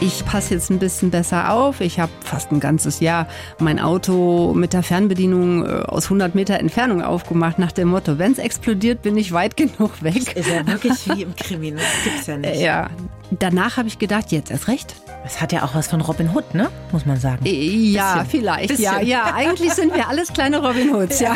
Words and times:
Ich 0.00 0.24
passe 0.24 0.54
jetzt 0.54 0.70
ein 0.70 0.78
bisschen 0.78 1.10
besser 1.10 1.52
auf. 1.52 1.80
Ich 1.80 1.98
habe 1.98 2.12
fast 2.24 2.52
ein 2.52 2.60
ganzes 2.60 3.00
Jahr 3.00 3.26
mein 3.58 3.80
Auto 3.80 4.52
mit 4.54 4.72
der 4.72 4.84
Fernbedienung 4.84 5.66
äh, 5.66 5.68
aus 5.86 6.04
100 6.04 6.36
Meter 6.36 6.60
Entfernung 6.60 7.02
aufgemacht, 7.02 7.58
nach 7.58 7.72
dem 7.72 7.88
Motto, 7.88 8.16
wenn 8.16 8.30
es 8.30 8.38
explodiert, 8.38 9.02
bin 9.02 9.16
ich 9.16 9.32
weit 9.32 9.56
genug 9.56 10.00
weg. 10.02 10.34
Das 10.36 10.46
ist 10.46 10.48
ja 10.52 10.64
wirklich 10.66 11.08
wie 11.08 11.22
im 11.22 11.34
Krimi, 11.34 11.72
ne? 11.72 11.78
das 11.80 12.04
gibt's 12.04 12.26
ja 12.28 12.36
nicht. 12.36 12.60
Ja, 12.60 12.90
danach 13.32 13.76
habe 13.76 13.88
ich 13.88 13.98
gedacht, 13.98 14.30
jetzt 14.30 14.52
erst 14.52 14.68
recht. 14.68 14.94
Es 15.26 15.40
hat 15.40 15.52
ja 15.52 15.64
auch 15.64 15.74
was 15.74 15.88
von 15.88 16.00
Robin 16.00 16.30
Hood, 16.32 16.54
ne? 16.54 16.70
Muss 16.92 17.04
man 17.04 17.18
sagen. 17.18 17.44
Äh, 17.44 17.50
Ja, 17.90 18.14
Bisschen. 18.22 18.30
vielleicht. 18.30 18.68
Bisschen. 18.68 18.84
Ja, 18.84 19.00
ja, 19.00 19.34
eigentlich 19.34 19.72
sind 19.72 19.92
wir 19.94 20.08
alles 20.08 20.32
kleine 20.32 20.64
Robin 20.64 20.94
Hoods, 20.94 21.18
ja. 21.18 21.34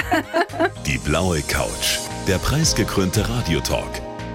Die 0.86 0.98
blaue 0.98 1.42
Couch. 1.42 1.98
Der 2.28 2.38
preisgekrönte 2.38 3.28
Radiotalk. 3.28 3.90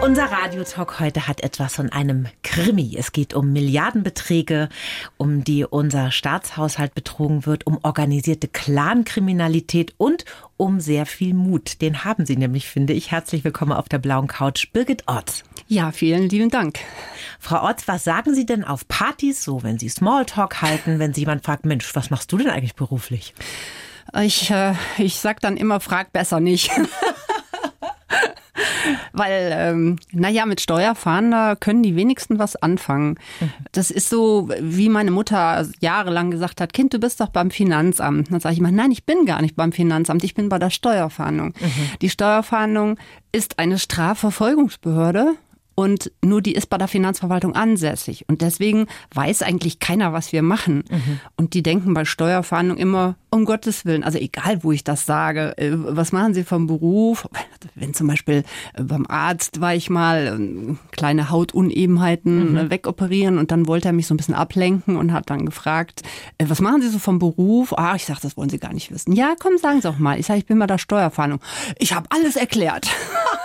Unser 0.00 0.26
Radiotalk 0.26 1.00
heute 1.00 1.26
hat 1.26 1.42
etwas 1.42 1.74
von 1.74 1.90
einem 1.90 2.28
Krimi. 2.44 2.94
Es 2.96 3.10
geht 3.10 3.34
um 3.34 3.52
Milliardenbeträge, 3.52 4.68
um 5.16 5.42
die 5.42 5.64
unser 5.64 6.12
Staatshaushalt 6.12 6.94
betrogen 6.94 7.46
wird, 7.46 7.66
um 7.66 7.80
organisierte 7.82 8.46
Clankriminalität 8.46 9.94
und 9.98 10.24
um 10.56 10.78
sehr 10.78 11.04
viel 11.04 11.34
Mut. 11.34 11.82
Den 11.82 12.04
haben 12.04 12.26
Sie 12.26 12.36
nämlich, 12.36 12.68
finde 12.68 12.92
ich. 12.92 13.10
Herzlich 13.10 13.42
willkommen 13.42 13.72
auf 13.72 13.88
der 13.88 13.98
blauen 13.98 14.28
Couch, 14.28 14.72
Birgit 14.72 15.02
Orts. 15.08 15.42
Ja, 15.66 15.90
vielen 15.90 16.28
lieben 16.28 16.50
Dank. 16.50 16.78
Frau 17.40 17.62
Orts, 17.62 17.88
was 17.88 18.04
sagen 18.04 18.34
Sie 18.34 18.46
denn 18.46 18.62
auf 18.62 18.86
Partys 18.86 19.42
so, 19.42 19.64
wenn 19.64 19.80
Sie 19.80 19.88
Smalltalk 19.88 20.62
halten, 20.62 21.00
wenn 21.00 21.12
Sie 21.12 21.22
jemand 21.22 21.44
fragt, 21.44 21.66
Mensch, 21.66 21.94
was 21.96 22.10
machst 22.10 22.30
du 22.30 22.38
denn 22.38 22.50
eigentlich 22.50 22.76
beruflich? 22.76 23.34
Ich, 24.22 24.50
äh, 24.50 24.74
ich 24.96 25.16
sag 25.18 25.40
dann 25.40 25.56
immer, 25.56 25.80
frag 25.80 26.12
besser 26.12 26.38
nicht. 26.38 26.70
Weil, 29.12 29.50
ähm, 29.52 29.96
naja, 30.12 30.46
mit 30.46 30.60
Steuerfahnder 30.60 31.56
können 31.56 31.82
die 31.82 31.96
wenigsten 31.96 32.38
was 32.38 32.56
anfangen. 32.56 33.18
Das 33.72 33.90
ist 33.90 34.08
so, 34.08 34.48
wie 34.60 34.88
meine 34.88 35.10
Mutter 35.10 35.66
jahrelang 35.80 36.30
gesagt 36.30 36.60
hat, 36.60 36.72
Kind, 36.72 36.94
du 36.94 36.98
bist 36.98 37.20
doch 37.20 37.28
beim 37.28 37.50
Finanzamt. 37.50 38.32
Dann 38.32 38.40
sage 38.40 38.54
ich 38.54 38.58
immer, 38.58 38.72
nein, 38.72 38.90
ich 38.90 39.04
bin 39.04 39.26
gar 39.26 39.42
nicht 39.42 39.56
beim 39.56 39.72
Finanzamt, 39.72 40.24
ich 40.24 40.34
bin 40.34 40.48
bei 40.48 40.58
der 40.58 40.70
Steuerfahndung. 40.70 41.54
Die 42.00 42.10
Steuerfahndung 42.10 42.98
ist 43.32 43.58
eine 43.58 43.78
Strafverfolgungsbehörde 43.78 45.34
und 45.78 46.10
nur 46.24 46.42
die 46.42 46.54
ist 46.54 46.70
bei 46.70 46.76
der 46.76 46.88
Finanzverwaltung 46.88 47.54
ansässig. 47.54 48.24
Und 48.26 48.42
deswegen 48.42 48.88
weiß 49.14 49.42
eigentlich 49.42 49.78
keiner, 49.78 50.12
was 50.12 50.32
wir 50.32 50.42
machen. 50.42 50.82
Und 51.36 51.54
die 51.54 51.62
denken 51.62 51.94
bei 51.94 52.04
Steuerfahndung 52.04 52.78
immer, 52.78 53.14
um 53.30 53.44
Gottes 53.44 53.84
Willen, 53.84 54.02
also 54.02 54.18
egal, 54.18 54.64
wo 54.64 54.72
ich 54.72 54.82
das 54.82 55.06
sage, 55.06 55.56
äh, 55.56 55.70
was 55.72 56.10
machen 56.10 56.34
Sie 56.34 56.42
vom 56.42 56.66
Beruf? 56.66 57.28
Wenn 57.76 57.94
zum 57.94 58.08
Beispiel 58.08 58.42
äh, 58.74 58.82
beim 58.82 59.06
Arzt 59.06 59.60
war 59.60 59.74
ich 59.74 59.88
mal, 59.88 60.40
äh, 60.40 60.74
kleine 60.90 61.30
Hautunebenheiten 61.30 62.56
äh, 62.56 62.70
wegoperieren 62.70 63.38
und 63.38 63.52
dann 63.52 63.68
wollte 63.68 63.88
er 63.88 63.92
mich 63.92 64.06
so 64.06 64.14
ein 64.14 64.16
bisschen 64.16 64.34
ablenken 64.34 64.96
und 64.96 65.12
hat 65.12 65.30
dann 65.30 65.46
gefragt, 65.46 66.02
äh, 66.38 66.46
was 66.48 66.60
machen 66.60 66.82
Sie 66.82 66.88
so 66.88 66.98
vom 66.98 67.18
Beruf? 67.18 67.72
Ah, 67.76 67.94
ich 67.94 68.06
sag, 68.06 68.18
das 68.20 68.36
wollen 68.36 68.48
Sie 68.48 68.58
gar 68.58 68.72
nicht 68.72 68.90
wissen. 68.90 69.12
Ja, 69.12 69.34
komm, 69.38 69.58
sagen 69.58 69.80
Sie 69.80 69.88
doch 69.88 69.98
mal. 69.98 70.18
Ich 70.18 70.26
sage, 70.26 70.40
ich 70.40 70.46
bin 70.46 70.58
bei 70.58 70.66
der 70.66 70.78
Steuerfahndung. 70.78 71.40
Ich 71.78 71.92
habe 71.92 72.08
alles 72.10 72.34
erklärt. 72.34 72.88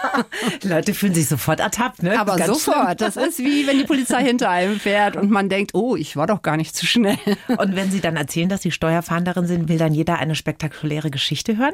Leute 0.64 0.94
fühlen 0.94 1.14
sich 1.14 1.28
sofort 1.28 1.59
ertappt, 1.59 2.02
ne? 2.02 2.20
Aber 2.31 2.45
sofort. 2.45 3.02
Das 3.02 3.16
ist 3.16 3.39
wie 3.39 3.67
wenn 3.67 3.77
die 3.77 3.83
Polizei 3.83 4.23
hinter 4.23 4.49
einem 4.49 4.79
fährt 4.79 5.16
und 5.16 5.29
man 5.29 5.49
denkt, 5.49 5.73
oh, 5.73 5.95
ich 5.95 6.15
war 6.15 6.27
doch 6.27 6.42
gar 6.42 6.58
nicht 6.58 6.75
zu 6.75 6.86
schnell. 6.86 7.17
Und 7.48 7.75
wenn 7.75 7.92
Sie 7.92 8.02
dann 8.02 8.15
erzählen, 8.15 8.49
dass 8.49 8.61
Sie 8.61 8.71
Steuerfahnderin 8.71 9.45
sind, 9.45 9.70
will 9.70 9.77
dann 9.77 9.93
jeder 9.93 10.20
eine 10.20 10.36
spektakuläre 10.36 11.11
Geschichte 11.11 11.58
hören? 11.58 11.73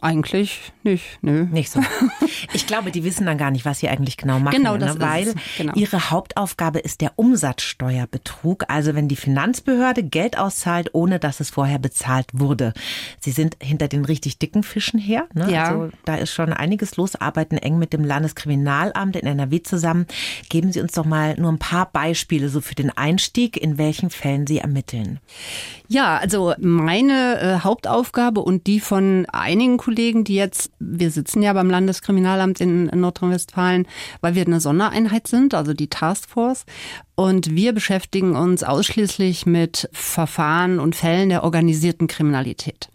Eigentlich 0.00 0.72
nicht, 0.82 1.18
nö. 1.22 1.44
Nicht 1.44 1.70
so. 1.70 1.80
Ich 2.52 2.66
glaube, 2.66 2.90
die 2.90 3.02
wissen 3.02 3.26
dann 3.26 3.38
gar 3.38 3.50
nicht, 3.50 3.64
was 3.64 3.80
sie 3.80 3.88
eigentlich 3.88 4.16
genau 4.16 4.38
machen. 4.38 4.56
Genau, 4.56 4.76
das 4.76 4.96
ne? 4.96 5.04
ist 5.04 5.10
Weil 5.10 5.28
es. 5.28 5.34
Genau. 5.56 5.72
ihre 5.74 6.10
Hauptaufgabe 6.10 6.78
ist 6.78 7.00
der 7.00 7.12
Umsatzsteuerbetrug. 7.16 8.64
Also 8.68 8.94
wenn 8.94 9.08
die 9.08 9.16
Finanzbehörde 9.16 10.02
Geld 10.02 10.38
auszahlt, 10.38 10.90
ohne 10.92 11.18
dass 11.18 11.40
es 11.40 11.50
vorher 11.50 11.78
bezahlt 11.78 12.26
wurde. 12.32 12.74
Sie 13.20 13.30
sind 13.30 13.56
hinter 13.60 13.88
den 13.88 14.04
richtig 14.04 14.38
dicken 14.38 14.62
Fischen 14.62 14.98
her. 14.98 15.26
Ne? 15.34 15.50
Ja. 15.50 15.68
Also 15.68 15.90
da 16.04 16.16
ist 16.16 16.32
schon 16.32 16.52
einiges 16.52 16.96
los, 16.96 17.16
arbeiten 17.16 17.56
eng 17.56 17.78
mit 17.78 17.92
dem 17.92 18.04
Landeskriminalamt 18.04 19.16
in 19.16 19.26
NRW 19.26 19.62
zusammen. 19.62 20.06
Geben 20.48 20.72
Sie 20.72 20.80
uns 20.80 20.92
doch 20.92 21.06
mal 21.06 21.34
nur 21.38 21.50
ein 21.50 21.58
paar 21.58 21.90
Beispiele 21.90 22.48
so 22.48 22.60
für 22.60 22.74
den 22.74 22.90
Einstieg, 22.90 23.56
in 23.56 23.78
welchen 23.78 24.10
Fällen 24.10 24.46
Sie 24.46 24.58
ermitteln. 24.58 25.20
Ja, 25.88 26.18
also 26.18 26.54
meine 26.58 27.40
äh, 27.40 27.64
Hauptaufgabe 27.64 28.40
und 28.40 28.66
die 28.66 28.80
von 28.80 29.26
einigen 29.32 29.78
Kollegen, 29.86 30.24
die 30.24 30.34
jetzt, 30.34 30.72
wir 30.80 31.12
sitzen 31.12 31.42
ja 31.42 31.52
beim 31.52 31.70
Landeskriminalamt 31.70 32.60
in 32.60 32.86
Nordrhein-Westfalen, 32.86 33.86
weil 34.20 34.34
wir 34.34 34.44
eine 34.44 34.58
Sondereinheit 34.58 35.28
sind, 35.28 35.54
also 35.54 35.74
die 35.74 35.86
Taskforce. 35.86 36.64
Und 37.14 37.54
wir 37.54 37.72
beschäftigen 37.72 38.34
uns 38.34 38.64
ausschließlich 38.64 39.46
mit 39.46 39.88
Verfahren 39.92 40.80
und 40.80 40.96
Fällen 40.96 41.28
der 41.28 41.44
organisierten 41.44 42.08
Kriminalität. 42.08 42.88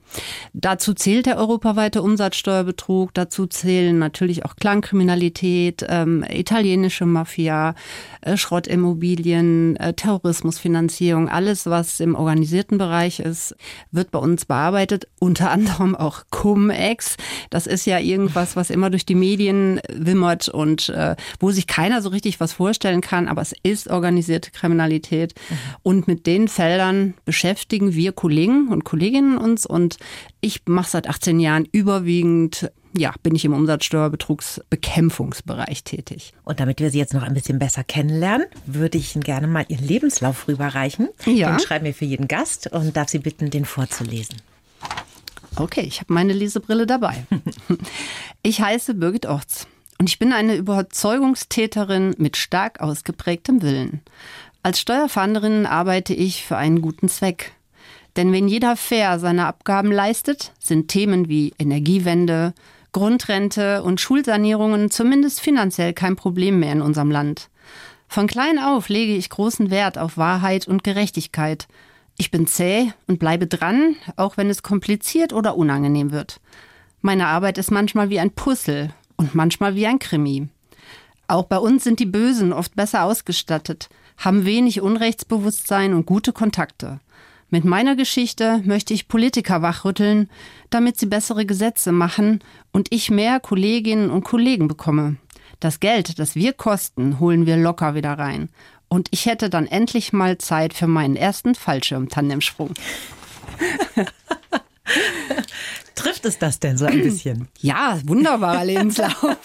Dazu 0.54 0.94
zählt 0.94 1.26
der 1.26 1.38
europaweite 1.38 2.02
Umsatzsteuerbetrug, 2.02 3.14
dazu 3.14 3.48
zählen 3.48 3.98
natürlich 3.98 4.46
auch 4.46 4.56
Clankriminalität, 4.56 5.86
ähm, 5.88 6.26
italienische 6.30 7.06
Mafia, 7.06 7.76
äh, 8.22 8.38
Schrottimmobilien, 8.38 9.76
äh, 9.78 9.94
Terrorismusfinanzierung, 9.94 11.30
alles, 11.30 11.66
was 11.66 12.00
im 12.00 12.16
organisierten 12.16 12.78
Bereich 12.78 13.20
ist, 13.20 13.56
wird 13.92 14.12
bei 14.12 14.20
uns 14.20 14.46
bearbeitet. 14.46 15.08
Unter 15.20 15.52
anderem 15.52 15.96
auch 15.96 16.24
Cum-Ex. 16.30 17.18
Das 17.50 17.68
ist 17.68 17.86
ja 17.86 18.00
irgendwas, 18.00 18.56
was 18.56 18.70
immer 18.70 18.90
durch 18.90 19.06
die 19.06 19.16
Medien 19.16 19.80
wimmert 19.92 20.50
und 20.50 20.90
äh, 20.90 21.16
wo 21.40 21.52
sich 21.52 21.68
keiner 21.68 22.02
so 22.02 22.10
richtig 22.10 22.40
was 22.40 22.54
vorstellen 22.54 23.02
kann, 23.02 23.28
aber 23.28 23.42
es 23.42 23.54
ist 23.64 23.90
organisierte 23.90 24.52
Kriminalität. 24.52 25.34
Und 25.84 26.08
mit 26.08 26.28
den 26.28 26.48
Feldern 26.48 27.14
beschäftigen 27.26 27.94
wir 27.94 28.12
Kollegen 28.12 28.68
und 28.68 28.84
Kolleginnen 28.84 29.38
uns 29.38 29.66
und 29.66 29.98
ich 30.40 30.62
mache 30.66 30.90
seit 30.90 31.08
18 31.08 31.40
Jahren 31.40 31.68
überwiegend, 31.72 32.72
ja, 32.98 33.14
bin 33.24 33.36
ich 33.36 33.46
im 33.46 33.54
Umsatzsteuerbetrugsbekämpfungsbereich 33.54 35.84
tätig. 35.84 36.34
Und 36.44 36.60
damit 36.60 36.80
wir 36.80 36.92
Sie 36.92 37.00
jetzt 37.00 37.14
noch 37.14 37.24
ein 37.24 37.34
bisschen 37.34 37.58
besser 37.60 37.84
kennenlernen, 37.84 38.48
würde 38.66 38.98
ich 38.98 39.16
Ihnen 39.16 39.24
gerne 39.24 39.48
mal 39.48 39.66
Ihren 39.68 39.88
Lebenslauf 39.88 40.48
rüberreichen. 40.48 41.10
Ja. 41.26 41.52
Den 41.52 41.60
schreiben 41.60 41.86
wir 41.86 41.94
für 41.94 42.06
jeden 42.06 42.28
Gast 42.28 42.72
und 42.72 42.98
darf 42.98 43.10
Sie 43.10 43.20
bitten, 43.20 43.50
den 43.50 43.66
vorzulesen. 43.66 44.38
Okay, 45.56 45.82
ich 45.82 46.00
habe 46.00 46.14
meine 46.14 46.34
Lesebrille 46.34 46.86
dabei. 46.86 47.26
Ich 48.44 48.60
heiße 48.60 48.96
Birgit 48.96 49.28
Orts 49.28 49.68
und 50.00 50.10
ich 50.10 50.18
bin 50.18 50.34
eine 50.34 50.56
Überzeugungstäterin 50.56 52.16
mit 52.18 52.38
stark 52.38 52.82
ausgeprägtem 52.82 53.62
Willen. 53.62 54.02
Als 54.64 54.80
Steuerfahnderin 54.80 55.68
arbeite 55.68 56.16
ich 56.16 56.44
für 56.44 56.58
einen 56.58 56.82
guten 56.82 57.08
Zweck. 57.08 57.52
Denn 58.18 58.34
wenn 58.34 58.48
jeder 58.48 58.76
fair 58.76 59.20
seine 59.20 59.46
Abgaben 59.46 59.92
leistet, 59.92 60.52
sind 60.60 60.90
Themen 60.90 61.30
wie 61.30 61.54
Energiewende, 61.58 62.54
Grundrente 62.92 63.84
und 63.84 64.02
Schulsanierungen 64.02 64.92
zumindest 64.92 65.40
finanziell 65.40 65.94
kein 65.94 66.18
Problem 66.18 66.60
mehr 66.60 66.74
in 66.74 66.82
unserem 66.82 67.10
Land. 67.10 67.50
Von 68.10 68.28
klein 68.28 68.60
auf 68.60 68.90
lege 68.90 69.16
ich 69.16 69.30
großen 69.30 69.70
Wert 69.70 69.98
auf 69.98 70.18
Wahrheit 70.18 70.68
und 70.68 70.84
Gerechtigkeit. 70.84 71.68
Ich 72.18 72.30
bin 72.30 72.46
zäh 72.48 72.92
und 73.08 73.20
bleibe 73.20 73.48
dran, 73.48 73.96
auch 74.18 74.36
wenn 74.36 74.50
es 74.50 74.64
kompliziert 74.64 75.32
oder 75.32 75.56
unangenehm 75.56 76.12
wird. 76.12 76.42
Meine 77.00 77.28
Arbeit 77.28 77.58
ist 77.58 77.72
manchmal 77.72 78.10
wie 78.10 78.20
ein 78.20 78.32
Puzzle 78.32 78.94
und 79.16 79.34
manchmal 79.34 79.76
wie 79.76 79.88
ein 79.88 80.00
Krimi. 80.00 80.50
Auch 81.28 81.46
bei 81.46 81.58
uns 81.58 81.86
sind 81.86 82.02
die 82.02 82.06
Bösen 82.06 82.52
oft 82.52 82.76
besser 82.76 83.06
ausgestattet, 83.06 83.88
haben 84.18 84.44
wenig 84.44 84.82
Unrechtsbewusstsein 84.82 85.94
und 85.94 86.06
gute 86.06 86.34
Kontakte. 86.34 87.00
Mit 87.54 87.66
meiner 87.66 87.98
Geschichte 87.98 88.62
möchte 88.64 88.94
ich 88.94 89.10
Politiker 89.10 89.62
wachrütteln, 89.62 90.30
damit 90.70 90.98
sie 90.98 91.06
bessere 91.06 91.46
Gesetze 91.46 91.92
machen 91.92 92.42
und 92.72 92.88
ich 92.92 93.12
mehr 93.12 93.42
Kolleginnen 93.42 94.10
und 94.10 94.24
Kollegen 94.24 94.70
bekomme. 94.70 95.18
Das 95.60 95.82
Geld, 95.82 96.18
das 96.18 96.36
wir 96.36 96.54
kosten, 96.54 97.20
holen 97.20 97.46
wir 97.46 97.58
locker 97.58 97.94
wieder 97.94 98.14
rein. 98.14 98.48
Und 98.88 99.10
ich 99.12 99.26
hätte 99.26 99.50
dann 99.50 99.68
endlich 99.68 100.14
mal 100.14 100.38
Zeit 100.38 100.74
für 100.74 100.88
meinen 100.88 101.18
ersten 101.18 101.54
Fallschirm-Tandemsprung. 101.54 102.74
Trifft 105.96 106.26
es 106.26 106.40
das 106.40 106.60
denn 106.60 106.78
so 106.78 106.86
ein 106.86 107.02
bisschen? 107.02 107.50
Ja, 107.60 108.00
wunderbarer 108.06 108.64
Lebenslauf. 108.72 109.38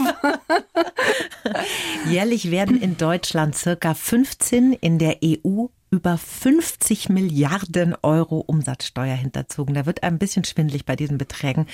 Jährlich 2.09 2.53
werden 2.53 2.81
in 2.81 2.97
Deutschland 2.97 3.57
circa 3.57 3.95
15 3.95 4.75
in 4.75 5.01
der 5.01 5.19
EU 5.25 5.67
über 5.91 6.19
50 6.19 7.09
Milliarden 7.09 7.95
Euro 8.03 8.39
Umsatzsteuer 8.41 9.15
hinterzogen. 9.15 9.75
Da 9.75 9.87
wird 9.87 10.03
ein 10.03 10.19
bisschen 10.19 10.45
schwindlig 10.45 10.85
bei 10.85 10.97
diesen 10.97 11.19
Beträgen. 11.19 11.67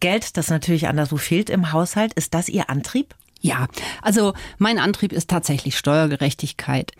Geld, 0.00 0.36
das 0.36 0.48
natürlich 0.48 0.88
anderswo 0.88 1.16
fehlt 1.16 1.50
im 1.50 1.72
Haushalt. 1.72 2.14
Ist 2.14 2.34
das 2.34 2.48
Ihr 2.48 2.70
Antrieb? 2.70 3.14
Ja, 3.46 3.68
also 4.02 4.32
mein 4.58 4.80
Antrieb 4.80 5.12
ist 5.12 5.30
tatsächlich 5.30 5.78
Steuergerechtigkeit. 5.78 6.90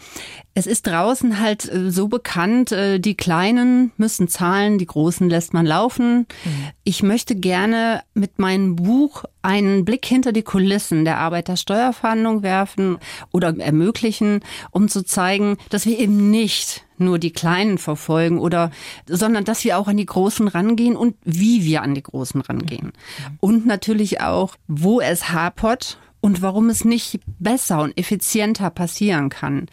Es 0.55 0.69
ist 0.69 0.87
draußen 0.87 1.41
halt 1.41 1.69
äh, 1.69 1.91
so 1.91 2.07
bekannt, 2.07 2.71
äh, 2.71 3.01
die 3.01 3.17
Kleinen 3.17 3.91
müssen 3.97 4.29
zahlen, 4.29 4.79
die 4.79 4.87
Großen 4.87 5.29
lässt 5.29 5.55
man 5.55 5.67
laufen. 5.67 6.29
Mhm. 6.45 6.69
Ich 6.85 7.03
möchte 7.03 7.35
gerne 7.35 8.05
mit 8.15 8.39
meinem 8.39 8.77
Buch 8.77 9.25
einen 9.43 9.85
Blick 9.85 10.07
hinter 10.07 10.31
die 10.31 10.45
Kulissen 10.45 11.05
der 11.05 11.19
Arbeitersteuerverhandlung 11.19 12.45
werfen 12.45 12.99
oder 13.33 13.53
ermöglichen, 13.59 14.41
um 14.71 14.89
zu 14.89 15.05
zeigen, 15.05 15.57
dass 15.71 15.85
wir 15.85 15.99
eben 15.99 16.31
nicht 16.31 16.85
nur 16.97 17.19
die 17.19 17.33
Kleinen 17.33 17.77
verfolgen 17.77 18.39
oder, 18.39 18.71
sondern 19.09 19.45
dass 19.45 19.65
wir 19.65 19.79
auch 19.79 19.89
an 19.89 19.97
die 19.97 20.07
Großen 20.07 20.47
rangehen 20.47 20.97
und 20.97 21.17
wie 21.25 21.65
wir 21.65 21.83
an 21.83 21.97
die 21.97 22.05
Großen 22.05 22.41
rangehen. 22.41 22.87
Mhm. 22.87 23.37
Und 23.41 23.67
natürlich 23.67 24.21
auch, 24.21 24.55
wo 24.69 25.01
es 25.01 25.33
hapert 25.33 25.99
und 26.27 26.43
warum 26.43 26.71
es 26.71 26.85
nicht 26.85 27.21
besser 27.39 27.81
und 27.83 27.97
effizienter 27.97 28.69
passieren 28.71 29.29
kann. 29.29 29.67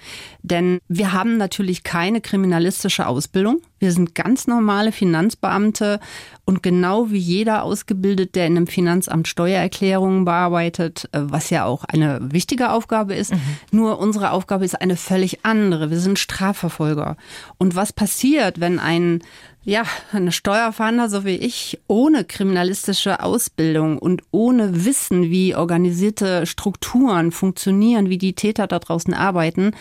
Denn 0.44 0.78
wir 0.88 1.12
haben 1.12 1.38
natürlich 1.38 1.82
keine 1.82 2.22
kriminalistische 2.22 3.08
Ausbildung. 3.08 3.60
Wir 3.84 3.92
sind 3.92 4.16
ganz 4.16 4.48
normale 4.48 4.94
Finanzbeamte 4.94 6.00
und 6.46 6.64
genau 6.64 7.12
wie 7.12 7.18
jeder 7.18 7.64
ausgebildet, 7.64 8.34
der 8.34 8.48
in 8.48 8.56
einem 8.56 8.68
Finanzamt 8.68 9.28
Steuererklärungen 9.28 10.24
bearbeitet, 10.24 11.10
äh, 11.12 11.20
was 11.22 11.50
ja 11.50 11.66
auch 11.66 11.84
eine 11.84 12.20
wichtige 12.32 12.72
Aufgabe 12.72 13.14
ist, 13.14 13.34
mhm. 13.34 13.42
nur 13.72 14.00
unsere 14.00 14.32
Aufgabe 14.32 14.64
ist 14.64 14.80
eine 14.80 14.96
völlig 14.96 15.44
andere. 15.44 15.92
Wir 15.92 16.00
sind 16.00 16.18
Strafverfolger. 16.18 17.18
Und 17.58 17.76
was 17.76 17.92
passiert, 17.92 18.62
wenn 18.62 18.80
ein 18.80 19.20
ja, 19.66 19.84
ein 20.12 20.30
Steuerfahnder, 20.34 21.08
so 21.08 21.24
wie 21.24 21.38
ich, 21.38 21.80
ohne 21.88 22.26
kriminalistische 22.26 23.24
Ausbildung 23.24 23.98
und 23.98 24.22
ohne 24.32 24.84
Wissen, 24.84 25.30
wie 25.30 25.56
organisierte 25.56 26.46
Strukturen 26.46 27.32
funktionieren, 27.32 28.10
wie 28.10 28.18
die 28.18 28.34
Täter 28.34 28.68
da 28.68 28.80
draußen 28.80 29.14
arbeiten, 29.14 29.72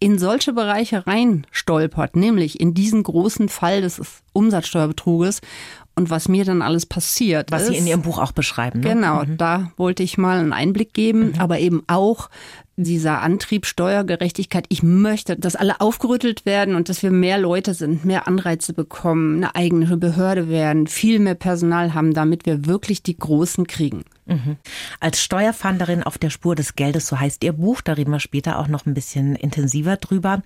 in 0.00 0.18
solche 0.18 0.54
Bereiche 0.54 1.06
reinstolpert, 1.06 2.16
nämlich 2.16 2.58
in 2.58 2.72
diesen 2.74 3.02
großen 3.02 3.48
Fall 3.50 3.82
des 3.82 4.00
Umsatzsteuerbetruges 4.32 5.40
und 5.94 6.08
was 6.08 6.28
mir 6.28 6.46
dann 6.46 6.62
alles 6.62 6.86
passiert. 6.86 7.52
Was 7.52 7.62
ist. 7.62 7.68
Sie 7.68 7.76
in 7.76 7.86
Ihrem 7.86 8.02
Buch 8.02 8.18
auch 8.18 8.32
beschreiben. 8.32 8.80
Ne? 8.80 8.94
Genau, 8.94 9.24
mhm. 9.24 9.36
da 9.36 9.70
wollte 9.76 10.02
ich 10.02 10.16
mal 10.16 10.38
einen 10.38 10.54
Einblick 10.54 10.94
geben, 10.94 11.32
mhm. 11.32 11.34
aber 11.38 11.58
eben 11.58 11.82
auch 11.86 12.30
dieser 12.84 13.22
Antrieb 13.22 13.66
Steuergerechtigkeit. 13.66 14.66
Ich 14.68 14.82
möchte, 14.82 15.36
dass 15.36 15.56
alle 15.56 15.80
aufgerüttelt 15.80 16.46
werden 16.46 16.74
und 16.74 16.88
dass 16.88 17.02
wir 17.02 17.10
mehr 17.10 17.38
Leute 17.38 17.74
sind, 17.74 18.04
mehr 18.04 18.26
Anreize 18.26 18.72
bekommen, 18.72 19.36
eine 19.36 19.54
eigene 19.54 19.96
Behörde 19.96 20.48
werden, 20.48 20.86
viel 20.86 21.18
mehr 21.18 21.34
Personal 21.34 21.94
haben, 21.94 22.14
damit 22.14 22.46
wir 22.46 22.66
wirklich 22.66 23.02
die 23.02 23.16
Großen 23.16 23.66
kriegen. 23.66 24.04
Mhm. 24.30 24.56
Als 25.00 25.22
Steuerfanderin 25.22 26.04
auf 26.04 26.16
der 26.16 26.30
Spur 26.30 26.54
des 26.54 26.76
Geldes, 26.76 27.08
so 27.08 27.18
heißt 27.18 27.42
Ihr 27.42 27.52
Buch, 27.52 27.80
da 27.80 27.94
reden 27.94 28.12
wir 28.12 28.20
später 28.20 28.60
auch 28.60 28.68
noch 28.68 28.86
ein 28.86 28.94
bisschen 28.94 29.34
intensiver 29.34 29.96
drüber. 29.96 30.42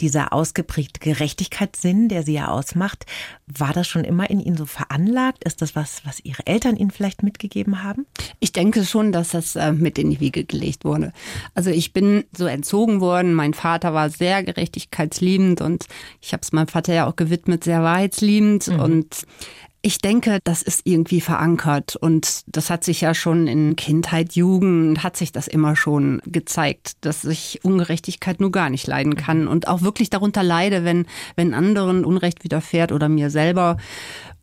Dieser 0.00 0.32
ausgeprägte 0.32 1.00
Gerechtigkeitssinn, 1.00 2.08
der 2.08 2.22
Sie 2.22 2.32
ja 2.32 2.48
ausmacht, 2.48 3.04
war 3.46 3.74
das 3.74 3.86
schon 3.86 4.04
immer 4.04 4.30
in 4.30 4.40
Ihnen 4.40 4.56
so 4.56 4.64
veranlagt? 4.64 5.44
Ist 5.44 5.60
das 5.60 5.76
was, 5.76 6.02
was 6.06 6.20
Ihre 6.24 6.46
Eltern 6.46 6.76
Ihnen 6.76 6.90
vielleicht 6.90 7.22
mitgegeben 7.22 7.82
haben? 7.82 8.06
Ich 8.40 8.52
denke 8.52 8.84
schon, 8.84 9.12
dass 9.12 9.30
das 9.30 9.56
äh, 9.56 9.72
mit 9.72 9.98
in 9.98 10.10
die 10.10 10.20
Wiege 10.20 10.44
gelegt 10.44 10.86
wurde. 10.86 11.12
Also 11.54 11.67
ich 11.70 11.92
bin 11.92 12.24
so 12.36 12.46
entzogen 12.46 13.00
worden. 13.00 13.34
Mein 13.34 13.54
Vater 13.54 13.94
war 13.94 14.10
sehr 14.10 14.42
gerechtigkeitsliebend 14.42 15.60
und 15.60 15.86
ich 16.20 16.32
habe 16.32 16.42
es 16.42 16.52
meinem 16.52 16.68
Vater 16.68 16.94
ja 16.94 17.06
auch 17.06 17.16
gewidmet, 17.16 17.64
sehr 17.64 17.82
wahrheitsliebend. 17.82 18.68
Mhm. 18.68 18.80
Und 18.80 19.26
ich 19.80 19.98
denke, 19.98 20.40
das 20.42 20.62
ist 20.62 20.82
irgendwie 20.84 21.20
verankert 21.20 21.94
und 21.94 22.42
das 22.46 22.68
hat 22.68 22.82
sich 22.82 23.00
ja 23.00 23.14
schon 23.14 23.46
in 23.46 23.76
Kindheit, 23.76 24.32
Jugend, 24.32 25.04
hat 25.04 25.16
sich 25.16 25.30
das 25.30 25.46
immer 25.46 25.76
schon 25.76 26.20
gezeigt, 26.26 26.92
dass 27.02 27.24
ich 27.24 27.60
Ungerechtigkeit 27.62 28.40
nur 28.40 28.50
gar 28.50 28.70
nicht 28.70 28.88
leiden 28.88 29.14
kann 29.14 29.46
und 29.46 29.68
auch 29.68 29.82
wirklich 29.82 30.10
darunter 30.10 30.42
leide, 30.42 30.84
wenn, 30.84 31.06
wenn 31.36 31.54
anderen 31.54 32.04
Unrecht 32.04 32.42
widerfährt 32.42 32.90
oder 32.90 33.08
mir 33.08 33.30
selber. 33.30 33.76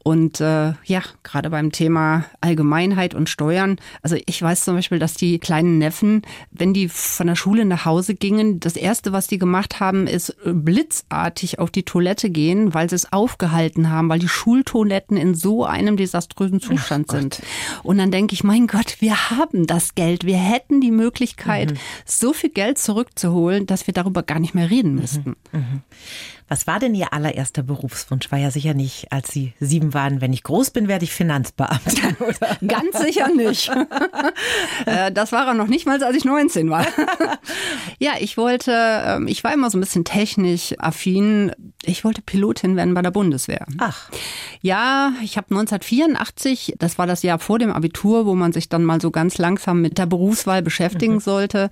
Und 0.07 0.39
äh, 0.39 0.73
ja, 0.83 1.01
gerade 1.23 1.49
beim 1.49 1.71
Thema 1.71 2.25
Allgemeinheit 2.39 3.15
und 3.15 3.27
Steuern. 3.27 3.77
Also 4.03 4.15
ich 4.27 4.39
weiß 4.39 4.63
zum 4.63 4.75
Beispiel, 4.75 4.99
dass 4.99 5.15
die 5.15 5.39
kleinen 5.39 5.79
Neffen, 5.79 6.21
wenn 6.51 6.75
die 6.75 6.89
von 6.89 7.25
der 7.25 7.35
Schule 7.35 7.65
nach 7.65 7.85
Hause 7.85 8.13
gingen, 8.13 8.59
das 8.59 8.75
Erste, 8.75 9.13
was 9.13 9.25
die 9.25 9.39
gemacht 9.39 9.79
haben, 9.79 10.05
ist 10.05 10.37
blitzartig 10.45 11.57
auf 11.57 11.71
die 11.71 11.81
Toilette 11.81 12.29
gehen, 12.29 12.75
weil 12.75 12.87
sie 12.87 12.97
es 12.97 13.11
aufgehalten 13.11 13.89
haben, 13.89 14.07
weil 14.07 14.19
die 14.19 14.27
Schultoiletten 14.27 15.17
in 15.17 15.33
so 15.33 15.65
einem 15.65 15.97
desaströsen 15.97 16.59
Zustand 16.59 17.07
Ach 17.09 17.15
sind. 17.15 17.41
Und 17.81 17.97
dann 17.97 18.11
denke 18.11 18.35
ich, 18.35 18.43
mein 18.43 18.67
Gott, 18.67 18.97
wir 18.99 19.31
haben 19.31 19.65
das 19.65 19.95
Geld. 19.95 20.23
Wir 20.23 20.37
hätten 20.37 20.81
die 20.81 20.91
Möglichkeit, 20.91 21.71
mhm. 21.71 21.77
so 22.05 22.31
viel 22.31 22.51
Geld 22.51 22.77
zurückzuholen, 22.77 23.65
dass 23.65 23.87
wir 23.87 23.93
darüber 23.95 24.21
gar 24.21 24.37
nicht 24.37 24.53
mehr 24.53 24.69
reden 24.69 24.93
müssten. 24.93 25.35
Mhm. 25.51 25.59
Mhm. 25.59 25.81
Was 26.47 26.67
war 26.67 26.79
denn 26.79 26.93
Ihr 26.93 27.11
allererster 27.11 27.63
Berufswunsch? 27.63 28.31
War 28.31 28.37
ja 28.37 28.51
sicher 28.51 28.75
nicht, 28.75 29.11
als 29.11 29.31
Sie 29.31 29.53
sieben 29.59 29.95
waren, 29.95 30.21
wenn 30.21 30.31
ich 30.31 30.43
groß 30.43 30.69
bin, 30.69 30.87
werde 30.87 31.03
ich 31.03 31.11
Finanzbeamtin. 31.11 32.15
Oder? 32.19 32.57
Ganz 32.67 32.99
sicher 32.99 33.29
nicht. 33.29 33.71
Äh, 34.85 35.11
das 35.11 35.31
war 35.31 35.47
er 35.47 35.53
noch 35.53 35.67
nicht 35.67 35.85
mal, 35.85 36.01
als 36.03 36.15
ich 36.15 36.25
19 36.25 36.69
war. 36.69 36.85
ja, 37.97 38.13
ich 38.19 38.37
wollte, 38.37 38.71
ähm, 38.71 39.27
ich 39.27 39.43
war 39.43 39.53
immer 39.53 39.69
so 39.69 39.77
ein 39.77 39.81
bisschen 39.81 40.03
technisch 40.03 40.75
affin. 40.77 41.51
Ich 41.83 42.03
wollte 42.03 42.21
Pilotin 42.21 42.75
werden 42.75 42.93
bei 42.93 43.01
der 43.01 43.11
Bundeswehr. 43.11 43.65
Ach. 43.79 44.09
Ja, 44.61 45.13
ich 45.23 45.37
habe 45.37 45.47
1984, 45.51 46.75
das 46.77 46.97
war 46.97 47.07
das 47.07 47.23
Jahr 47.23 47.39
vor 47.39 47.57
dem 47.57 47.71
Abitur, 47.71 48.25
wo 48.25 48.35
man 48.35 48.53
sich 48.53 48.69
dann 48.69 48.83
mal 48.83 49.01
so 49.01 49.11
ganz 49.11 49.37
langsam 49.37 49.81
mit 49.81 49.97
der 49.97 50.05
Berufswahl 50.05 50.61
beschäftigen 50.61 51.15
mhm. 51.15 51.21
sollte 51.21 51.69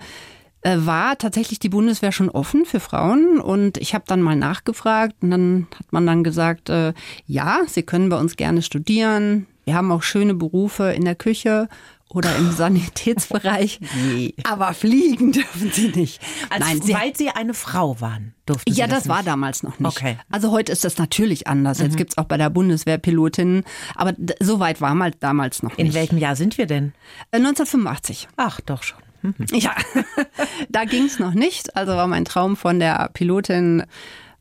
war 0.64 1.18
tatsächlich 1.18 1.60
die 1.60 1.70
Bundeswehr 1.70 2.12
schon 2.12 2.30
offen 2.30 2.66
für 2.66 2.80
Frauen 2.80 3.40
und 3.40 3.78
ich 3.78 3.94
habe 3.94 4.06
dann 4.08 4.22
mal 4.22 4.36
nachgefragt 4.36 5.16
und 5.22 5.32
dann 5.32 5.68
hat 5.78 5.92
man 5.92 6.06
dann 6.06 6.24
gesagt, 6.24 6.70
äh, 6.70 6.94
ja, 7.26 7.62
Sie 7.68 7.84
können 7.84 8.10
bei 8.10 8.18
uns 8.18 8.36
gerne 8.36 8.62
studieren. 8.62 9.48
Wir 9.66 9.76
haben 9.76 9.92
auch 9.92 10.04
schöne 10.04 10.34
Berufe 10.34 10.92
in 10.92 11.06
der 11.06 11.16
Küche 11.16 11.68
oder 12.10 12.36
im 12.38 12.52
Sanitätsbereich. 12.56 13.80
nee. 14.06 14.36
Aber 14.44 14.74
fliegen 14.74 15.32
dürfen 15.34 15.72
Sie 15.72 15.90
nicht. 15.90 16.22
Also, 16.50 16.66
Nein, 16.66 16.82
Sie, 16.82 16.94
weil 16.94 17.16
Sie 17.16 17.30
eine 17.30 17.54
Frau 17.54 18.00
waren, 18.00 18.34
durften 18.46 18.72
Sie 18.72 18.80
Ja, 18.80 18.88
das, 18.88 19.00
das 19.04 19.10
war 19.10 19.24
damals 19.24 19.64
noch 19.64 19.80
nicht. 19.80 19.98
Okay. 19.98 20.18
Also 20.32 20.52
heute 20.52 20.72
ist 20.72 20.86
das 20.86 20.98
natürlich 20.98 21.48
anders. 21.48 21.80
Jetzt 21.80 21.94
mhm. 21.94 21.98
gibt's 21.98 22.18
auch 22.18 22.26
bei 22.26 22.38
der 22.38 22.50
Bundeswehr 22.50 22.98
Pilotinnen. 22.98 23.64
Aber 23.96 24.14
so 24.40 24.60
weit 24.60 24.80
war 24.80 24.96
mal 24.96 25.12
damals 25.20 25.64
noch 25.64 25.72
nicht. 25.78 25.80
In 25.80 25.94
welchem 25.94 26.18
Jahr 26.18 26.36
sind 26.36 26.58
wir 26.58 26.68
denn? 26.68 26.94
1985. 27.32 28.24
Äh, 28.24 28.28
Ach, 28.38 28.62
doch 28.62 28.84
schon. 28.84 29.00
Mhm. 29.24 29.34
Ja, 29.54 29.76
da 30.70 30.86
ging 30.86 31.06
es 31.06 31.18
noch 31.18 31.34
nicht. 31.34 31.76
Also 31.76 31.94
war 31.94 32.08
mein 32.08 32.26
Traum 32.26 32.56
von 32.56 32.80
der 32.80 33.10
Pilotin 33.14 33.84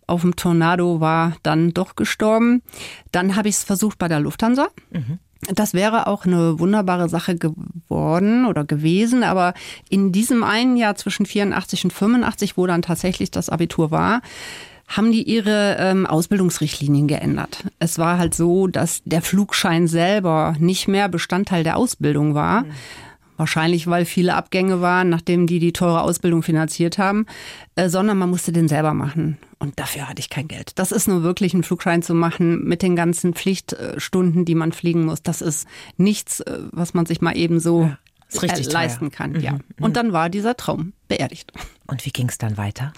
auf 0.06 0.20
dem 0.20 0.36
Tornado 0.36 1.00
war 1.00 1.36
dann 1.42 1.72
doch 1.72 1.96
gestorben. 1.96 2.62
Dann 3.12 3.36
habe 3.36 3.48
ich 3.48 3.56
es 3.56 3.64
versucht 3.64 3.98
bei 3.98 4.08
der 4.08 4.20
Lufthansa. 4.20 4.68
Mhm. 4.90 5.18
Das 5.54 5.74
wäre 5.74 6.06
auch 6.06 6.24
eine 6.24 6.60
wunderbare 6.60 7.08
Sache 7.08 7.36
geworden 7.36 8.46
oder 8.46 8.64
gewesen, 8.64 9.24
aber 9.24 9.54
in 9.88 10.12
diesem 10.12 10.44
einen 10.44 10.76
Jahr 10.76 10.94
zwischen 10.94 11.26
84 11.26 11.84
und 11.84 11.92
85, 11.92 12.56
wo 12.56 12.66
dann 12.66 12.82
tatsächlich 12.82 13.30
das 13.30 13.48
Abitur 13.48 13.90
war, 13.90 14.22
haben 14.86 15.10
die 15.10 15.22
ihre 15.22 15.78
ähm, 15.80 16.06
Ausbildungsrichtlinien 16.06 17.08
geändert. 17.08 17.64
Es 17.78 17.98
war 17.98 18.18
halt 18.18 18.34
so, 18.34 18.66
dass 18.66 19.02
der 19.04 19.22
Flugschein 19.22 19.88
selber 19.88 20.54
nicht 20.58 20.86
mehr 20.86 21.08
Bestandteil 21.08 21.64
der 21.64 21.76
Ausbildung 21.76 22.34
war. 22.34 22.62
Mhm 22.62 22.72
Wahrscheinlich, 23.42 23.88
weil 23.88 24.04
viele 24.04 24.37
Abgänge 24.37 24.80
waren, 24.82 25.08
nachdem 25.08 25.49
die 25.49 25.58
die 25.58 25.72
teure 25.72 26.02
Ausbildung 26.02 26.44
finanziert 26.44 26.96
haben, 26.96 27.26
äh, 27.75 27.88
sondern 27.88 28.16
man 28.16 28.30
musste 28.30 28.52
den 28.52 28.68
selber 28.68 28.94
machen. 28.94 29.37
Und 29.58 29.80
dafür 29.80 30.08
hatte 30.08 30.20
ich 30.20 30.30
kein 30.30 30.46
Geld. 30.46 30.78
Das 30.78 30.92
ist 30.92 31.08
nur 31.08 31.25
wirklich 31.25 31.52
ein 31.52 31.64
Flugschein 31.64 32.04
zu 32.04 32.14
machen 32.14 32.62
mit 32.62 32.82
den 32.82 32.94
ganzen 32.94 33.34
Pflichtstunden, 33.34 34.44
die 34.44 34.54
man 34.54 34.70
fliegen 34.70 35.06
muss. 35.06 35.25
Das 35.25 35.42
ist 35.42 35.66
nichts, 35.96 36.38
äh, 36.38 36.61
was 36.70 36.94
man 36.94 37.04
sich 37.04 37.20
mal 37.20 37.37
eben 37.37 37.58
so 37.58 37.90
ja, 38.30 38.42
äh, 38.44 38.62
leisten 38.62 39.11
kann. 39.11 39.32
Mhm. 39.32 39.40
Ja. 39.40 39.58
Und 39.80 39.88
mhm. 39.88 39.94
dann 39.94 40.12
war 40.12 40.30
dieser 40.30 40.56
Traum 40.56 40.92
beerdigt. 41.08 41.52
Und 41.88 42.06
wie 42.06 42.11
ging 42.11 42.28
es 42.28 42.38
dann 42.38 42.56
weiter? 42.56 42.92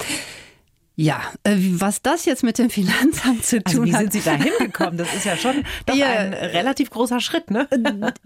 Ja, 0.96 1.22
äh, 1.42 1.56
was 1.58 2.02
das 2.02 2.24
jetzt 2.24 2.44
mit 2.44 2.56
dem 2.56 2.70
Finanzamt 2.70 3.44
zu 3.44 3.56
also 3.64 3.78
tun 3.78 3.82
also 3.82 3.84
wie 3.84 3.92
hat. 3.94 4.00
Wie 4.00 4.18
sind 4.18 4.22
Sie 4.22 4.30
da 4.30 4.36
hingekommen? 4.36 4.96
Das 4.96 5.12
ist 5.12 5.24
ja 5.24 5.36
schon 5.36 5.64
doch 5.86 5.96
ja, 5.96 6.06
ein 6.06 6.32
relativ 6.32 6.90
großer 6.90 7.18
Schritt, 7.18 7.50
ne? 7.50 7.66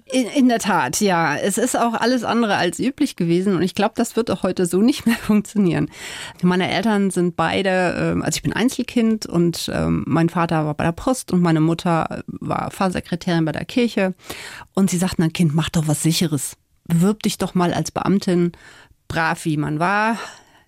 In, 0.04 0.26
in, 0.26 0.48
der 0.48 0.58
Tat, 0.58 1.00
ja. 1.00 1.34
Es 1.34 1.56
ist 1.56 1.78
auch 1.78 1.94
alles 1.94 2.24
andere 2.24 2.56
als 2.56 2.78
üblich 2.78 3.16
gewesen 3.16 3.56
und 3.56 3.62
ich 3.62 3.74
glaube, 3.74 3.94
das 3.96 4.16
wird 4.16 4.30
auch 4.30 4.42
heute 4.42 4.66
so 4.66 4.82
nicht 4.82 5.06
mehr 5.06 5.16
funktionieren. 5.20 5.90
Meine 6.42 6.70
Eltern 6.70 7.10
sind 7.10 7.36
beide, 7.36 7.96
ähm, 7.98 8.22
also 8.22 8.36
ich 8.36 8.42
bin 8.42 8.52
Einzelkind 8.52 9.24
und 9.24 9.70
ähm, 9.72 10.04
mein 10.06 10.28
Vater 10.28 10.66
war 10.66 10.74
bei 10.74 10.84
der 10.84 10.92
Post 10.92 11.32
und 11.32 11.40
meine 11.40 11.60
Mutter 11.60 12.22
war 12.26 12.70
Fahrsekretärin 12.70 13.46
bei 13.46 13.52
der 13.52 13.64
Kirche 13.64 14.12
und 14.74 14.90
sie 14.90 14.98
sagten, 14.98 15.22
ein 15.22 15.32
Kind, 15.32 15.54
mach 15.54 15.70
doch 15.70 15.88
was 15.88 16.02
Sicheres. 16.02 16.58
Bewirb 16.84 17.22
dich 17.22 17.38
doch 17.38 17.54
mal 17.54 17.72
als 17.72 17.90
Beamtin, 17.92 18.52
brav 19.08 19.46
wie 19.46 19.56
man 19.56 19.78
war, 19.78 20.18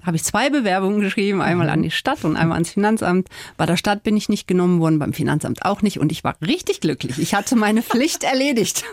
habe 0.02 0.16
ich 0.16 0.24
zwei 0.24 0.50
Bewerbungen 0.50 1.00
geschrieben, 1.00 1.40
einmal 1.42 1.68
an 1.70 1.82
die 1.82 1.90
Stadt 1.90 2.24
und 2.24 2.36
einmal 2.36 2.56
ans 2.56 2.70
Finanzamt. 2.70 3.28
Bei 3.56 3.66
der 3.66 3.76
Stadt 3.76 4.02
bin 4.02 4.16
ich 4.16 4.28
nicht 4.28 4.46
genommen 4.46 4.80
worden, 4.80 4.98
beim 4.98 5.12
Finanzamt 5.12 5.64
auch 5.64 5.82
nicht 5.82 6.00
und 6.00 6.12
ich 6.12 6.24
war 6.24 6.36
richtig 6.40 6.80
glücklich. 6.80 7.18
Ich 7.18 7.34
hatte 7.34 7.56
meine 7.56 7.82
Pflicht 7.82 8.24
erledigt. 8.30 8.84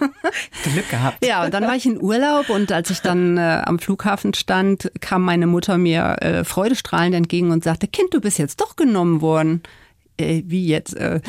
Glück 0.64 0.90
gehabt. 0.90 1.26
Ja, 1.26 1.46
und 1.46 1.54
dann 1.54 1.64
war 1.64 1.76
ich 1.76 1.86
in 1.86 2.02
Urlaub 2.02 2.50
und 2.50 2.72
als 2.72 2.90
ich 2.90 3.02
dann 3.02 3.38
äh, 3.38 3.62
am 3.66 3.80
Flughafen 3.80 4.34
stand, 4.34 4.92
kam 5.02 5.24
meine 5.24 5.48
Mutter 5.48 5.78
mir 5.78 6.18
äh, 6.22 6.44
freudestrahlend 6.44 7.16
entgegen 7.16 7.52
und 7.52 7.64
sagte, 7.64 7.88
Kind, 7.88 8.14
du 8.14 8.22
bist 8.22 8.38
jetzt 8.38 8.62
doch 8.62 8.76
genommen 8.76 9.22
worden 9.22 9.64
äh, 10.18 10.44
wie 10.46 10.68
jetzt? 10.68 10.96
Äh, 10.96 11.22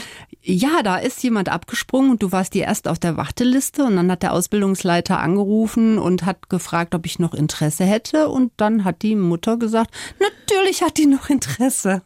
ja, 0.42 0.82
da 0.82 0.96
ist 0.96 1.22
jemand 1.22 1.48
abgesprungen 1.48 2.10
und 2.12 2.22
du 2.22 2.32
warst 2.32 2.54
die 2.54 2.60
erste 2.60 2.90
auf 2.90 2.98
der 2.98 3.16
Warteliste 3.16 3.84
und 3.84 3.96
dann 3.96 4.10
hat 4.10 4.22
der 4.22 4.32
Ausbildungsleiter 4.32 5.18
angerufen 5.18 5.98
und 5.98 6.24
hat 6.24 6.48
gefragt, 6.48 6.94
ob 6.94 7.06
ich 7.06 7.18
noch 7.18 7.34
Interesse 7.34 7.84
hätte 7.84 8.28
und 8.28 8.52
dann 8.56 8.84
hat 8.84 9.02
die 9.02 9.14
Mutter 9.14 9.56
gesagt, 9.56 9.90
natürlich 10.18 10.82
hat 10.82 10.96
die 10.96 11.06
noch 11.06 11.28
Interesse. 11.28 12.02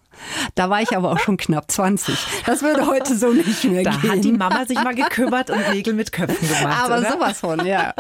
Da 0.55 0.69
war 0.71 0.83
ich 0.83 0.97
aber 0.97 1.12
auch 1.12 1.19
schon 1.19 1.37
knapp 1.37 1.71
20. 1.71 2.15
Das 2.47 2.62
würde 2.62 2.87
heute 2.87 3.17
so 3.17 3.33
nicht 3.33 3.65
mehr 3.65 3.85
da 3.85 3.91
gehen. 3.91 4.01
Da 4.03 4.09
hat 4.09 4.25
die 4.25 4.33
Mama 4.33 4.67
sich 4.67 4.83
mal 4.83 4.95
gekümmert 4.95 5.51
und 5.51 5.61
Nägel 5.73 5.95
mit 5.95 6.12
Köpfen 6.12 6.49
gemacht. 6.49 6.85
Aber 6.85 6.99
oder? 6.99 7.12
sowas 7.12 7.41
von, 7.41 7.65
ja. 7.65 7.95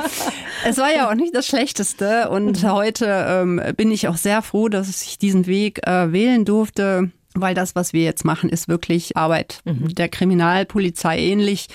Es 0.64 0.78
war 0.78 0.92
ja 0.94 1.08
auch 1.08 1.14
nicht 1.14 1.34
das 1.34 1.46
Schlechteste 1.46 2.28
und 2.30 2.64
heute 2.64 3.06
ähm, 3.28 3.62
bin 3.76 3.90
ich 3.90 4.08
auch 4.08 4.16
sehr 4.16 4.42
froh, 4.42 4.68
dass 4.68 4.88
ich 5.02 5.18
diesen 5.18 5.46
Weg 5.46 5.86
äh, 5.86 6.12
wählen 6.12 6.44
durfte 6.44 7.10
weil 7.34 7.54
das, 7.54 7.74
was 7.74 7.92
wir 7.92 8.02
jetzt 8.02 8.24
machen, 8.24 8.50
ist 8.50 8.68
wirklich 8.68 9.16
Arbeit 9.16 9.60
mhm. 9.64 9.94
der 9.94 10.08
Kriminalpolizei 10.08 11.18
ähnlich. 11.18 11.68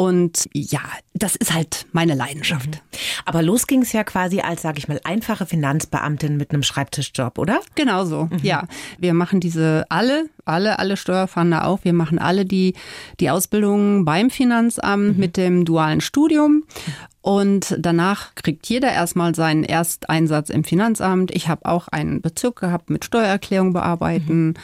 Und 0.00 0.48
ja, 0.52 0.78
das 1.12 1.34
ist 1.34 1.52
halt 1.52 1.86
meine 1.90 2.14
Leidenschaft. 2.14 2.68
Mhm. 2.68 2.98
Aber 3.24 3.42
los 3.42 3.66
ging 3.66 3.82
es 3.82 3.92
ja 3.92 4.04
quasi 4.04 4.38
als, 4.38 4.62
sage 4.62 4.78
ich 4.78 4.86
mal, 4.86 5.00
einfache 5.02 5.44
Finanzbeamtin 5.44 6.36
mit 6.36 6.52
einem 6.52 6.62
Schreibtischjob, 6.62 7.36
oder? 7.36 7.58
Genau 7.74 8.04
so, 8.04 8.26
mhm. 8.26 8.38
ja. 8.42 8.68
Wir 8.98 9.12
machen 9.12 9.40
diese 9.40 9.86
alle, 9.88 10.26
alle, 10.44 10.78
alle 10.78 10.96
Steuerfahnder 10.96 11.66
auch. 11.66 11.80
Wir 11.82 11.94
machen 11.94 12.20
alle 12.20 12.44
die, 12.44 12.74
die 13.18 13.28
Ausbildung 13.28 14.04
beim 14.04 14.30
Finanzamt 14.30 15.14
mhm. 15.14 15.20
mit 15.20 15.36
dem 15.36 15.64
dualen 15.64 16.00
Studium. 16.00 16.62
Und 17.20 17.74
danach 17.76 18.36
kriegt 18.36 18.68
jeder 18.68 18.92
erstmal 18.92 19.34
seinen 19.34 19.64
Ersteinsatz 19.64 20.48
im 20.48 20.62
Finanzamt. 20.62 21.32
Ich 21.32 21.48
habe 21.48 21.66
auch 21.66 21.88
einen 21.88 22.22
Bezirk 22.22 22.60
gehabt 22.60 22.88
mit 22.88 23.04
Steuererklärung 23.04 23.72
bearbeiten. 23.72 24.54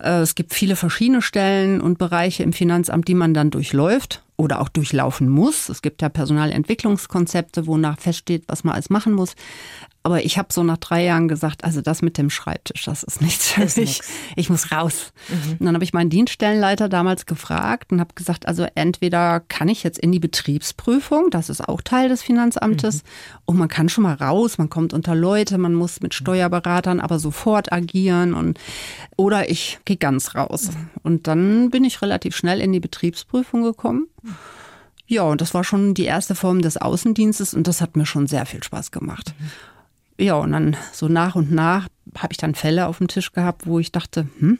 Mhm. 0.00 0.02
Es 0.02 0.34
gibt 0.34 0.54
viele 0.54 0.76
verschiedene 0.76 1.20
Stellen 1.20 1.82
und 1.82 1.98
Bereiche 1.98 2.42
im 2.42 2.54
Finanzamt, 2.54 3.06
die 3.06 3.14
man 3.14 3.34
dann 3.34 3.50
durchläuft 3.50 4.22
oder 4.38 4.60
auch 4.60 4.68
durchlaufen 4.68 5.28
muss. 5.28 5.68
Es 5.68 5.82
gibt 5.82 6.00
ja 6.00 6.08
Personalentwicklungskonzepte, 6.08 7.66
wonach 7.66 7.98
feststeht, 7.98 8.44
was 8.46 8.64
man 8.64 8.74
alles 8.74 8.88
machen 8.88 9.12
muss. 9.12 9.34
Aber 10.08 10.24
ich 10.24 10.38
habe 10.38 10.50
so 10.50 10.62
nach 10.62 10.78
drei 10.78 11.04
Jahren 11.04 11.28
gesagt, 11.28 11.64
also 11.64 11.82
das 11.82 12.00
mit 12.00 12.16
dem 12.16 12.30
Schreibtisch, 12.30 12.86
das 12.86 13.02
ist 13.02 13.20
nichts 13.20 13.50
für 13.50 13.68
mich. 13.78 14.00
Ich 14.36 14.48
muss 14.48 14.72
raus. 14.72 15.12
Mhm. 15.28 15.52
Und 15.58 15.66
dann 15.66 15.74
habe 15.74 15.84
ich 15.84 15.92
meinen 15.92 16.08
Dienststellenleiter 16.08 16.88
damals 16.88 17.26
gefragt 17.26 17.92
und 17.92 18.00
habe 18.00 18.14
gesagt, 18.14 18.48
also 18.48 18.66
entweder 18.74 19.40
kann 19.40 19.68
ich 19.68 19.82
jetzt 19.82 19.98
in 19.98 20.10
die 20.10 20.18
Betriebsprüfung, 20.18 21.28
das 21.28 21.50
ist 21.50 21.68
auch 21.68 21.82
Teil 21.82 22.08
des 22.08 22.22
Finanzamtes, 22.22 23.02
mhm. 23.02 23.08
und 23.44 23.58
man 23.58 23.68
kann 23.68 23.90
schon 23.90 24.04
mal 24.04 24.14
raus, 24.14 24.56
man 24.56 24.70
kommt 24.70 24.94
unter 24.94 25.14
Leute, 25.14 25.58
man 25.58 25.74
muss 25.74 26.00
mit 26.00 26.14
Steuerberatern 26.14 27.00
aber 27.00 27.18
sofort 27.18 27.70
agieren 27.70 28.32
und 28.32 28.58
oder 29.18 29.50
ich 29.50 29.78
gehe 29.84 29.98
ganz 29.98 30.34
raus. 30.34 30.70
Mhm. 30.70 30.88
Und 31.02 31.26
dann 31.26 31.68
bin 31.68 31.84
ich 31.84 32.00
relativ 32.00 32.34
schnell 32.34 32.62
in 32.62 32.72
die 32.72 32.80
Betriebsprüfung 32.80 33.62
gekommen. 33.62 34.06
Ja, 35.06 35.24
und 35.24 35.42
das 35.42 35.52
war 35.52 35.64
schon 35.64 35.92
die 35.92 36.04
erste 36.04 36.34
Form 36.34 36.62
des 36.62 36.78
Außendienstes 36.78 37.52
und 37.52 37.66
das 37.66 37.82
hat 37.82 37.96
mir 37.96 38.06
schon 38.06 38.26
sehr 38.26 38.46
viel 38.46 38.62
Spaß 38.62 38.90
gemacht. 38.90 39.34
Mhm. 39.38 39.50
Ja, 40.18 40.34
und 40.34 40.52
dann 40.52 40.76
so 40.92 41.08
nach 41.08 41.36
und 41.36 41.52
nach 41.52 41.88
habe 42.16 42.32
ich 42.32 42.38
dann 42.38 42.54
Fälle 42.54 42.86
auf 42.86 42.98
dem 42.98 43.08
Tisch 43.08 43.32
gehabt, 43.32 43.66
wo 43.66 43.78
ich 43.78 43.92
dachte, 43.92 44.28
hm, 44.38 44.58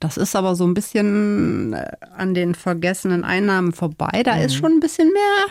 das 0.00 0.16
ist 0.16 0.36
aber 0.36 0.54
so 0.54 0.66
ein 0.66 0.74
bisschen 0.74 1.72
äh, 1.72 1.90
an 2.16 2.34
den 2.34 2.54
vergessenen 2.54 3.24
Einnahmen 3.24 3.72
vorbei. 3.72 4.22
Da 4.24 4.36
mhm. 4.36 4.42
ist 4.42 4.54
schon 4.54 4.72
ein 4.72 4.80
bisschen 4.80 5.12
mehr 5.12 5.46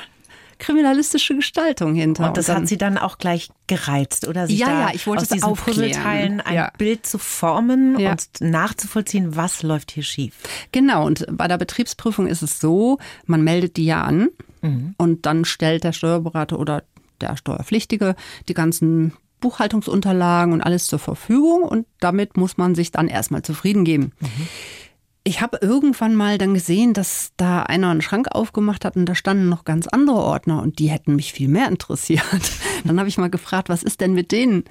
kriminalistische 0.60 1.36
Gestaltung 1.36 1.94
hinter. 1.94 2.28
Und 2.28 2.38
das 2.38 2.50
und 2.50 2.56
dann, 2.56 2.62
hat 2.64 2.70
sie 2.70 2.78
dann 2.78 2.98
auch 2.98 3.18
gleich 3.18 3.50
gereizt, 3.68 4.28
oder? 4.28 4.48
Sich 4.48 4.60
ja, 4.60 4.88
ja, 4.88 4.90
ich 4.94 5.06
wollte 5.06 5.24
aus 5.24 5.30
diesen 5.30 5.54
Puzzleteilen 5.54 6.42
ein 6.42 6.56
ja. 6.56 6.72
Bild 6.78 7.06
zu 7.06 7.20
formen 7.20 8.00
ja. 8.00 8.12
und 8.12 8.28
nachzuvollziehen, 8.40 9.36
was 9.36 9.62
läuft 9.62 9.92
hier 9.92 10.04
schief. 10.04 10.36
Genau, 10.72 11.06
und 11.06 11.26
bei 11.32 11.48
der 11.48 11.58
Betriebsprüfung 11.58 12.28
ist 12.28 12.42
es 12.42 12.60
so, 12.60 12.98
man 13.26 13.44
meldet 13.44 13.78
die 13.78 13.86
ja 13.86 14.02
an 14.02 14.30
mhm. 14.62 14.96
und 14.98 15.26
dann 15.26 15.46
stellt 15.46 15.84
der 15.84 15.94
Steuerberater 15.94 16.60
oder 16.60 16.84
der 17.22 17.38
Steuerpflichtige 17.38 18.16
die 18.48 18.54
ganzen 18.54 19.14
Buchhaltungsunterlagen 19.40 20.54
und 20.54 20.62
alles 20.62 20.88
zur 20.88 21.00
Verfügung 21.00 21.64
und 21.64 21.86
damit 22.00 22.38
muss 22.38 22.58
man 22.58 22.76
sich 22.76 22.92
dann 22.92 23.08
erstmal 23.08 23.42
zufrieden 23.42 23.86
geben. 23.86 24.12
Mhm. 24.20 24.48
Ich 25.24 25.42
habe 25.42 25.60
irgendwann 25.62 26.16
mal 26.16 26.38
dann 26.38 26.54
gesehen, 26.54 26.94
dass 26.94 27.34
da 27.36 27.64
einer 27.64 27.90
einen 27.90 28.02
Schrank 28.02 28.30
aufgemacht 28.32 28.86
hat 28.86 28.96
und 28.96 29.06
da 29.06 29.14
standen 29.14 29.50
noch 29.50 29.66
ganz 29.66 29.86
andere 29.86 30.20
Ordner 30.20 30.62
und 30.62 30.80
die 30.80 30.90
hätten 30.90 31.18
mich 31.18 31.34
viel 31.34 31.50
mehr 31.50 31.68
interessiert. 31.70 32.24
Dann 32.86 32.98
habe 32.98 33.10
ich 33.10 33.18
mal 33.18 33.30
gefragt, 33.30 33.68
was 33.68 33.84
ist 33.84 34.00
denn 34.00 34.14
mit 34.14 34.32
denen? 34.32 34.64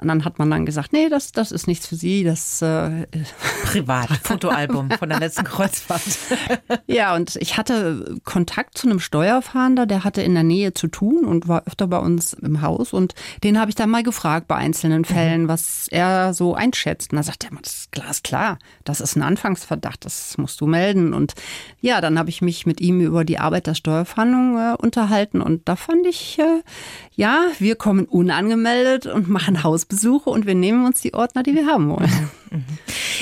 Und 0.00 0.08
dann 0.08 0.24
hat 0.24 0.38
man 0.38 0.50
dann 0.50 0.64
gesagt, 0.64 0.92
nee, 0.92 1.08
das, 1.08 1.32
das 1.32 1.52
ist 1.52 1.66
nichts 1.66 1.86
für 1.86 1.96
Sie, 1.96 2.24
das 2.24 2.62
äh, 2.62 3.06
privat 3.64 4.08
Fotoalbum 4.22 4.90
von 4.90 5.08
der 5.08 5.20
letzten 5.20 5.44
Kreuzfahrt. 5.44 6.02
ja, 6.86 7.14
und 7.14 7.36
ich 7.36 7.56
hatte 7.56 8.16
Kontakt 8.24 8.78
zu 8.78 8.88
einem 8.88 9.00
Steuerfahnder, 9.00 9.86
der 9.86 10.04
hatte 10.04 10.22
in 10.22 10.34
der 10.34 10.42
Nähe 10.42 10.72
zu 10.72 10.88
tun 10.88 11.24
und 11.24 11.48
war 11.48 11.64
öfter 11.66 11.86
bei 11.86 11.98
uns 11.98 12.32
im 12.32 12.62
Haus 12.62 12.92
und 12.92 13.14
den 13.44 13.60
habe 13.60 13.70
ich 13.70 13.74
dann 13.74 13.90
mal 13.90 14.02
gefragt 14.02 14.48
bei 14.48 14.56
einzelnen 14.56 15.04
Fällen, 15.04 15.42
mhm. 15.42 15.48
was 15.48 15.86
er 15.90 16.32
so 16.32 16.54
einschätzt. 16.54 17.12
Und 17.12 17.16
da 17.16 17.22
sagt 17.22 17.44
er, 17.44 17.50
das 17.62 17.72
ist 17.72 17.92
glasklar, 17.92 18.58
das 18.84 19.00
ist 19.00 19.16
ein 19.16 19.22
Anfangsverdacht, 19.22 20.04
das 20.04 20.38
musst 20.38 20.60
du 20.60 20.66
melden. 20.66 21.12
Und 21.12 21.34
ja, 21.80 22.00
dann 22.00 22.18
habe 22.18 22.30
ich 22.30 22.40
mich 22.40 22.64
mit 22.66 22.80
ihm 22.80 23.00
über 23.00 23.24
die 23.24 23.38
Arbeit 23.38 23.66
der 23.66 23.74
Steuerfahndung 23.74 24.56
äh, 24.56 24.76
unterhalten 24.76 25.42
und 25.42 25.68
da 25.68 25.76
fand 25.76 26.06
ich, 26.06 26.38
äh, 26.38 26.62
ja, 27.14 27.44
wir 27.58 27.76
kommen 27.76 28.06
unangemeldet 28.06 29.06
und 29.06 29.28
machen 29.28 29.62
Haus 29.62 29.86
Besuche 29.90 30.30
und 30.30 30.46
wir 30.46 30.54
nehmen 30.54 30.86
uns 30.86 31.02
die 31.02 31.12
Ordner, 31.12 31.42
die 31.42 31.54
wir 31.54 31.66
haben 31.66 31.90
wollen. 31.90 32.10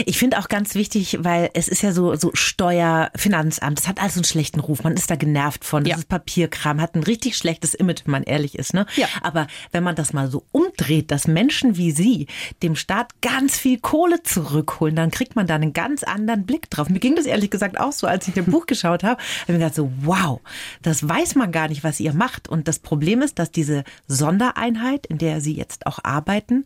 Ich 0.07 0.19
finde 0.19 0.39
auch 0.39 0.49
ganz 0.49 0.75
wichtig, 0.75 1.19
weil 1.21 1.51
es 1.53 1.69
ist 1.69 1.83
ja 1.83 1.93
so, 1.93 2.15
so 2.17 2.31
Steuer, 2.35 3.11
Finanzamt, 3.15 3.79
das 3.79 3.89
hat 3.89 4.01
alles 4.01 4.17
einen 4.17 4.25
schlechten 4.25 4.61
Ruf. 4.61 4.85
Man 4.85 4.95
ist 4.95 5.11
da 5.11 5.17
genervt 5.17 5.65
von. 5.65 5.85
Das 5.85 5.91
ja. 5.91 5.97
ist 5.99 6.09
Papierkram, 6.09 6.81
hat 6.81 6.95
ein 6.95 7.03
richtig 7.03 7.37
schlechtes 7.37 7.75
Image, 7.75 8.03
wenn 8.05 8.13
man 8.13 8.23
ehrlich 8.23 8.59
ist. 8.59 8.75
Ne? 8.75 8.87
Ja. 8.97 9.07
Aber 9.21 9.47
wenn 9.73 9.83
man 9.83 9.97
das 9.97 10.13
mal 10.13 10.31
so 10.31 10.45
umdreht, 10.53 11.11
dass 11.11 11.27
Menschen 11.27 11.77
wie 11.77 11.91
Sie 11.91 12.27
dem 12.63 12.77
Staat 12.77 13.21
ganz 13.21 13.59
viel 13.59 13.79
Kohle 13.79 14.23
zurückholen, 14.23 14.97
dann 14.97 15.11
kriegt 15.11 15.37
man 15.37 15.47
da 15.47 15.57
einen 15.57 15.73
ganz 15.73 16.05
anderen 16.05 16.47
Blick 16.47 16.71
drauf. 16.71 16.89
Mir 16.89 17.01
ging 17.01 17.17
das 17.17 17.27
ehrlich 17.27 17.51
gesagt 17.51 17.79
auch 17.79 17.93
so, 17.93 18.07
als 18.07 18.29
ich 18.29 18.35
dem 18.35 18.47
Buch 18.47 18.67
geschaut 18.67 19.05
habe. 19.05 19.21
habe 19.21 19.23
ich 19.43 19.49
mir 19.49 19.55
gedacht 19.59 19.75
so, 19.75 19.91
wow, 20.03 20.41
das 20.83 21.07
weiß 21.07 21.35
man 21.35 21.53
gar 21.53 21.69
nicht, 21.69 21.85
was 21.85 22.01
ihr 22.01 22.15
macht. 22.15 22.49
Und 22.49 22.69
das 22.69 22.79
Problem 22.79 23.23
ist, 23.23 23.39
dass 23.39 23.51
diese 23.51 23.85
Sondereinheit, 24.07 25.07
in 25.07 25.19
der 25.19 25.41
Sie 25.41 25.55
jetzt 25.55 25.87
auch 25.87 25.99
arbeiten, 26.03 26.65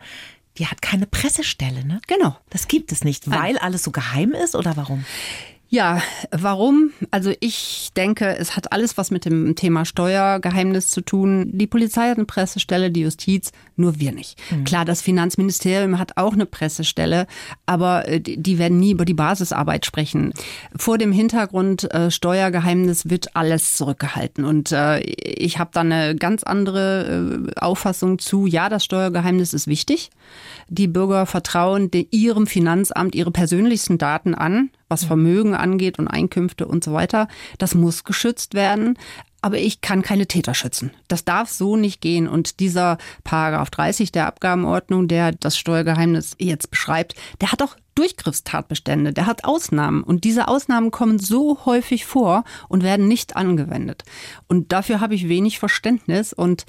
die 0.59 0.67
hat 0.67 0.83
keine 0.83 1.07
Pressestelle, 1.07 1.85
ne? 1.85 2.01
Genau. 2.07 2.37
Das 2.51 2.69
gibt 2.69 2.93
es 2.93 3.05
nicht, 3.05 3.31
weil 3.31 3.59
alles 3.59 3.85
so 3.85 3.91
geheim 3.91 4.33
ist 4.33 4.55
oder 4.55 4.77
warum? 4.77 5.05
Ja, 5.73 6.03
warum? 6.31 6.91
Also 7.11 7.33
ich 7.41 7.93
denke, 7.97 8.37
es 8.37 8.57
hat 8.57 8.73
alles 8.73 8.99
was 8.99 9.11
mit 9.11 9.25
dem 9.25 9.57
Thema 9.57 9.87
Steuergeheimnis 9.87 10.89
zu 10.89 11.01
tun. 11.01 11.49
Die 11.51 11.67
Polizei 11.67 12.11
hat 12.11 12.19
eine 12.19 12.27
Pressestelle, 12.27 12.91
die 12.91 13.01
Justiz, 13.01 13.53
nur 13.77 13.99
wir 13.99 14.13
nicht. 14.13 14.39
Mhm. 14.51 14.65
Klar, 14.65 14.85
das 14.85 15.01
Finanzministerium 15.01 15.99
hat 15.99 16.19
auch 16.19 16.35
eine 16.35 16.45
Pressestelle, 16.45 17.27
aber 17.65 18.07
äh, 18.07 18.21
die 18.21 18.59
werden 18.59 18.81
nie 18.81 18.91
über 18.91 19.07
die 19.07 19.15
Basisarbeit 19.15 19.87
sprechen. 19.87 20.35
Vor 20.77 20.99
dem 20.99 21.11
Hintergrund 21.11 21.91
äh, 21.95 22.11
Steuergeheimnis 22.11 23.09
wird 23.09 23.35
alles 23.35 23.75
zurückgehalten. 23.75 24.45
Und 24.45 24.73
äh, 24.73 25.01
ich 25.01 25.59
habe 25.59 25.71
da 25.73 25.81
eine 25.81 26.15
ganz 26.17 26.43
andere 26.43 27.47
äh, 27.57 27.61
Auffassung 27.61 28.19
zu, 28.19 28.47
ja, 28.47 28.69
das 28.69 28.85
Steuergeheimnis 28.85 29.55
ist 29.55 29.67
wichtig. 29.67 30.11
Die 30.69 30.87
Bürger 30.87 31.25
vertrauen 31.25 31.91
ihrem 32.11 32.47
Finanzamt 32.47 33.15
ihre 33.15 33.31
persönlichsten 33.31 33.97
Daten 33.97 34.35
an 34.35 34.69
was 34.93 35.05
Vermögen 35.05 35.55
angeht 35.55 35.99
und 35.99 36.07
Einkünfte 36.07 36.69
und 36.69 36.85
so 36.85 36.93
weiter. 36.93 37.27
Das 37.59 37.75
muss 37.75 38.05
geschützt 38.05 38.53
werden. 38.53 38.99
Aber 39.45 39.59
ich 39.59 39.81
kann 39.81 40.03
keine 40.03 40.29
Täter 40.29 40.55
schützen. 40.55 40.93
Das 41.09 41.25
darf 41.25 41.51
so 41.51 41.77
nicht 41.77 42.01
gehen. 42.01 42.29
Und 42.29 42.61
dieser 42.61 42.97
Paragraph 43.25 43.71
30 43.71 44.13
der 44.13 44.29
Abgabenordnung, 44.29 45.09
der 45.09 45.33
das 45.33 45.59
Steuergeheimnis 45.59 46.37
jetzt 46.39 46.71
beschreibt, 46.71 47.17
der 47.41 47.51
hat 47.51 47.61
auch 47.61 47.77
Durchgriffstatbestände, 47.97 49.13
der 49.13 49.27
hat 49.27 49.45
Ausnahmen. 49.45 50.05
Und 50.05 50.23
diese 50.23 50.47
Ausnahmen 50.47 50.93
kommen 50.93 51.19
so 51.19 51.59
häufig 51.67 52.07
vor 52.07 52.45
und 52.69 52.85
werden 52.85 53.09
nicht 53.09 53.35
angewendet. 53.35 54.05
Und 54.47 54.71
dafür 54.71 55.01
habe 55.01 55.17
ich 55.17 55.29
wenig 55.29 55.59
Verständnis. 55.59 56.33
Und 56.33 56.65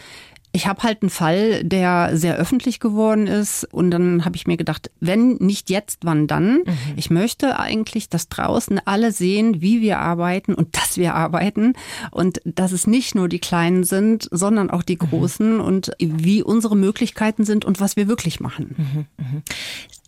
ich 0.55 0.67
habe 0.67 0.83
halt 0.83 1.01
einen 1.01 1.10
Fall, 1.10 1.63
der 1.63 2.12
sehr 2.13 2.36
öffentlich 2.36 2.79
geworden 2.79 3.25
ist. 3.25 3.67
Und 3.74 3.89
dann 3.89 4.24
habe 4.24 4.36
ich 4.36 4.45
mir 4.45 4.55
gedacht, 4.55 4.91
wenn 5.00 5.33
nicht 5.38 5.72
jetzt, 5.72 6.01
wann 6.03 6.27
dann? 6.27 6.57
Mhm. 6.57 6.77
Ich 6.95 7.10
möchte 7.10 7.60
eigentlich, 7.60 8.07
dass 8.07 8.29
draußen 8.29 8.79
alle 8.86 9.12
sehen, 9.12 9.62
wie 9.62 9.81
wir 9.81 9.98
arbeiten 9.98 10.53
und 10.53 10.77
dass 10.77 10.98
wir 10.98 11.15
arbeiten. 11.15 11.74
Und 12.12 12.39
dass 12.45 12.72
es 12.72 12.86
nicht 12.86 13.15
nur 13.15 13.29
die 13.29 13.39
Kleinen 13.39 13.83
sind, 13.83 14.29
sondern 14.29 14.69
auch 14.69 14.83
die 14.83 14.95
mhm. 15.01 15.10
Großen 15.10 15.53
mhm. 15.55 15.62
und 15.62 15.91
wie 16.00 16.43
unsere 16.43 16.77
Möglichkeiten 16.77 17.45
sind 17.45 17.65
und 17.65 17.79
was 17.79 17.95
wir 17.95 18.07
wirklich 18.07 18.39
machen. 18.39 19.07
Mhm. 19.17 19.41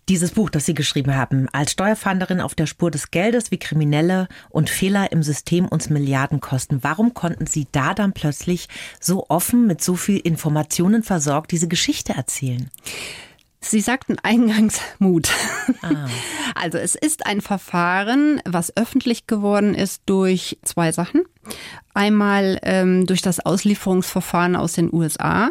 Dieses 0.07 0.31
Buch, 0.31 0.51
das 0.51 0.67
Sie 0.67 0.75
geschrieben 0.75 1.15
haben, 1.15 1.49
als 1.51 1.71
Steuerfahnderin 1.71 2.39
auf 2.39 2.53
der 2.53 2.67
Spur 2.67 2.91
des 2.91 3.09
Geldes, 3.09 3.49
wie 3.49 3.57
Kriminelle 3.57 4.27
und 4.49 4.69
Fehler 4.69 5.11
im 5.11 5.23
System 5.23 5.67
uns 5.67 5.89
Milliarden 5.89 6.39
kosten. 6.39 6.83
Warum 6.83 7.15
konnten 7.15 7.47
Sie 7.47 7.65
da 7.71 7.95
dann 7.95 8.13
plötzlich 8.13 8.67
so 8.99 9.25
offen 9.29 9.65
mit 9.65 9.83
so 9.83 9.95
viel 9.95 10.19
Informationen 10.19 11.01
versorgt 11.01 11.51
diese 11.51 11.67
Geschichte 11.67 12.13
erzählen? 12.13 12.69
Sie 13.61 13.81
sagten 13.81 14.17
eingangs 14.21 14.79
Mut. 14.99 15.29
Ah. 15.81 16.07
Also 16.53 16.77
es 16.77 16.93
ist 16.93 17.25
ein 17.25 17.41
Verfahren, 17.41 18.41
was 18.45 18.77
öffentlich 18.77 19.25
geworden 19.25 19.73
ist 19.73 20.03
durch 20.05 20.59
zwei 20.61 20.91
Sachen. 20.91 21.23
Einmal 21.95 22.59
ähm, 22.61 23.07
durch 23.07 23.23
das 23.23 23.39
Auslieferungsverfahren 23.39 24.55
aus 24.55 24.73
den 24.73 24.93
USA 24.93 25.49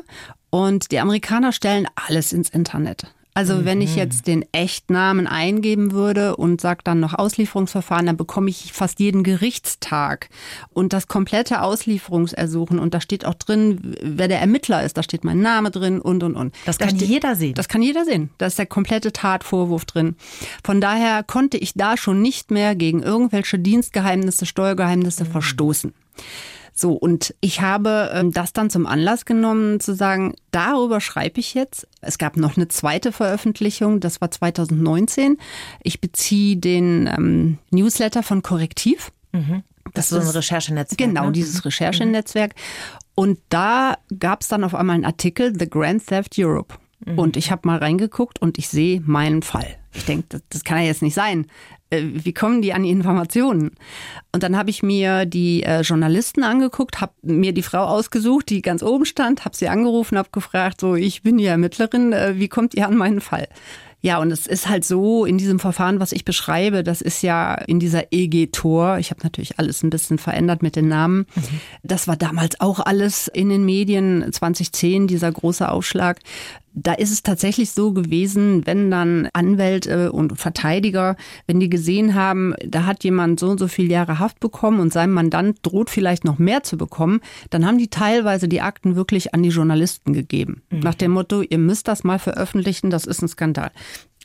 und 0.50 0.92
die 0.92 1.00
Amerikaner 1.00 1.50
stellen 1.50 1.88
alles 1.96 2.32
ins 2.32 2.50
Internet. 2.50 3.12
Also 3.34 3.56
mhm. 3.56 3.64
wenn 3.64 3.80
ich 3.80 3.96
jetzt 3.96 4.28
den 4.28 4.44
Echtnamen 4.52 5.26
eingeben 5.26 5.90
würde 5.90 6.36
und 6.36 6.60
sage 6.60 6.80
dann 6.84 7.00
noch 7.00 7.14
Auslieferungsverfahren, 7.14 8.06
dann 8.06 8.16
bekomme 8.16 8.48
ich 8.48 8.72
fast 8.72 9.00
jeden 9.00 9.24
Gerichtstag 9.24 10.28
und 10.70 10.92
das 10.92 11.08
komplette 11.08 11.60
Auslieferungsersuchen 11.62 12.78
und 12.78 12.94
da 12.94 13.00
steht 13.00 13.24
auch 13.24 13.34
drin, 13.34 13.96
wer 14.00 14.28
der 14.28 14.40
Ermittler 14.40 14.84
ist, 14.84 14.96
da 14.96 15.02
steht 15.02 15.24
mein 15.24 15.40
Name 15.40 15.72
drin 15.72 16.00
und 16.00 16.22
und 16.22 16.36
und. 16.36 16.54
Das 16.64 16.78
da 16.78 16.86
kann 16.86 16.96
steht, 16.96 17.08
jeder 17.08 17.34
sehen. 17.34 17.54
Das 17.54 17.68
kann 17.68 17.82
jeder 17.82 18.04
sehen. 18.04 18.30
Da 18.38 18.46
ist 18.46 18.58
der 18.58 18.66
komplette 18.66 19.12
Tatvorwurf 19.12 19.84
drin. 19.84 20.14
Von 20.62 20.80
daher 20.80 21.24
konnte 21.24 21.56
ich 21.58 21.74
da 21.74 21.96
schon 21.96 22.22
nicht 22.22 22.52
mehr 22.52 22.76
gegen 22.76 23.02
irgendwelche 23.02 23.58
Dienstgeheimnisse, 23.58 24.46
Steuergeheimnisse 24.46 25.24
mhm. 25.24 25.30
verstoßen. 25.30 25.94
So, 26.76 26.92
und 26.92 27.34
ich 27.40 27.60
habe 27.60 28.10
ähm, 28.12 28.32
das 28.32 28.52
dann 28.52 28.68
zum 28.68 28.86
Anlass 28.86 29.24
genommen, 29.24 29.78
zu 29.78 29.94
sagen, 29.94 30.34
darüber 30.50 31.00
schreibe 31.00 31.38
ich 31.38 31.54
jetzt. 31.54 31.86
Es 32.00 32.18
gab 32.18 32.36
noch 32.36 32.56
eine 32.56 32.66
zweite 32.66 33.12
Veröffentlichung, 33.12 34.00
das 34.00 34.20
war 34.20 34.32
2019. 34.32 35.38
Ich 35.84 36.00
beziehe 36.00 36.56
den 36.56 37.06
ähm, 37.06 37.58
Newsletter 37.70 38.24
von 38.24 38.42
Korrektiv. 38.42 39.12
Mhm. 39.30 39.62
Das, 39.92 40.08
das 40.08 40.18
ist 40.18 40.24
so 40.24 40.30
ein 40.30 40.36
Recherchenetzwerk. 40.36 40.98
Genau, 40.98 41.26
ne? 41.26 41.32
dieses 41.32 41.56
mhm. 41.56 41.68
Recherchenetzwerk. 41.68 42.54
Und 43.14 43.38
da 43.50 43.96
gab 44.18 44.42
es 44.42 44.48
dann 44.48 44.64
auf 44.64 44.74
einmal 44.74 44.96
einen 44.96 45.04
Artikel, 45.04 45.56
The 45.56 45.70
Grand 45.70 46.04
Theft 46.04 46.34
Europe. 46.36 46.74
Mhm. 47.04 47.18
Und 47.20 47.36
ich 47.36 47.52
habe 47.52 47.68
mal 47.68 47.78
reingeguckt 47.78 48.42
und 48.42 48.58
ich 48.58 48.68
sehe 48.68 49.00
meinen 49.00 49.42
Fall. 49.42 49.76
Ich 49.94 50.04
denke, 50.04 50.26
das, 50.28 50.42
das, 50.50 50.64
kann 50.64 50.78
ja 50.78 50.84
jetzt 50.84 51.02
nicht 51.02 51.14
sein. 51.14 51.46
Äh, 51.90 52.02
wie 52.02 52.32
kommen 52.32 52.62
die 52.62 52.72
an 52.72 52.82
die 52.82 52.90
Informationen? 52.90 53.72
Und 54.32 54.42
dann 54.42 54.56
habe 54.56 54.70
ich 54.70 54.82
mir 54.82 55.24
die 55.24 55.62
äh, 55.62 55.82
Journalisten 55.82 56.42
angeguckt, 56.42 57.00
habe 57.00 57.12
mir 57.22 57.52
die 57.52 57.62
Frau 57.62 57.84
ausgesucht, 57.84 58.50
die 58.50 58.62
ganz 58.62 58.82
oben 58.82 59.04
stand, 59.04 59.44
habe 59.44 59.56
sie 59.56 59.68
angerufen, 59.68 60.18
habe 60.18 60.30
gefragt, 60.32 60.80
so 60.80 60.94
ich 60.94 61.22
bin 61.22 61.38
die 61.38 61.46
Ermittlerin, 61.46 62.12
äh, 62.12 62.34
wie 62.36 62.48
kommt 62.48 62.74
ihr 62.74 62.86
an 62.86 62.96
meinen 62.96 63.20
Fall? 63.20 63.48
Ja, 64.04 64.18
und 64.18 64.30
es 64.30 64.46
ist 64.46 64.68
halt 64.68 64.84
so, 64.84 65.24
in 65.24 65.38
diesem 65.38 65.58
Verfahren, 65.58 65.98
was 65.98 66.12
ich 66.12 66.26
beschreibe, 66.26 66.82
das 66.82 67.00
ist 67.00 67.22
ja 67.22 67.54
in 67.54 67.80
dieser 67.80 68.12
EG-Tor, 68.12 68.98
ich 68.98 69.10
habe 69.10 69.22
natürlich 69.22 69.58
alles 69.58 69.82
ein 69.82 69.88
bisschen 69.88 70.18
verändert 70.18 70.62
mit 70.62 70.76
den 70.76 70.88
Namen. 70.88 71.24
Mhm. 71.34 71.60
Das 71.82 72.06
war 72.06 72.14
damals 72.14 72.60
auch 72.60 72.80
alles 72.80 73.28
in 73.28 73.48
den 73.48 73.64
Medien 73.64 74.30
2010, 74.30 75.06
dieser 75.06 75.32
große 75.32 75.66
Aufschlag. 75.70 76.20
Da 76.74 76.92
ist 76.92 77.12
es 77.12 77.22
tatsächlich 77.22 77.70
so 77.70 77.92
gewesen, 77.92 78.66
wenn 78.66 78.90
dann 78.90 79.28
Anwälte 79.32 80.10
und 80.10 80.38
Verteidiger, 80.38 81.16
wenn 81.46 81.60
die 81.60 81.70
gesehen 81.70 82.14
haben, 82.14 82.54
da 82.66 82.84
hat 82.84 83.04
jemand 83.04 83.38
so 83.38 83.50
und 83.50 83.58
so 83.58 83.68
viele 83.68 83.92
Jahre 83.92 84.18
Haft 84.18 84.40
bekommen 84.40 84.80
und 84.80 84.92
sein 84.92 85.10
Mandant 85.10 85.58
droht 85.62 85.88
vielleicht 85.88 86.24
noch 86.24 86.38
mehr 86.38 86.64
zu 86.64 86.76
bekommen, 86.76 87.20
dann 87.50 87.64
haben 87.64 87.78
die 87.78 87.88
teilweise 87.88 88.48
die 88.48 88.60
Akten 88.60 88.96
wirklich 88.96 89.34
an 89.34 89.42
die 89.42 89.50
Journalisten 89.50 90.12
gegeben. 90.12 90.62
Mhm. 90.70 90.80
Nach 90.80 90.94
dem 90.94 91.12
Motto, 91.12 91.42
ihr 91.42 91.58
müsst 91.58 91.86
das 91.86 92.02
mal 92.02 92.18
veröffentlichen, 92.18 92.90
das 92.90 93.06
ist 93.06 93.22
ein 93.22 93.28
Skandal. 93.28 93.70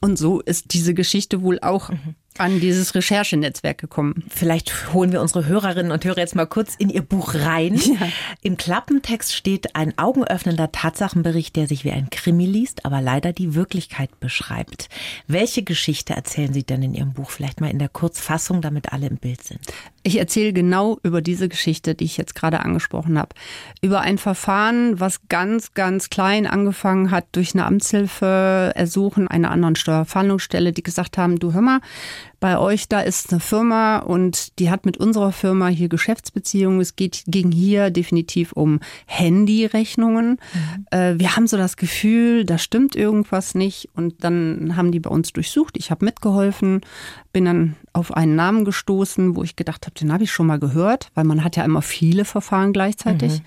Und 0.01 0.17
so 0.17 0.39
ist 0.39 0.73
diese 0.73 0.93
Geschichte 0.93 1.41
wohl 1.41 1.59
auch 1.59 1.89
mhm 1.89 2.15
an 2.38 2.59
dieses 2.59 2.95
Recherchenetzwerk 2.95 3.77
gekommen. 3.77 4.24
Vielleicht 4.29 4.93
holen 4.93 5.12
wir 5.12 5.21
unsere 5.21 5.45
Hörerinnen 5.45 5.91
und 5.91 6.05
Hörer 6.05 6.19
jetzt 6.19 6.36
mal 6.36 6.45
kurz 6.45 6.75
in 6.75 6.89
ihr 6.89 7.01
Buch 7.01 7.33
rein. 7.33 7.75
Ja. 7.75 8.07
Im 8.41 8.55
Klappentext 8.55 9.36
steht 9.36 9.75
ein 9.75 9.98
augenöffnender 9.98 10.71
Tatsachenbericht, 10.71 11.55
der 11.55 11.67
sich 11.67 11.83
wie 11.83 11.91
ein 11.91 12.09
Krimi 12.09 12.45
liest, 12.45 12.86
aber 12.86 13.01
leider 13.01 13.33
die 13.33 13.55
Wirklichkeit 13.55 14.19
beschreibt. 14.19 14.89
Welche 15.27 15.63
Geschichte 15.63 16.13
erzählen 16.13 16.53
Sie 16.53 16.63
denn 16.63 16.84
in 16.84 16.93
Ihrem 16.93 17.13
Buch? 17.13 17.32
Vielleicht 17.32 17.62
mal 17.62 17.69
in 17.69 17.80
der 17.80 17.89
Kurzfassung, 17.89 18.62
damit 18.62 18.93
alle 18.93 19.08
im 19.08 19.17
Bild 19.17 19.43
sind. 19.43 19.60
Ich 20.03 20.17
erzähle 20.17 20.53
genau 20.53 20.97
über 21.03 21.21
diese 21.21 21.49
Geschichte, 21.49 21.93
die 21.93 22.06
ich 22.06 22.17
jetzt 22.17 22.36
gerade 22.36 22.62
angesprochen 22.62 23.19
habe. 23.19 23.36
Über 23.82 24.01
ein 24.01 24.17
Verfahren, 24.17 24.99
was 24.99 25.27
ganz, 25.27 25.73
ganz 25.73 26.10
klein 26.10 26.47
angefangen 26.47 27.12
hat 27.12 27.25
durch 27.34 27.53
eine 27.53 27.65
Amtshilfe 27.65 28.71
ersuchen 28.75 29.27
einer 29.27 29.51
anderen 29.51 29.75
Steuerfahndungsstelle, 29.75 30.71
die 30.71 30.84
gesagt 30.84 31.17
haben, 31.17 31.38
du 31.38 31.53
hör 31.53 31.62
mal, 31.62 31.82
bei 32.39 32.58
euch, 32.58 32.88
da 32.88 33.02
ist 33.02 33.32
eine 33.32 33.39
Firma 33.39 33.97
und 33.99 34.58
die 34.60 34.69
hat 34.69 34.86
mit 34.86 34.97
unserer 34.97 35.32
Firma 35.32 35.67
hier 35.67 35.89
Geschäftsbeziehungen. 35.89 36.80
Es 36.80 36.95
geht 36.95 37.23
ging 37.28 37.52
hier 37.52 37.89
definitiv 37.89 38.54
um 38.54 38.80
Handyrechnungen. 39.08 40.39
Mhm. 40.54 40.86
Äh, 40.91 41.19
wir 41.19 41.36
haben 41.36 41.47
so 41.47 41.58
das 41.58 41.75
Gefühl, 41.75 42.45
da 42.45 42.58
stimmt 42.58 42.95
irgendwas 42.95 43.56
nicht. 43.56 43.89
Und 43.93 44.23
dann 44.23 44.75
haben 44.75 44.91
die 44.91 44.99
bei 44.99 45.10
uns 45.10 45.34
durchsucht. 45.34 45.78
Ich 45.78 45.91
habe 45.91 46.06
mitgeholfen, 46.06 46.82
bin 47.34 47.45
dann 47.45 47.75
auf 47.93 48.13
einen 48.15 48.36
Namen 48.36 48.65
gestoßen, 48.65 49.36
wo 49.36 49.43
ich 49.43 49.56
gedacht 49.56 49.86
habe, 49.86 49.95
den 49.95 50.13
habe 50.13 50.23
ich 50.23 50.32
schon 50.32 50.47
mal 50.47 50.60
gehört, 50.60 51.10
weil 51.15 51.25
man 51.25 51.43
hat 51.43 51.58
ja 51.58 51.63
immer 51.63 51.82
viele 51.82 52.23
Verfahren 52.23 52.73
gleichzeitig. 52.73 53.39
Mhm. 53.39 53.45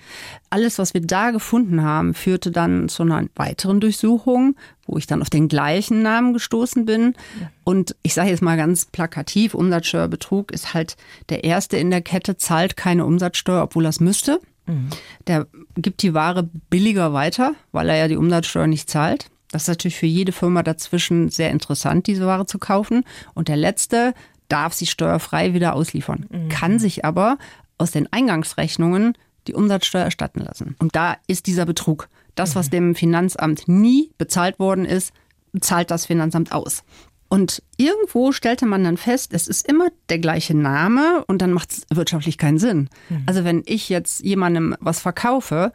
Alles, 0.49 0.77
was 0.77 0.93
wir 0.93 1.01
da 1.01 1.31
gefunden 1.31 1.81
haben, 1.81 2.13
führte 2.13 2.51
dann 2.51 2.89
zu 2.89 3.03
einer 3.03 3.25
weiteren 3.35 3.79
Durchsuchung, 3.79 4.55
wo 4.85 4.97
ich 4.97 5.07
dann 5.07 5.21
auf 5.21 5.29
den 5.29 5.47
gleichen 5.47 6.01
Namen 6.01 6.33
gestoßen 6.33 6.85
bin. 6.85 7.15
Und 7.63 7.95
ich 8.03 8.13
sage 8.13 8.29
jetzt 8.29 8.41
mal 8.41 8.57
ganz 8.57 8.85
plakativ, 8.85 9.53
Umsatzsteuerbetrug 9.53 10.51
ist 10.51 10.73
halt 10.73 10.97
der 11.29 11.43
erste 11.43 11.77
in 11.77 11.89
der 11.89 12.01
Kette, 12.01 12.37
zahlt 12.37 12.75
keine 12.75 13.05
Umsatzsteuer, 13.05 13.63
obwohl 13.63 13.85
er 13.85 13.89
es 13.89 13.99
müsste. 13.99 14.39
Mhm. 14.65 14.89
Der 15.27 15.47
gibt 15.75 16.01
die 16.01 16.13
Ware 16.13 16.49
billiger 16.69 17.13
weiter, 17.13 17.53
weil 17.71 17.89
er 17.89 17.95
ja 17.95 18.07
die 18.07 18.17
Umsatzsteuer 18.17 18.67
nicht 18.67 18.89
zahlt. 18.89 19.29
Das 19.51 19.63
ist 19.63 19.67
natürlich 19.67 19.97
für 19.97 20.07
jede 20.07 20.31
Firma 20.31 20.63
dazwischen 20.63 21.29
sehr 21.29 21.51
interessant, 21.51 22.07
diese 22.07 22.25
Ware 22.25 22.45
zu 22.45 22.57
kaufen. 22.57 23.03
Und 23.33 23.47
der 23.47 23.57
letzte 23.57 24.13
darf 24.49 24.73
sie 24.73 24.87
steuerfrei 24.87 25.53
wieder 25.53 25.73
ausliefern, 25.75 26.25
mhm. 26.29 26.49
kann 26.49 26.79
sich 26.79 27.05
aber 27.05 27.37
aus 27.77 27.91
den 27.91 28.11
Eingangsrechnungen 28.11 29.17
die 29.47 29.53
Umsatzsteuer 29.53 30.05
erstatten 30.05 30.39
lassen. 30.39 30.75
Und 30.79 30.95
da 30.95 31.17
ist 31.27 31.47
dieser 31.47 31.65
Betrug. 31.65 32.09
Das, 32.35 32.55
was 32.55 32.67
mhm. 32.67 32.71
dem 32.71 32.95
Finanzamt 32.95 33.67
nie 33.67 34.11
bezahlt 34.17 34.59
worden 34.59 34.85
ist, 34.85 35.13
zahlt 35.59 35.91
das 35.91 36.05
Finanzamt 36.05 36.51
aus. 36.51 36.83
Und 37.29 37.63
irgendwo 37.77 38.31
stellte 38.31 38.67
man 38.67 38.83
dann 38.83 38.95
fest, 38.95 39.33
es 39.33 39.47
ist 39.47 39.67
immer 39.67 39.87
der 40.09 40.19
gleiche 40.19 40.55
Name 40.55 41.23
und 41.25 41.41
dann 41.41 41.51
macht 41.51 41.71
es 41.71 41.81
wirtschaftlich 41.91 42.37
keinen 42.37 42.59
Sinn. 42.59 42.89
Mhm. 43.09 43.23
Also 43.25 43.43
wenn 43.43 43.63
ich 43.65 43.89
jetzt 43.89 44.23
jemandem 44.23 44.75
was 44.79 44.99
verkaufe 44.99 45.71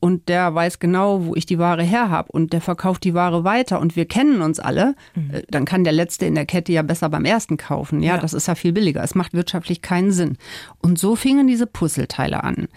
und 0.00 0.30
der 0.30 0.54
weiß 0.54 0.78
genau, 0.78 1.26
wo 1.26 1.36
ich 1.36 1.44
die 1.44 1.58
Ware 1.58 1.82
her 1.82 2.08
habe 2.08 2.32
und 2.32 2.54
der 2.54 2.62
verkauft 2.62 3.04
die 3.04 3.12
Ware 3.12 3.44
weiter 3.44 3.78
und 3.78 3.94
wir 3.94 4.06
kennen 4.06 4.40
uns 4.40 4.58
alle, 4.58 4.94
mhm. 5.14 5.34
Äh, 5.34 5.42
dann 5.50 5.66
kann 5.66 5.84
der 5.84 5.92
Letzte 5.92 6.24
in 6.24 6.34
der 6.34 6.46
Kette 6.46 6.72
ja 6.72 6.80
besser 6.80 7.10
beim 7.10 7.26
Ersten 7.26 7.58
kaufen. 7.58 8.02
Ja, 8.02 8.14
ja, 8.14 8.20
das 8.20 8.32
ist 8.32 8.48
ja 8.48 8.54
viel 8.54 8.72
billiger. 8.72 9.04
Es 9.04 9.14
macht 9.14 9.34
wirtschaftlich 9.34 9.82
keinen 9.82 10.12
Sinn. 10.12 10.38
Und 10.80 10.98
so 10.98 11.14
fingen 11.14 11.46
diese 11.46 11.66
Puzzleteile 11.66 12.42
an. 12.42 12.68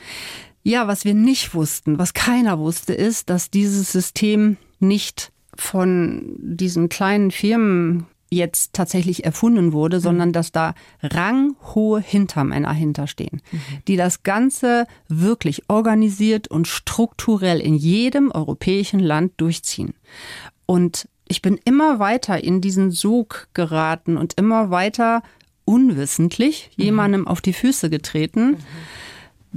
Ja, 0.67 0.88
was 0.88 1.06
wir 1.06 1.13
nicht 1.13 1.54
wussten, 1.54 1.99
was 1.99 2.15
keiner 2.15 2.58
wusste, 2.58 2.91
ist, 2.91 3.30
dass 3.30 3.51
dieses 3.51 3.91
System 3.91 4.58
nicht 4.80 5.32
von 5.56 6.36
diesen 6.39 6.89
kleinen 6.89 7.30
Firmen 7.30 8.08
jetzt 8.32 8.73
tatsächlich 8.73 9.25
erfunden 9.25 9.73
wurde, 9.73 9.97
mhm. 9.97 10.01
sondern 10.01 10.34
dass 10.34 10.51
da 10.51 10.73
ranghohe 11.04 12.01
Hintermänner 12.01 12.73
hinterstehen, 12.73 13.43
mhm. 13.51 13.60
die 13.88 13.95
das 13.95 14.23
Ganze 14.23 14.88
wirklich 15.08 15.69
organisiert 15.69 16.47
und 16.47 16.67
strukturell 16.67 17.60
in 17.60 17.75
jedem 17.75 18.32
europäischen 18.32 18.99
Land 18.99 19.34
durchziehen. 19.38 19.93
Und 20.65 21.08
ich 21.28 21.43
bin 21.43 21.60
immer 21.63 21.99
weiter 21.99 22.43
in 22.43 22.60
diesen 22.60 22.89
Sog 22.89 23.49
geraten 23.54 24.17
und 24.17 24.34
immer 24.34 24.71
weiter 24.71 25.21
unwissentlich 25.63 26.71
mhm. 26.75 26.84
jemandem 26.84 27.28
auf 27.28 27.39
die 27.39 27.54
Füße 27.54 27.91
getreten. 27.91 28.54
Mhm 28.54 28.58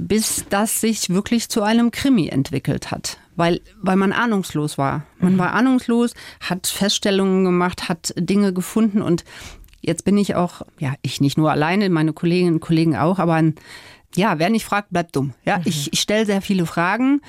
bis 0.07 0.45
das 0.49 0.79
sich 0.79 1.09
wirklich 1.09 1.49
zu 1.49 1.61
einem 1.61 1.91
Krimi 1.91 2.29
entwickelt 2.29 2.89
hat, 2.89 3.17
weil, 3.35 3.59
weil 3.81 3.97
man 3.97 4.13
ahnungslos 4.13 4.77
war. 4.77 5.05
Man 5.19 5.33
mhm. 5.33 5.39
war 5.39 5.53
ahnungslos, 5.53 6.13
hat 6.39 6.67
Feststellungen 6.67 7.43
gemacht, 7.43 7.89
hat 7.89 8.13
Dinge 8.17 8.53
gefunden 8.53 9.01
und 9.01 9.25
jetzt 9.81 10.05
bin 10.05 10.17
ich 10.17 10.35
auch, 10.35 10.61
ja, 10.79 10.93
ich 11.01 11.19
nicht 11.19 11.37
nur 11.37 11.51
alleine, 11.51 11.89
meine 11.89 12.13
Kolleginnen 12.13 12.55
und 12.55 12.59
Kollegen 12.61 12.95
auch, 12.95 13.19
aber 13.19 13.33
ein, 13.33 13.55
ja, 14.15 14.39
wer 14.39 14.49
nicht 14.49 14.65
fragt, 14.65 14.91
bleibt 14.91 15.15
dumm. 15.17 15.33
Ja, 15.43 15.57
mhm. 15.57 15.63
ich, 15.65 15.91
ich 15.91 15.99
stelle 15.99 16.25
sehr 16.25 16.41
viele 16.41 16.65
Fragen. 16.65 17.21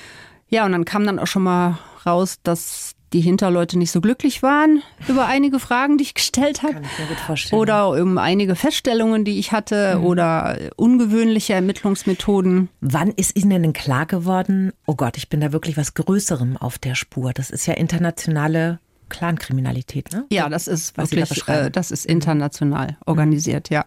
Ja, 0.48 0.64
und 0.64 0.72
dann 0.72 0.84
kam 0.84 1.04
dann 1.04 1.18
auch 1.18 1.26
schon 1.26 1.42
mal 1.42 1.78
raus, 2.06 2.38
dass 2.42 2.94
die 3.12 3.20
Hinterleute 3.20 3.78
nicht 3.78 3.90
so 3.90 4.00
glücklich 4.00 4.42
waren 4.42 4.82
über 5.08 5.26
einige 5.26 5.58
Fragen, 5.58 5.98
die 5.98 6.04
ich 6.04 6.14
gestellt 6.14 6.62
habe. 6.62 6.74
Kann 6.74 6.84
ich 6.84 6.98
mir 6.98 7.06
gut 7.06 7.18
vorstellen. 7.18 7.60
Oder 7.60 7.90
um 7.90 8.18
einige 8.18 8.54
Feststellungen, 8.54 9.24
die 9.24 9.38
ich 9.38 9.52
hatte 9.52 9.96
Mhm. 9.98 10.04
oder 10.04 10.58
ungewöhnliche 10.76 11.54
Ermittlungsmethoden. 11.54 12.68
Wann 12.80 13.10
ist 13.10 13.36
Ihnen 13.36 13.62
denn 13.62 13.72
klar 13.72 14.06
geworden, 14.06 14.72
oh 14.86 14.94
Gott, 14.94 15.16
ich 15.16 15.28
bin 15.28 15.40
da 15.40 15.52
wirklich 15.52 15.76
was 15.76 15.94
Größerem 15.94 16.56
auf 16.56 16.78
der 16.78 16.94
Spur? 16.94 17.32
Das 17.32 17.50
ist 17.50 17.66
ja 17.66 17.74
internationale 17.74 18.78
Clankriminalität, 19.08 20.12
ne? 20.12 20.24
Ja, 20.30 20.48
das 20.48 20.68
ist 20.68 20.96
Was 20.96 21.10
da 21.10 21.16
wirklich, 21.16 21.40
beschreiben. 21.40 21.66
äh, 21.66 21.70
das 21.70 21.90
ist 21.90 22.06
international 22.06 22.96
organisiert, 23.06 23.68
ja. 23.70 23.84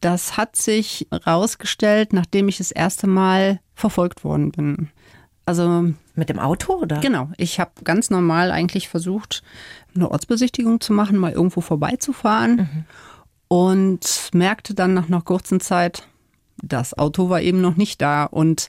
Das 0.00 0.36
hat 0.36 0.56
sich 0.56 1.06
rausgestellt, 1.26 2.12
nachdem 2.12 2.48
ich 2.48 2.58
das 2.58 2.70
erste 2.70 3.06
Mal 3.06 3.60
verfolgt 3.74 4.24
worden 4.24 4.52
bin. 4.52 4.88
Also 5.46 5.92
Mit 6.14 6.28
dem 6.28 6.38
Auto 6.38 6.74
oder? 6.74 7.00
Genau, 7.00 7.30
ich 7.36 7.60
habe 7.60 7.72
ganz 7.84 8.08
normal 8.10 8.50
eigentlich 8.50 8.88
versucht, 8.88 9.42
eine 9.94 10.10
Ortsbesichtigung 10.10 10.80
zu 10.80 10.92
machen, 10.92 11.18
mal 11.18 11.32
irgendwo 11.32 11.60
vorbeizufahren 11.60 12.86
und 13.48 14.30
merkte 14.32 14.74
dann 14.74 14.94
nach 14.94 15.06
einer 15.06 15.20
kurzen 15.20 15.60
Zeit, 15.60 16.08
das 16.56 16.96
Auto 16.96 17.28
war 17.28 17.40
eben 17.40 17.60
noch 17.60 17.76
nicht 17.76 18.00
da. 18.00 18.24
Und 18.24 18.68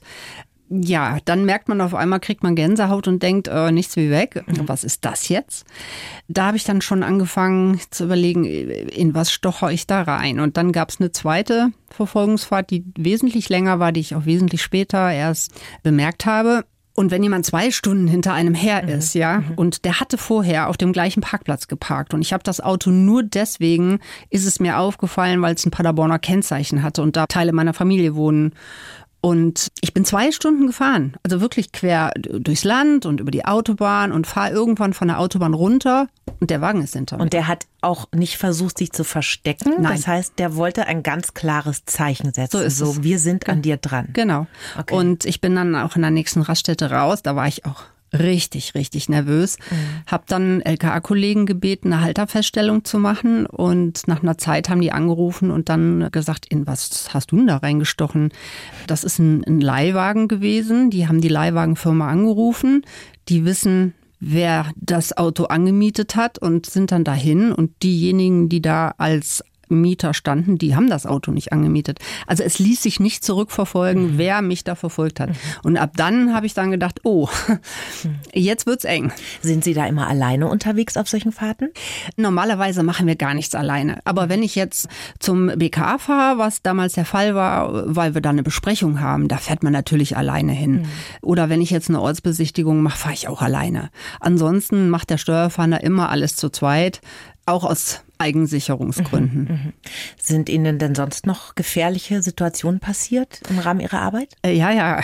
ja, 0.68 1.18
dann 1.24 1.44
merkt 1.44 1.68
man 1.68 1.80
auf 1.80 1.94
einmal, 1.94 2.20
kriegt 2.20 2.42
man 2.42 2.56
Gänsehaut 2.56 3.06
und 3.06 3.22
denkt, 3.22 3.48
äh, 3.48 3.70
nichts 3.70 3.96
wie 3.96 4.10
weg. 4.10 4.44
Was 4.66 4.84
ist 4.84 5.04
das 5.04 5.28
jetzt? 5.28 5.64
Da 6.28 6.46
habe 6.46 6.56
ich 6.56 6.64
dann 6.64 6.80
schon 6.80 7.02
angefangen 7.02 7.80
zu 7.90 8.04
überlegen, 8.04 8.44
in 8.44 9.14
was 9.14 9.30
stocher 9.30 9.70
ich 9.70 9.86
da 9.86 10.02
rein. 10.02 10.40
Und 10.40 10.56
dann 10.56 10.72
gab 10.72 10.90
es 10.90 11.00
eine 11.00 11.12
zweite 11.12 11.70
Verfolgungsfahrt, 11.90 12.70
die 12.70 12.84
wesentlich 12.98 13.48
länger 13.48 13.78
war, 13.78 13.92
die 13.92 14.00
ich 14.00 14.14
auch 14.16 14.26
wesentlich 14.26 14.62
später 14.62 15.12
erst 15.12 15.52
bemerkt 15.82 16.26
habe. 16.26 16.64
Und 16.96 17.10
wenn 17.10 17.22
jemand 17.22 17.44
zwei 17.44 17.70
Stunden 17.70 18.08
hinter 18.08 18.32
einem 18.32 18.54
her 18.54 18.88
ist, 18.88 19.14
ja, 19.14 19.44
und 19.56 19.84
der 19.84 20.00
hatte 20.00 20.16
vorher 20.16 20.68
auf 20.70 20.78
dem 20.78 20.94
gleichen 20.94 21.20
Parkplatz 21.20 21.68
geparkt 21.68 22.14
und 22.14 22.22
ich 22.22 22.32
habe 22.32 22.42
das 22.42 22.62
Auto 22.62 22.90
nur 22.90 23.22
deswegen, 23.22 23.98
ist 24.30 24.46
es 24.46 24.60
mir 24.60 24.78
aufgefallen, 24.78 25.42
weil 25.42 25.54
es 25.54 25.66
ein 25.66 25.70
Paderborner 25.70 26.18
Kennzeichen 26.18 26.82
hatte 26.82 27.02
und 27.02 27.14
da 27.14 27.26
Teile 27.26 27.52
meiner 27.52 27.74
Familie 27.74 28.14
wohnen. 28.14 28.54
Und 29.26 29.72
ich 29.80 29.92
bin 29.92 30.04
zwei 30.04 30.30
Stunden 30.30 30.68
gefahren, 30.68 31.16
also 31.24 31.40
wirklich 31.40 31.72
quer 31.72 32.12
durchs 32.14 32.62
Land 32.62 33.06
und 33.06 33.18
über 33.18 33.32
die 33.32 33.44
Autobahn 33.44 34.12
und 34.12 34.24
fahre 34.24 34.52
irgendwann 34.52 34.92
von 34.92 35.08
der 35.08 35.18
Autobahn 35.18 35.52
runter 35.52 36.06
und 36.38 36.48
der 36.48 36.60
Wagen 36.60 36.80
ist 36.80 36.92
hinter 36.92 37.16
mir. 37.16 37.24
Und 37.24 37.32
der 37.32 37.48
hat 37.48 37.66
auch 37.80 38.06
nicht 38.14 38.36
versucht, 38.36 38.78
sich 38.78 38.92
zu 38.92 39.02
verstecken. 39.02 39.72
Nein. 39.80 39.96
Das 39.96 40.06
heißt, 40.06 40.34
der 40.38 40.54
wollte 40.54 40.86
ein 40.86 41.02
ganz 41.02 41.34
klares 41.34 41.84
Zeichen 41.86 42.32
setzen. 42.32 42.56
So 42.56 42.62
ist 42.62 42.80
es. 42.80 43.02
wir 43.02 43.18
sind 43.18 43.48
an 43.48 43.62
dir 43.62 43.78
dran. 43.78 44.10
Genau. 44.12 44.46
Okay. 44.78 44.94
Und 44.94 45.24
ich 45.24 45.40
bin 45.40 45.56
dann 45.56 45.74
auch 45.74 45.96
in 45.96 46.02
der 46.02 46.12
nächsten 46.12 46.42
Raststätte 46.42 46.92
raus. 46.92 47.24
Da 47.24 47.34
war 47.34 47.48
ich 47.48 47.66
auch 47.66 47.82
richtig, 48.12 48.74
richtig 48.74 49.08
nervös. 49.08 49.58
Mhm. 49.70 49.74
Hab 50.06 50.26
dann 50.26 50.60
LKA-Kollegen 50.60 51.46
gebeten, 51.46 51.92
eine 51.92 52.02
Halterfeststellung 52.02 52.84
zu 52.84 52.98
machen. 52.98 53.46
Und 53.46 54.06
nach 54.08 54.22
einer 54.22 54.38
Zeit 54.38 54.68
haben 54.68 54.80
die 54.80 54.92
angerufen 54.92 55.50
und 55.50 55.68
dann 55.68 56.08
gesagt, 56.12 56.46
in 56.46 56.66
was 56.66 57.12
hast 57.12 57.32
du 57.32 57.36
denn 57.36 57.46
da 57.46 57.58
reingestochen? 57.58 58.30
Das 58.86 59.04
ist 59.04 59.18
ein, 59.18 59.44
ein 59.44 59.60
Leihwagen 59.60 60.28
gewesen. 60.28 60.90
Die 60.90 61.08
haben 61.08 61.20
die 61.20 61.28
Leihwagenfirma 61.28 62.08
angerufen. 62.08 62.82
Die 63.28 63.44
wissen, 63.44 63.94
wer 64.20 64.70
das 64.76 65.16
Auto 65.16 65.44
angemietet 65.44 66.16
hat 66.16 66.38
und 66.38 66.66
sind 66.66 66.92
dann 66.92 67.04
dahin. 67.04 67.52
Und 67.52 67.82
diejenigen, 67.82 68.48
die 68.48 68.62
da 68.62 68.94
als 68.98 69.42
Mieter 69.68 70.14
standen, 70.14 70.58
die 70.58 70.76
haben 70.76 70.88
das 70.88 71.06
Auto 71.06 71.30
nicht 71.30 71.52
angemietet. 71.52 71.98
Also 72.26 72.42
es 72.42 72.58
ließ 72.58 72.82
sich 72.82 73.00
nicht 73.00 73.24
zurückverfolgen, 73.24 74.18
wer 74.18 74.42
mich 74.42 74.64
da 74.64 74.74
verfolgt 74.74 75.20
hat. 75.20 75.30
Und 75.62 75.76
ab 75.76 75.92
dann 75.96 76.34
habe 76.34 76.46
ich 76.46 76.54
dann 76.54 76.70
gedacht, 76.70 77.00
oh, 77.04 77.28
jetzt 78.32 78.66
wird's 78.66 78.84
eng. 78.84 79.12
Sind 79.42 79.64
Sie 79.64 79.74
da 79.74 79.86
immer 79.86 80.06
alleine 80.06 80.48
unterwegs 80.48 80.96
auf 80.96 81.08
solchen 81.08 81.32
Fahrten? 81.32 81.70
Normalerweise 82.16 82.82
machen 82.82 83.06
wir 83.06 83.16
gar 83.16 83.34
nichts 83.34 83.54
alleine. 83.54 83.98
Aber 84.04 84.28
wenn 84.28 84.42
ich 84.42 84.54
jetzt 84.54 84.88
zum 85.18 85.46
BKA 85.46 85.98
fahre, 85.98 86.38
was 86.38 86.62
damals 86.62 86.94
der 86.94 87.04
Fall 87.04 87.34
war, 87.34 87.94
weil 87.94 88.14
wir 88.14 88.20
da 88.20 88.30
eine 88.30 88.42
Besprechung 88.42 89.00
haben, 89.00 89.28
da 89.28 89.38
fährt 89.38 89.62
man 89.62 89.72
natürlich 89.72 90.16
alleine 90.16 90.52
hin. 90.52 90.86
Oder 91.22 91.48
wenn 91.48 91.60
ich 91.60 91.70
jetzt 91.70 91.88
eine 91.88 92.00
Ortsbesichtigung 92.00 92.82
mache, 92.82 92.98
fahre 92.98 93.14
ich 93.14 93.28
auch 93.28 93.42
alleine. 93.42 93.90
Ansonsten 94.20 94.88
macht 94.88 95.10
der 95.10 95.18
Steuerfahnder 95.18 95.82
immer 95.82 96.10
alles 96.10 96.36
zu 96.36 96.50
zweit, 96.50 97.00
auch 97.46 97.64
aus 97.64 98.02
Eigensicherungsgründen. 98.18 99.72
Sind 100.20 100.48
Ihnen 100.48 100.78
denn 100.78 100.94
sonst 100.94 101.26
noch 101.26 101.54
gefährliche 101.54 102.22
Situationen 102.22 102.80
passiert 102.80 103.40
im 103.50 103.58
Rahmen 103.58 103.80
Ihrer 103.80 104.00
Arbeit? 104.00 104.34
Äh, 104.44 104.52
Ja, 104.54 104.70
ja. 104.70 105.00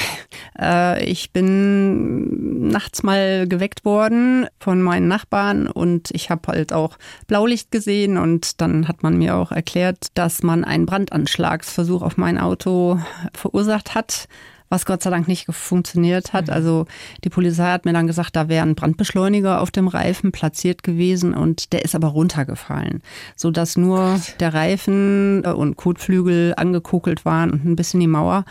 Äh, 0.58 1.04
Ich 1.04 1.32
bin 1.32 2.68
nachts 2.68 3.02
mal 3.02 3.46
geweckt 3.48 3.84
worden 3.84 4.46
von 4.58 4.80
meinen 4.82 5.08
Nachbarn 5.08 5.66
und 5.66 6.10
ich 6.12 6.30
habe 6.30 6.48
halt 6.52 6.72
auch 6.72 6.96
Blaulicht 7.26 7.70
gesehen 7.70 8.16
und 8.18 8.60
dann 8.60 8.88
hat 8.88 9.02
man 9.02 9.18
mir 9.18 9.36
auch 9.36 9.52
erklärt, 9.52 10.08
dass 10.14 10.42
man 10.42 10.64
einen 10.64 10.86
Brandanschlagsversuch 10.86 12.02
auf 12.02 12.16
mein 12.16 12.38
Auto 12.38 12.98
verursacht 13.34 13.94
hat. 13.94 14.28
Was 14.72 14.86
Gott 14.86 15.02
sei 15.02 15.10
Dank 15.10 15.28
nicht 15.28 15.48
funktioniert 15.50 16.32
hat. 16.32 16.48
Also 16.48 16.86
die 17.24 17.28
Polizei 17.28 17.70
hat 17.70 17.84
mir 17.84 17.92
dann 17.92 18.06
gesagt, 18.06 18.34
da 18.34 18.48
wäre 18.48 18.64
ein 18.64 18.74
Brandbeschleuniger 18.74 19.60
auf 19.60 19.70
dem 19.70 19.86
Reifen 19.86 20.32
platziert 20.32 20.82
gewesen 20.82 21.34
und 21.34 21.74
der 21.74 21.84
ist 21.84 21.94
aber 21.94 22.08
runtergefallen, 22.08 23.02
so 23.36 23.50
dass 23.50 23.76
nur 23.76 24.18
der 24.40 24.54
Reifen 24.54 25.44
äh, 25.44 25.50
und 25.50 25.76
Kotflügel 25.76 26.54
angekokelt 26.56 27.26
waren 27.26 27.50
und 27.50 27.66
ein 27.66 27.76
bisschen 27.76 28.00
die 28.00 28.06
Mauer. 28.06 28.46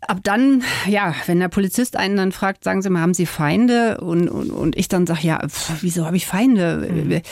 Ab 0.00 0.18
dann, 0.24 0.64
ja, 0.88 1.14
wenn 1.26 1.38
der 1.38 1.46
Polizist 1.46 1.96
einen 1.96 2.16
dann 2.16 2.32
fragt, 2.32 2.64
sagen 2.64 2.82
Sie 2.82 2.90
mal, 2.90 3.00
haben 3.00 3.14
Sie 3.14 3.26
Feinde? 3.26 3.98
Und, 4.00 4.28
und, 4.28 4.50
und 4.50 4.76
ich 4.76 4.88
dann 4.88 5.06
sage, 5.06 5.24
ja, 5.24 5.46
pf, 5.46 5.80
wieso 5.82 6.06
habe 6.06 6.16
ich 6.16 6.26
Feinde? 6.26 7.22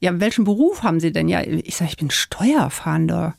Ja, 0.00 0.18
welchen 0.20 0.44
Beruf 0.44 0.82
haben 0.82 1.00
Sie 1.00 1.12
denn? 1.12 1.28
Ja, 1.28 1.42
ich 1.42 1.76
sage, 1.76 1.90
ich 1.90 1.98
bin 1.98 2.10
Steuerfahnder. 2.10 3.34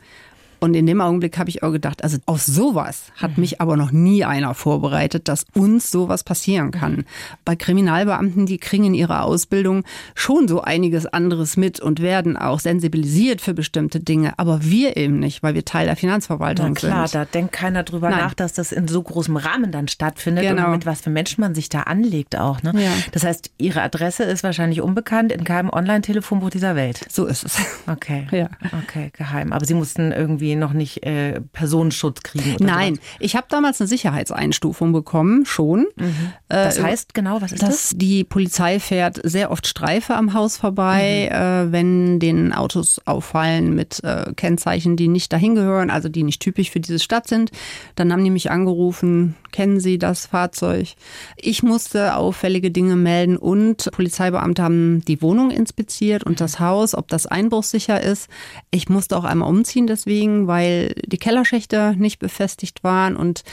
Und 0.66 0.74
in 0.74 0.88
dem 0.88 1.00
Augenblick 1.00 1.38
habe 1.38 1.48
ich 1.52 1.62
auch 1.62 1.72
gedacht, 1.72 2.04
also 2.04 2.18
auf 2.26 2.42
sowas 2.42 3.04
hat 3.18 3.38
mich 3.38 3.62
aber 3.62 3.78
noch 3.78 3.92
nie 3.92 4.26
einer 4.26 4.56
vorbereitet, 4.56 5.28
dass 5.28 5.46
uns 5.54 5.92
sowas 5.92 6.24
passieren 6.24 6.72
kann. 6.72 7.06
Bei 7.46 7.56
Kriminalbeamten, 7.56 8.48
die 8.48 8.58
kriegen 8.58 8.86
in 8.86 8.94
ihrer 8.96 9.24
Ausbildung 9.26 9.84
schon 10.16 10.48
so 10.48 10.62
einiges 10.62 11.06
anderes 11.06 11.56
mit 11.56 11.80
und 11.80 12.02
werden 12.02 12.36
auch 12.36 12.60
sensibilisiert 12.60 13.42
für 13.42 13.54
bestimmte 13.54 14.00
Dinge, 14.00 14.34
aber 14.38 14.64
wir 14.64 14.98
eben 14.98 15.20
nicht, 15.20 15.44
weil 15.44 15.54
wir 15.54 15.66
Teil 15.66 15.86
der 15.86 15.96
Finanzverwaltung 15.96 16.70
Na 16.70 16.74
klar, 16.74 17.08
sind. 17.08 17.22
da 17.22 17.26
denkt 17.26 17.52
keiner 17.52 17.84
drüber 17.84 18.10
Nein. 18.10 18.20
nach, 18.22 18.34
dass 18.34 18.54
das 18.54 18.72
in 18.72 18.88
so 18.88 19.04
großem 19.04 19.38
Rahmen 19.38 19.72
dann 19.72 19.88
stattfindet 19.88 20.46
Genau. 20.46 20.66
und 20.66 20.72
mit 20.72 20.86
was 20.88 21.02
für 21.02 21.12
Menschen 21.12 21.42
man 21.42 21.54
sich 21.54 21.70
da 21.70 21.82
anlegt 21.82 22.36
auch. 22.40 22.64
Ne? 22.64 22.74
Ja. 22.76 22.90
Das 23.12 23.24
heißt, 23.24 23.52
Ihre 23.60 23.84
Adresse 23.84 24.24
ist 24.24 24.44
wahrscheinlich 24.44 24.82
unbekannt 24.82 25.32
in 25.32 25.44
keinem 25.44 25.70
Online-Telefonbuch 25.70 26.50
dieser 26.50 26.76
Welt. 26.76 27.06
So 27.08 27.28
ist 27.28 27.44
es. 27.46 27.60
Okay. 27.88 28.28
Ja. 28.32 28.50
Okay, 28.84 29.12
geheim. 29.16 29.54
Aber 29.54 29.64
Sie 29.66 29.76
mussten 29.76 30.12
irgendwie 30.12 30.55
noch 30.56 30.74
nicht 30.74 31.04
äh, 31.06 31.42
Personenschutz 31.54 32.22
kriegen. 32.24 32.56
Oder 32.56 32.66
Nein, 32.66 32.96
sowas. 32.96 33.08
ich 33.20 33.36
habe 33.36 33.48
damals 33.50 33.80
eine 33.82 33.88
Sicherheitseinstufung 33.88 34.92
bekommen, 34.94 35.46
schon. 35.46 35.86
Das 36.48 36.78
Äh, 36.78 36.84
heißt 36.84 37.14
genau, 37.14 37.42
was 37.42 37.52
ist 37.52 37.62
das? 37.64 37.92
die 37.96 38.24
Polizei 38.24 38.80
fährt 38.80 39.20
sehr 39.24 39.52
oft 39.52 39.68
Streife 39.68 40.16
am 40.16 40.34
Haus 40.34 40.58
vorbei, 40.58 41.28
äh, 41.32 41.72
wenn 41.72 42.20
den 42.20 42.54
Autos 42.54 43.02
auffallen 43.06 43.76
mit 43.76 44.04
äh, 44.04 44.34
Kennzeichen, 44.36 44.96
die 44.96 45.08
nicht 45.08 45.32
dahin 45.34 45.56
gehören, 45.56 45.90
also 45.90 46.10
die 46.10 46.24
nicht 46.24 46.42
typisch 46.42 46.70
für 46.72 46.80
diese 46.80 47.00
Stadt 47.00 47.28
sind. 47.28 47.52
Dann 47.96 48.12
haben 48.12 48.24
die 48.24 48.30
mich 48.30 48.52
angerufen, 48.52 49.36
kennen 49.52 49.80
Sie 49.80 49.98
das 49.98 50.26
Fahrzeug? 50.28 50.90
Ich 51.38 51.64
musste 51.64 52.16
auffällige 52.16 52.72
Dinge 52.72 52.96
melden 52.96 53.38
und 53.38 53.90
Polizeibeamte 53.92 54.64
haben 54.64 55.04
die 55.06 55.22
Wohnung 55.22 55.52
inspiziert 55.52 56.24
und 56.24 56.42
das 56.42 56.60
Haus, 56.60 56.96
ob 56.96 57.08
das 57.08 57.26
einbruchssicher 57.28 58.02
ist. 58.02 58.28
Ich 58.72 58.90
musste 58.90 59.18
auch 59.18 59.24
einmal 59.24 59.50
umziehen 59.50 59.88
deswegen, 59.88 60.45
weil 60.48 60.94
die 61.06 61.18
Kellerschächte 61.18 61.96
nicht 61.98 62.20
befestigt 62.20 62.84
waren 62.84 63.16
und 63.16 63.44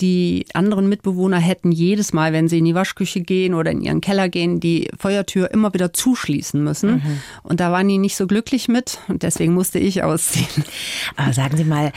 die 0.00 0.46
anderen 0.54 0.88
Mitbewohner 0.88 1.38
hätten 1.38 1.72
jedes 1.72 2.12
Mal, 2.12 2.32
wenn 2.32 2.48
sie 2.48 2.58
in 2.58 2.64
die 2.64 2.74
Waschküche 2.74 3.20
gehen 3.20 3.54
oder 3.54 3.70
in 3.72 3.82
ihren 3.82 4.00
Keller 4.00 4.28
gehen, 4.28 4.60
die 4.60 4.88
Feuertür 4.96 5.50
immer 5.50 5.74
wieder 5.74 5.92
zuschließen 5.92 6.62
müssen. 6.62 7.02
Und 7.42 7.60
da 7.60 7.72
waren 7.72 7.88
die 7.88 7.98
nicht 7.98 8.16
so 8.16 8.26
glücklich 8.26 8.68
mit 8.68 8.98
und 9.08 9.24
deswegen 9.24 9.54
musste 9.54 9.78
ich 9.78 10.02
ausziehen. 10.04 10.64
Aber 11.16 11.32
sagen 11.32 11.56
Sie 11.56 11.64
mal, 11.64 11.92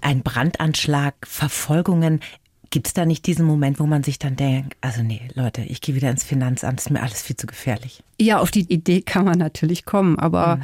ein 0.00 0.22
Brandanschlag, 0.22 1.14
Verfolgungen, 1.26 2.20
gibt 2.70 2.88
es 2.88 2.92
da 2.92 3.06
nicht 3.06 3.26
diesen 3.26 3.46
Moment, 3.46 3.80
wo 3.80 3.86
man 3.86 4.02
sich 4.02 4.18
dann 4.18 4.36
denkt, 4.36 4.76
also 4.80 5.02
nee, 5.02 5.22
Leute, 5.34 5.62
ich 5.62 5.80
gehe 5.80 5.94
wieder 5.94 6.10
ins 6.10 6.24
Finanzamt, 6.24 6.80
ist 6.80 6.90
mir 6.90 7.02
alles 7.02 7.22
viel 7.22 7.36
zu 7.36 7.46
gefährlich. 7.46 8.02
Ja, 8.20 8.40
auf 8.40 8.50
die 8.50 8.70
Idee 8.72 9.00
kann 9.00 9.24
man 9.24 9.38
natürlich 9.38 9.84
kommen, 9.84 10.18
aber 10.18 10.60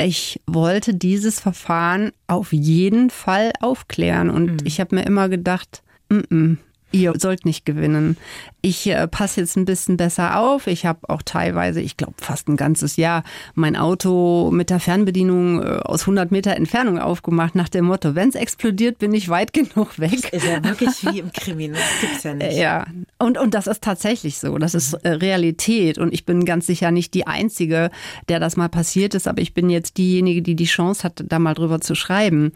ich 0.00 0.40
wollte 0.46 0.94
dieses 0.94 1.40
Verfahren 1.40 2.12
auf 2.26 2.52
jeden 2.52 3.10
Fall 3.10 3.52
aufklären 3.60 4.30
und 4.30 4.66
ich 4.66 4.80
habe 4.80 4.94
mir 4.94 5.04
immer 5.04 5.28
gedacht, 5.28 5.82
mm 6.08 6.18
-mm, 6.18 6.56
ihr 6.90 7.12
sollt 7.18 7.44
nicht 7.44 7.64
gewinnen. 7.64 8.16
Ich 8.60 8.86
äh, 8.88 9.06
passe 9.06 9.40
jetzt 9.40 9.56
ein 9.56 9.64
bisschen 9.64 9.96
besser 9.96 10.40
auf. 10.40 10.66
Ich 10.66 10.86
habe 10.86 11.08
auch 11.08 11.22
teilweise, 11.22 11.80
ich 11.80 11.96
glaube 11.96 12.14
fast 12.18 12.48
ein 12.48 12.56
ganzes 12.56 12.96
Jahr, 12.96 13.24
mein 13.54 13.76
Auto 13.76 14.50
mit 14.52 14.70
der 14.70 14.80
Fernbedienung 14.80 15.62
äh, 15.62 15.66
aus 15.84 16.02
100 16.02 16.30
Meter 16.30 16.56
Entfernung 16.56 16.98
aufgemacht, 16.98 17.54
nach 17.54 17.68
dem 17.68 17.84
Motto, 17.84 18.14
wenn 18.14 18.30
es 18.30 18.34
explodiert, 18.34 18.98
bin 18.98 19.12
ich 19.14 19.28
weit 19.28 19.52
genug 19.52 19.98
weg. 19.98 20.30
Das 20.30 20.42
ist 20.42 20.46
ja 20.46 20.64
wirklich 20.64 20.90
wie 21.02 21.20
im 21.20 21.32
Krimi, 21.32 21.68
das 21.68 22.00
gibt's 22.00 22.22
ja 22.24 22.34
nicht. 22.34 22.56
Ja, 22.56 22.86
und, 23.18 23.38
und 23.38 23.54
das 23.54 23.66
ist 23.66 23.82
tatsächlich 23.82 24.38
so. 24.38 24.58
Das 24.58 24.74
ist 24.74 24.94
äh, 24.94 25.10
Realität. 25.10 25.98
Und 25.98 26.12
ich 26.12 26.24
bin 26.24 26.44
ganz 26.44 26.66
sicher 26.66 26.90
nicht 26.90 27.14
die 27.14 27.26
Einzige, 27.26 27.90
der 28.28 28.40
das 28.40 28.56
mal 28.56 28.68
passiert 28.68 29.14
ist, 29.14 29.28
aber 29.28 29.40
ich 29.42 29.54
bin 29.54 29.70
jetzt 29.70 29.98
diejenige, 29.98 30.42
die 30.42 30.56
die 30.56 30.64
Chance 30.64 31.04
hat, 31.04 31.24
da 31.26 31.38
mal 31.38 31.54
drüber 31.54 31.80
zu 31.80 31.94
schreiben. 31.94 32.52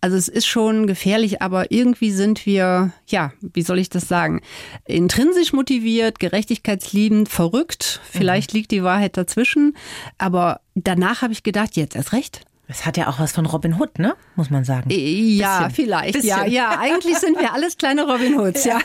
Also 0.00 0.16
es 0.16 0.28
ist 0.28 0.46
schon 0.46 0.86
gefährlich, 0.86 1.40
aber 1.40 1.70
irgendwie 1.70 2.10
sind 2.10 2.44
wir, 2.44 2.92
ja, 3.06 3.32
wie 3.40 3.62
soll 3.62 3.73
ich 3.80 3.88
das 3.88 4.08
sagen, 4.08 4.40
intrinsisch 4.86 5.52
motiviert, 5.52 6.20
gerechtigkeitsliebend, 6.20 7.28
verrückt. 7.28 8.00
Vielleicht 8.10 8.52
mhm. 8.52 8.58
liegt 8.58 8.70
die 8.70 8.82
Wahrheit 8.82 9.16
dazwischen. 9.16 9.76
Aber 10.18 10.60
danach 10.74 11.22
habe 11.22 11.32
ich 11.32 11.42
gedacht, 11.42 11.76
jetzt 11.76 11.96
erst 11.96 12.12
recht. 12.12 12.44
Es 12.66 12.86
hat 12.86 12.96
ja 12.96 13.08
auch 13.08 13.18
was 13.18 13.32
von 13.32 13.44
Robin 13.44 13.78
Hood, 13.78 13.98
ne? 13.98 14.16
Muss 14.36 14.48
man 14.48 14.64
sagen. 14.64 14.88
Äh, 14.90 15.36
ja, 15.36 15.58
Bisschen. 15.58 15.74
vielleicht. 15.74 16.14
Bisschen. 16.14 16.28
Ja, 16.28 16.46
ja. 16.46 16.78
Eigentlich 16.78 17.18
sind 17.18 17.38
wir 17.38 17.52
alles 17.52 17.76
kleine 17.76 18.06
Robin 18.10 18.38
Hoods, 18.38 18.64
ja. 18.64 18.78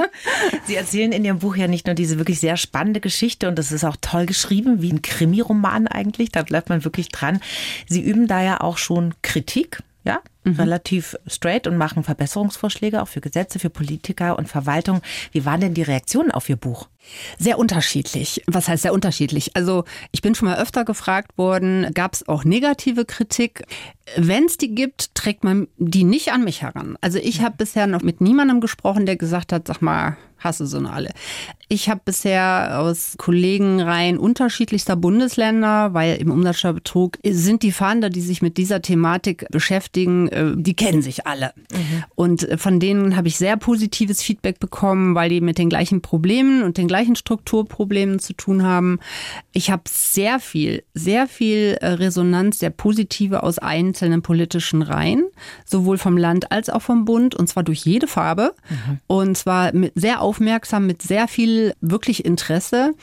Sie 0.66 0.74
erzählen 0.74 1.12
in 1.12 1.24
Ihrem 1.24 1.38
Buch 1.38 1.54
ja 1.54 1.68
nicht 1.68 1.86
nur 1.86 1.94
diese 1.94 2.18
wirklich 2.18 2.40
sehr 2.40 2.56
spannende 2.56 2.98
Geschichte 2.98 3.46
und 3.46 3.56
das 3.58 3.70
ist 3.70 3.84
auch 3.84 3.96
toll 4.00 4.26
geschrieben, 4.26 4.82
wie 4.82 4.92
ein 4.92 5.02
Krimiroman 5.02 5.86
eigentlich. 5.86 6.32
Da 6.32 6.42
bleibt 6.42 6.68
man 6.68 6.84
wirklich 6.84 7.10
dran. 7.10 7.40
Sie 7.88 8.00
üben 8.00 8.26
da 8.26 8.42
ja 8.42 8.60
auch 8.60 8.76
schon 8.76 9.14
Kritik 9.22 9.78
ja, 10.04 10.20
mhm. 10.44 10.54
relativ 10.54 11.16
straight 11.26 11.66
und 11.66 11.76
machen 11.76 12.02
Verbesserungsvorschläge 12.02 13.02
auch 13.02 13.08
für 13.08 13.20
Gesetze, 13.20 13.58
für 13.58 13.70
Politiker 13.70 14.38
und 14.38 14.48
Verwaltung. 14.48 15.00
Wie 15.30 15.44
waren 15.44 15.60
denn 15.60 15.74
die 15.74 15.82
Reaktionen 15.82 16.30
auf 16.30 16.48
Ihr 16.48 16.56
Buch? 16.56 16.88
Sehr 17.38 17.58
unterschiedlich. 17.58 18.42
Was 18.46 18.68
heißt 18.68 18.82
sehr 18.82 18.92
unterschiedlich? 18.92 19.56
Also 19.56 19.84
ich 20.12 20.22
bin 20.22 20.34
schon 20.34 20.48
mal 20.48 20.58
öfter 20.58 20.84
gefragt 20.84 21.36
worden, 21.36 21.88
gab 21.94 22.14
es 22.14 22.28
auch 22.28 22.44
negative 22.44 23.04
Kritik? 23.04 23.64
Wenn 24.16 24.44
es 24.44 24.56
die 24.56 24.74
gibt, 24.74 25.14
trägt 25.14 25.44
man 25.44 25.68
die 25.78 26.04
nicht 26.04 26.32
an 26.32 26.44
mich 26.44 26.62
heran. 26.62 26.96
Also 27.00 27.18
ich 27.18 27.42
habe 27.42 27.56
bisher 27.56 27.86
noch 27.86 28.02
mit 28.02 28.20
niemandem 28.20 28.60
gesprochen, 28.60 29.06
der 29.06 29.16
gesagt 29.16 29.52
hat, 29.52 29.66
sag 29.66 29.82
mal, 29.82 30.16
hasse 30.44 30.66
so 30.66 30.78
alle. 30.78 31.10
Ich 31.68 31.88
habe 31.88 32.02
bisher 32.04 32.80
aus 32.80 33.14
Kollegenreihen 33.16 34.18
unterschiedlichster 34.18 34.96
Bundesländer, 34.96 35.94
weil 35.94 36.16
im 36.16 36.30
Umsatzsteuerbetrug 36.30 37.18
sind 37.24 37.62
die 37.62 37.72
Fahnder, 37.72 38.10
die 38.10 38.20
sich 38.20 38.42
mit 38.42 38.58
dieser 38.58 38.82
Thematik 38.82 39.46
beschäftigen, 39.50 40.28
äh, 40.28 40.52
die 40.54 40.74
kennen 40.74 41.02
sich 41.02 41.26
alle. 41.26 41.52
Mhm. 41.72 42.04
Und 42.14 42.48
von 42.56 42.78
denen 42.78 43.16
habe 43.16 43.28
ich 43.28 43.36
sehr 43.36 43.56
positives 43.56 44.22
Feedback 44.22 44.60
bekommen, 44.60 45.14
weil 45.14 45.30
die 45.30 45.40
mit 45.40 45.58
den 45.58 45.68
gleichen 45.68 46.02
Problemen 46.02 46.62
und 46.62 46.76
den 46.76 46.88
gleichen 46.88 47.16
Strukturproblemen 47.16 48.18
zu 48.18 48.34
tun 48.34 48.64
haben. 48.64 48.98
Ich 49.52 49.70
habe 49.70 49.84
sehr 49.88 50.40
viel, 50.40 50.82
sehr 50.94 51.26
viel 51.26 51.78
äh, 51.80 51.88
Resonanz, 51.88 52.58
sehr 52.58 52.70
positive 52.70 53.42
aus 53.42 53.58
einzelnen 53.58 54.22
politischen 54.22 54.82
Reihen, 54.82 55.24
sowohl 55.64 55.98
vom 55.98 56.16
Land 56.16 56.52
als 56.52 56.68
auch 56.68 56.82
vom 56.82 57.04
Bund, 57.04 57.34
und 57.34 57.48
zwar 57.48 57.62
durch 57.62 57.84
jede 57.84 58.06
Farbe. 58.06 58.54
Mhm. 58.68 58.98
Und 59.06 59.38
zwar 59.38 59.72
mit 59.74 59.92
sehr 59.94 60.20
aufmerksam, 60.32 60.86
mit 60.86 61.02
sehr 61.02 61.28
viel 61.28 61.74
wirklich 61.82 62.24
Interesse. 62.24 62.94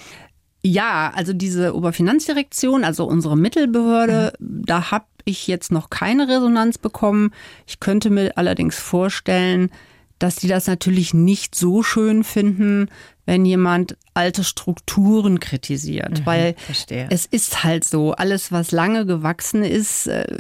Ja, 0.64 1.12
also 1.16 1.32
diese 1.32 1.76
Oberfinanzdirektion, 1.76 2.84
also 2.84 3.06
unsere 3.06 3.38
Mittelbehörde, 3.38 4.34
mhm. 4.40 4.66
da 4.66 4.90
habe 4.90 5.06
ich 5.26 5.48
jetzt 5.48 5.72
noch 5.72 5.92
keine 5.92 6.28
Resonanz 6.28 6.80
bekommen. 6.80 7.32
Ich 7.68 7.80
könnte 7.80 8.10
mir 8.10 8.36
allerdings 8.36 8.78
vorstellen, 8.80 9.70
dass 10.18 10.38
die 10.38 10.48
das 10.48 10.66
natürlich 10.66 11.14
nicht 11.14 11.54
so 11.54 11.84
schön 11.84 12.24
finden, 12.24 12.90
wenn 13.26 13.46
jemand 13.46 13.96
alte 14.20 14.44
Strukturen 14.44 15.40
kritisiert, 15.40 16.20
mhm, 16.20 16.26
weil 16.26 16.56
verstehe. 16.58 17.08
es 17.10 17.26
ist 17.26 17.64
halt 17.64 17.86
so, 17.86 18.12
alles, 18.12 18.52
was 18.52 18.72
lange 18.72 19.06
gewachsen 19.06 19.64
ist, 19.64 20.08
äh, 20.08 20.38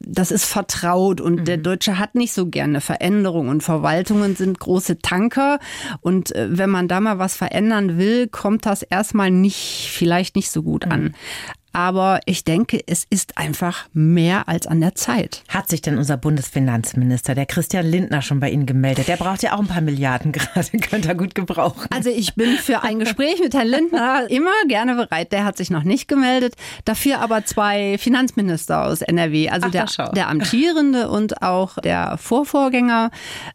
das 0.00 0.30
ist 0.30 0.46
vertraut 0.46 1.20
und 1.20 1.40
mhm. 1.40 1.44
der 1.44 1.58
Deutsche 1.58 1.98
hat 1.98 2.14
nicht 2.14 2.32
so 2.32 2.46
gerne 2.46 2.80
Veränderung 2.80 3.48
und 3.48 3.62
Verwaltungen 3.62 4.36
sind 4.36 4.58
große 4.58 5.00
Tanker 5.00 5.58
und 6.00 6.34
äh, 6.34 6.48
wenn 6.50 6.70
man 6.70 6.88
da 6.88 7.00
mal 7.00 7.18
was 7.18 7.36
verändern 7.36 7.98
will, 7.98 8.26
kommt 8.26 8.64
das 8.64 8.82
erstmal 8.82 9.30
nicht, 9.30 9.90
vielleicht 9.92 10.34
nicht 10.34 10.50
so 10.50 10.62
gut 10.62 10.86
an. 10.86 11.14
Aber 11.74 12.20
ich 12.24 12.44
denke, 12.44 12.80
es 12.86 13.04
ist 13.10 13.36
einfach 13.36 13.86
mehr 13.92 14.48
als 14.48 14.68
an 14.68 14.80
der 14.80 14.94
Zeit. 14.94 15.42
Hat 15.48 15.68
sich 15.68 15.82
denn 15.82 15.98
unser 15.98 16.16
Bundesfinanzminister, 16.16 17.34
der 17.34 17.46
Christian 17.46 17.84
Lindner, 17.84 18.22
schon 18.22 18.38
bei 18.38 18.50
Ihnen 18.50 18.64
gemeldet? 18.64 19.08
Der 19.08 19.16
braucht 19.16 19.42
ja 19.42 19.54
auch 19.54 19.58
ein 19.58 19.66
paar 19.66 19.80
Milliarden 19.80 20.30
gerade, 20.32 20.78
könnte 20.78 21.08
er 21.08 21.16
gut 21.16 21.34
gebrauchen. 21.34 21.88
Also 21.92 22.10
ich 22.10 22.36
bin 22.36 22.56
für 22.58 22.84
ein 22.84 23.00
Gespräch 23.00 23.40
mit 23.40 23.54
Herrn 23.54 23.66
Lindner 23.66 24.30
immer 24.30 24.52
gerne 24.68 24.94
bereit. 24.94 25.32
Der 25.32 25.44
hat 25.44 25.56
sich 25.56 25.70
noch 25.70 25.82
nicht 25.82 26.06
gemeldet. 26.06 26.54
Dafür 26.84 27.18
aber 27.20 27.44
zwei 27.44 27.98
Finanzminister 27.98 28.84
aus 28.84 29.02
NRW, 29.02 29.48
also 29.48 29.66
Ach, 29.66 29.72
der, 29.72 30.12
der 30.12 30.28
amtierende 30.28 31.08
und 31.08 31.42
auch 31.42 31.78
der 31.80 32.18
Vorvorgänger, 32.18 33.10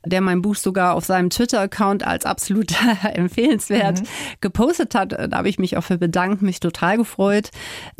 der 0.05 0.19
mein 0.19 0.41
Buch 0.41 0.55
sogar 0.55 0.95
auf 0.95 1.05
seinem 1.05 1.29
Twitter-Account 1.29 2.05
als 2.05 2.25
absolut 2.25 2.73
empfehlenswert 3.13 4.01
mhm. 4.01 4.07
gepostet 4.41 4.93
hat. 4.93 5.13
Da 5.13 5.37
habe 5.37 5.47
ich 5.47 5.57
mich 5.57 5.77
auch 5.77 5.85
für 5.85 5.97
bedankt, 5.97 6.41
mich 6.41 6.59
total 6.59 6.97
gefreut 6.97 7.51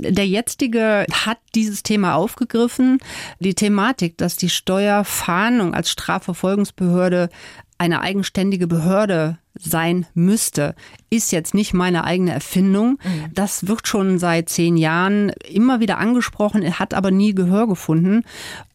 der 0.10 0.28
jetzige 0.28 1.06
hat 1.12 1.38
dieses 1.56 1.84
Thema 1.84 2.16
aufgegriffen. 2.16 3.00
Die 3.40 3.56
Thematik, 3.56 4.18
dass 4.18 4.36
die 4.36 4.50
Steuerfahndung 4.50 5.74
als 5.74 5.90
Strafverfolgungsbehörde 5.92 7.30
eine 7.78 8.02
eigenständige 8.02 8.68
Behörde 8.68 9.38
sein 9.58 10.06
müsste, 10.14 10.76
ist 11.10 11.32
jetzt 11.32 11.54
nicht 11.54 11.74
meine 11.74 12.04
eigene 12.04 12.34
Erfindung. 12.34 13.00
Mhm. 13.04 13.34
Das 13.34 13.68
wird 13.68 13.88
schon 13.88 14.20
seit 14.20 14.50
zehn 14.50 14.78
Jahren 14.78 15.30
immer 15.50 15.80
wieder 15.80 15.98
angesprochen, 15.98 16.78
hat 16.78 16.94
aber 16.94 17.12
nie 17.12 17.34
Gehör 17.34 17.68
gefunden. 17.68 18.24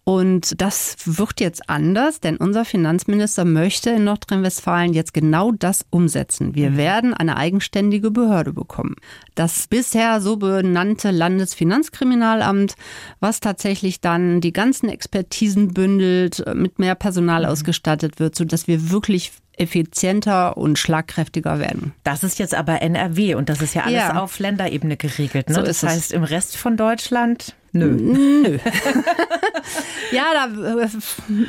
Und 0.05 0.61
das 0.61 0.97
wird 1.07 1.41
jetzt 1.41 1.71
anders, 1.71 2.21
denn 2.21 2.37
unser 2.37 2.67
Finanzminister 2.67 3.47
möchte 3.47 3.89
in 3.89 4.05
Nordrhein-Westfalen 4.05 4.93
jetzt 4.93 5.15
genau 5.15 5.51
das 5.53 5.87
umsetzen. 5.89 6.55
Wir 6.55 6.73
mhm. 6.73 6.77
werden 6.77 7.15
eine 7.15 7.39
eigenständige 7.39 8.11
Behörde 8.11 8.53
bekommen. 8.53 8.97
Das 9.35 9.67
bisher 9.67 10.21
so 10.21 10.37
benannte 10.37 11.11
Landesfinanzkriminalamt, 11.11 12.75
was 13.21 13.41
tatsächlich 13.41 14.03
dann 14.03 14.43
die 14.43 14.53
ganzen 14.53 14.91
Expertisen 14.91 15.73
bündelt, 15.73 16.45
mit 16.55 16.79
mehr 16.79 16.97
Personal 16.97 17.45
mhm. 17.45 17.49
ausgestattet 17.49 18.21
wird, 18.21 18.37
sodass 18.37 18.69
wir 18.69 18.91
wirklich 18.91 19.33
effizienter 19.57 20.59
und 20.59 20.79
schlagkräftiger 20.79 21.59
werden. 21.59 21.95
Das 22.03 22.25
ist 22.25 22.39
jetzt 22.39 22.55
aber 22.55 22.83
NRW 22.83 23.37
und 23.37 23.49
das 23.49 23.63
ist 23.63 23.75
ja 23.75 23.85
alles 23.85 23.95
ja. 23.95 24.21
auf 24.21 24.39
Länderebene 24.39 24.99
geregelt. 24.99 25.49
Ne? 25.49 25.55
So 25.55 25.63
das 25.63 25.83
heißt, 25.83 26.13
im 26.13 26.25
Rest 26.25 26.57
von 26.59 26.77
Deutschland 26.77 27.55
Nö. 27.75 27.91
Nö. 27.91 28.59
ja, 30.13 30.27
da, 30.33 30.89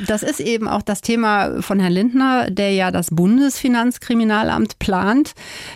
das 0.07 0.23
ist 0.23 0.39
eben 0.39 0.67
auch 0.67 0.81
das 0.81 1.01
Thema 1.01 1.61
von 1.61 1.79
Herrn 1.79 1.93
Lindner, 1.93 2.49
der 2.49 2.71
ja 2.71 2.89
das 2.89 3.09
Bundesfinanzkriminalamt 3.11 4.79
plant. 4.79 5.33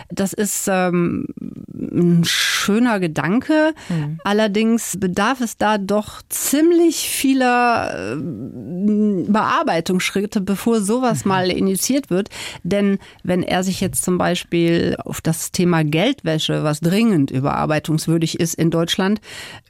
Das 0.10 0.34
ist 0.34 0.68
ähm, 0.68 1.28
ein 1.72 2.24
schöner 2.26 3.00
Gedanke. 3.00 3.74
Mhm. 3.90 4.20
Allerdings 4.24 4.98
bedarf 5.00 5.40
es 5.42 5.58
da 5.58 5.78
doch 5.78 6.24
ziemlich 6.30 7.10
vieler 7.10 8.16
äh, 8.16 9.26
Bearbeitungsschritte, 9.28 10.42
bevor 10.42 10.82
sowas 10.82 11.26
mhm. 11.26 11.30
mal 11.30 11.52
initiiert 11.52 12.10
wird. 12.10 12.30
Denn 12.64 12.98
wenn 13.24 13.44
er 13.44 13.64
sich 13.64 13.82
jetzt 13.82 14.04
zum 14.04 14.18
Beispiel 14.18 14.96
auf 15.06 15.22
das 15.22 15.52
Thema 15.52 15.84
Geldwäsche, 15.84 16.64
was 16.64 16.80
dringend 16.80 17.30
überarbeitungswürdig 17.30 18.40
ist 18.40 18.56
in 18.56 18.72
Deutschland, 18.72 19.22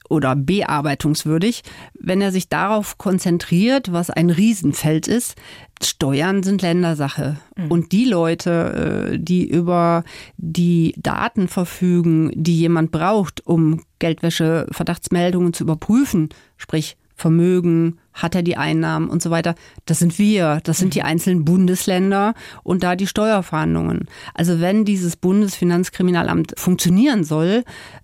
oder 0.09 0.35
bearbeitungswürdig, 0.35 1.63
wenn 1.97 2.21
er 2.21 2.31
sich 2.31 2.49
darauf 2.49 2.97
konzentriert, 2.97 3.93
was 3.93 4.09
ein 4.09 4.29
Riesenfeld 4.29 5.07
ist. 5.07 5.35
Steuern 5.81 6.43
sind 6.43 6.61
Ländersache. 6.61 7.37
Mhm. 7.55 7.71
Und 7.71 7.91
die 7.93 8.05
Leute, 8.05 9.11
äh, 9.13 9.19
die 9.19 9.47
über 9.47 10.03
die 10.35 10.93
Daten 10.97 11.47
verfügen, 11.47 12.31
die 12.35 12.57
jemand 12.57 12.91
braucht, 12.91 13.45
um 13.45 13.83
Geldwäsche-Verdachtsmeldungen 13.99 15.53
zu 15.53 15.63
überprüfen, 15.63 16.29
sprich 16.57 16.97
Vermögen, 17.19 17.97
hat 18.13 18.35
er 18.35 18.43
die 18.43 18.57
Einnahmen 18.57 19.09
und 19.09 19.21
so 19.21 19.29
weiter. 19.29 19.55
Das 19.85 19.99
sind 19.99 20.17
wir, 20.17 20.59
das 20.63 20.77
sind 20.77 20.95
die 20.95 20.99
mhm. 20.99 21.05
einzelnen 21.05 21.45
Bundesländer 21.45 22.33
und 22.63 22.83
da 22.83 22.95
die 22.95 23.07
Steuerverhandlungen. 23.07 24.07
Also 24.33 24.59
wenn 24.59 24.85
dieses 24.85 25.15
Bundesfinanzkriminalamt 25.15 26.53
funktionieren 26.57 27.23
soll, 27.23 27.63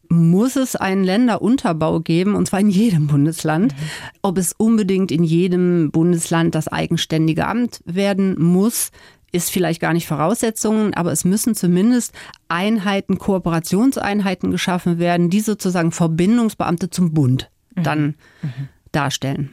muss 0.10 0.56
es 0.56 0.76
einen 0.76 1.04
Länderunterbau 1.04 2.00
geben, 2.00 2.36
und 2.36 2.48
zwar 2.48 2.60
in 2.60 2.70
jedem 2.70 3.08
Bundesland. 3.08 3.74
Mhm. 3.74 3.78
Ob 4.22 4.38
es 4.38 4.54
unbedingt 4.54 5.12
in 5.12 5.24
jedem 5.24 5.92
Bundesland 5.92 6.56
das 6.56 6.68
eigenständige 6.68 7.48
Amt 7.48 7.82
werden 7.86 8.36
muss, 8.42 8.92
ist 9.32 9.50
vielleicht 9.50 9.82
gar 9.82 9.94
nicht 9.94 10.08
Voraussetzungen, 10.08 10.94
aber 10.94 11.12
es 11.12 11.26
müssen 11.26 11.56
zumindest 11.56 12.14
Einheiten, 12.48 13.18
Kooperationseinheiten 13.18 14.52
geschaffen 14.52 15.00
werden, 15.00 15.30
die 15.30 15.42
sozusagen 15.42 15.92
Verbindungsbeamte 15.92 16.90
zum 16.90 17.14
Bund 17.14 17.50
dann 17.76 18.16
mhm. 18.42 18.70
Darstellen. 18.96 19.50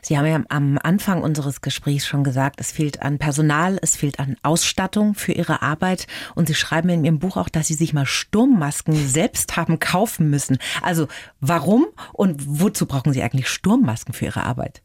Sie 0.00 0.18
haben 0.18 0.26
ja 0.26 0.42
am 0.48 0.78
Anfang 0.82 1.22
unseres 1.22 1.60
Gesprächs 1.60 2.06
schon 2.06 2.24
gesagt, 2.24 2.60
es 2.60 2.72
fehlt 2.72 3.02
an 3.02 3.18
Personal, 3.18 3.78
es 3.80 3.96
fehlt 3.96 4.18
an 4.18 4.36
Ausstattung 4.42 5.14
für 5.14 5.32
Ihre 5.32 5.62
Arbeit 5.62 6.06
und 6.34 6.48
Sie 6.48 6.54
schreiben 6.54 6.88
in 6.88 7.04
Ihrem 7.04 7.18
Buch 7.18 7.36
auch, 7.36 7.48
dass 7.48 7.68
Sie 7.68 7.74
sich 7.74 7.92
mal 7.92 8.06
Sturmmasken 8.06 8.94
selbst 9.08 9.56
haben 9.56 9.78
kaufen 9.78 10.28
müssen. 10.30 10.58
Also 10.82 11.08
warum 11.40 11.86
und 12.12 12.42
wozu 12.60 12.86
brauchen 12.86 13.12
Sie 13.12 13.22
eigentlich 13.22 13.48
Sturmmasken 13.48 14.14
für 14.14 14.26
Ihre 14.26 14.42
Arbeit? 14.42 14.82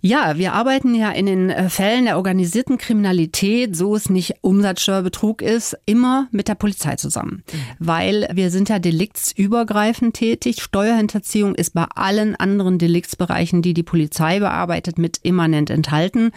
Ja, 0.00 0.38
wir 0.38 0.52
arbeiten 0.52 0.94
ja 0.94 1.10
in 1.10 1.26
den 1.26 1.50
äh, 1.50 1.68
Fällen 1.68 2.04
der 2.04 2.16
organisierten 2.16 2.78
Kriminalität, 2.78 3.76
so 3.76 3.96
es 3.96 4.08
nicht 4.08 4.36
Umsatzsteuerbetrug 4.42 5.42
ist, 5.42 5.76
immer 5.86 6.28
mit 6.30 6.46
der 6.46 6.54
Polizei 6.54 6.94
zusammen. 6.96 7.42
Mhm. 7.52 7.58
Weil 7.80 8.28
wir 8.32 8.50
sind 8.50 8.68
ja 8.68 8.78
deliktsübergreifend 8.78 10.14
tätig. 10.14 10.62
Steuerhinterziehung 10.62 11.54
ist 11.56 11.74
bei 11.74 11.84
allen 11.94 12.36
anderen 12.36 12.78
Deliktsbereichen, 13.18 13.62
die 13.62 13.74
die 13.74 13.82
Polizei 13.82 14.38
bearbeitet, 14.38 14.98
mit 14.98 15.18
immanent 15.22 15.70
enthalten. 15.70 16.30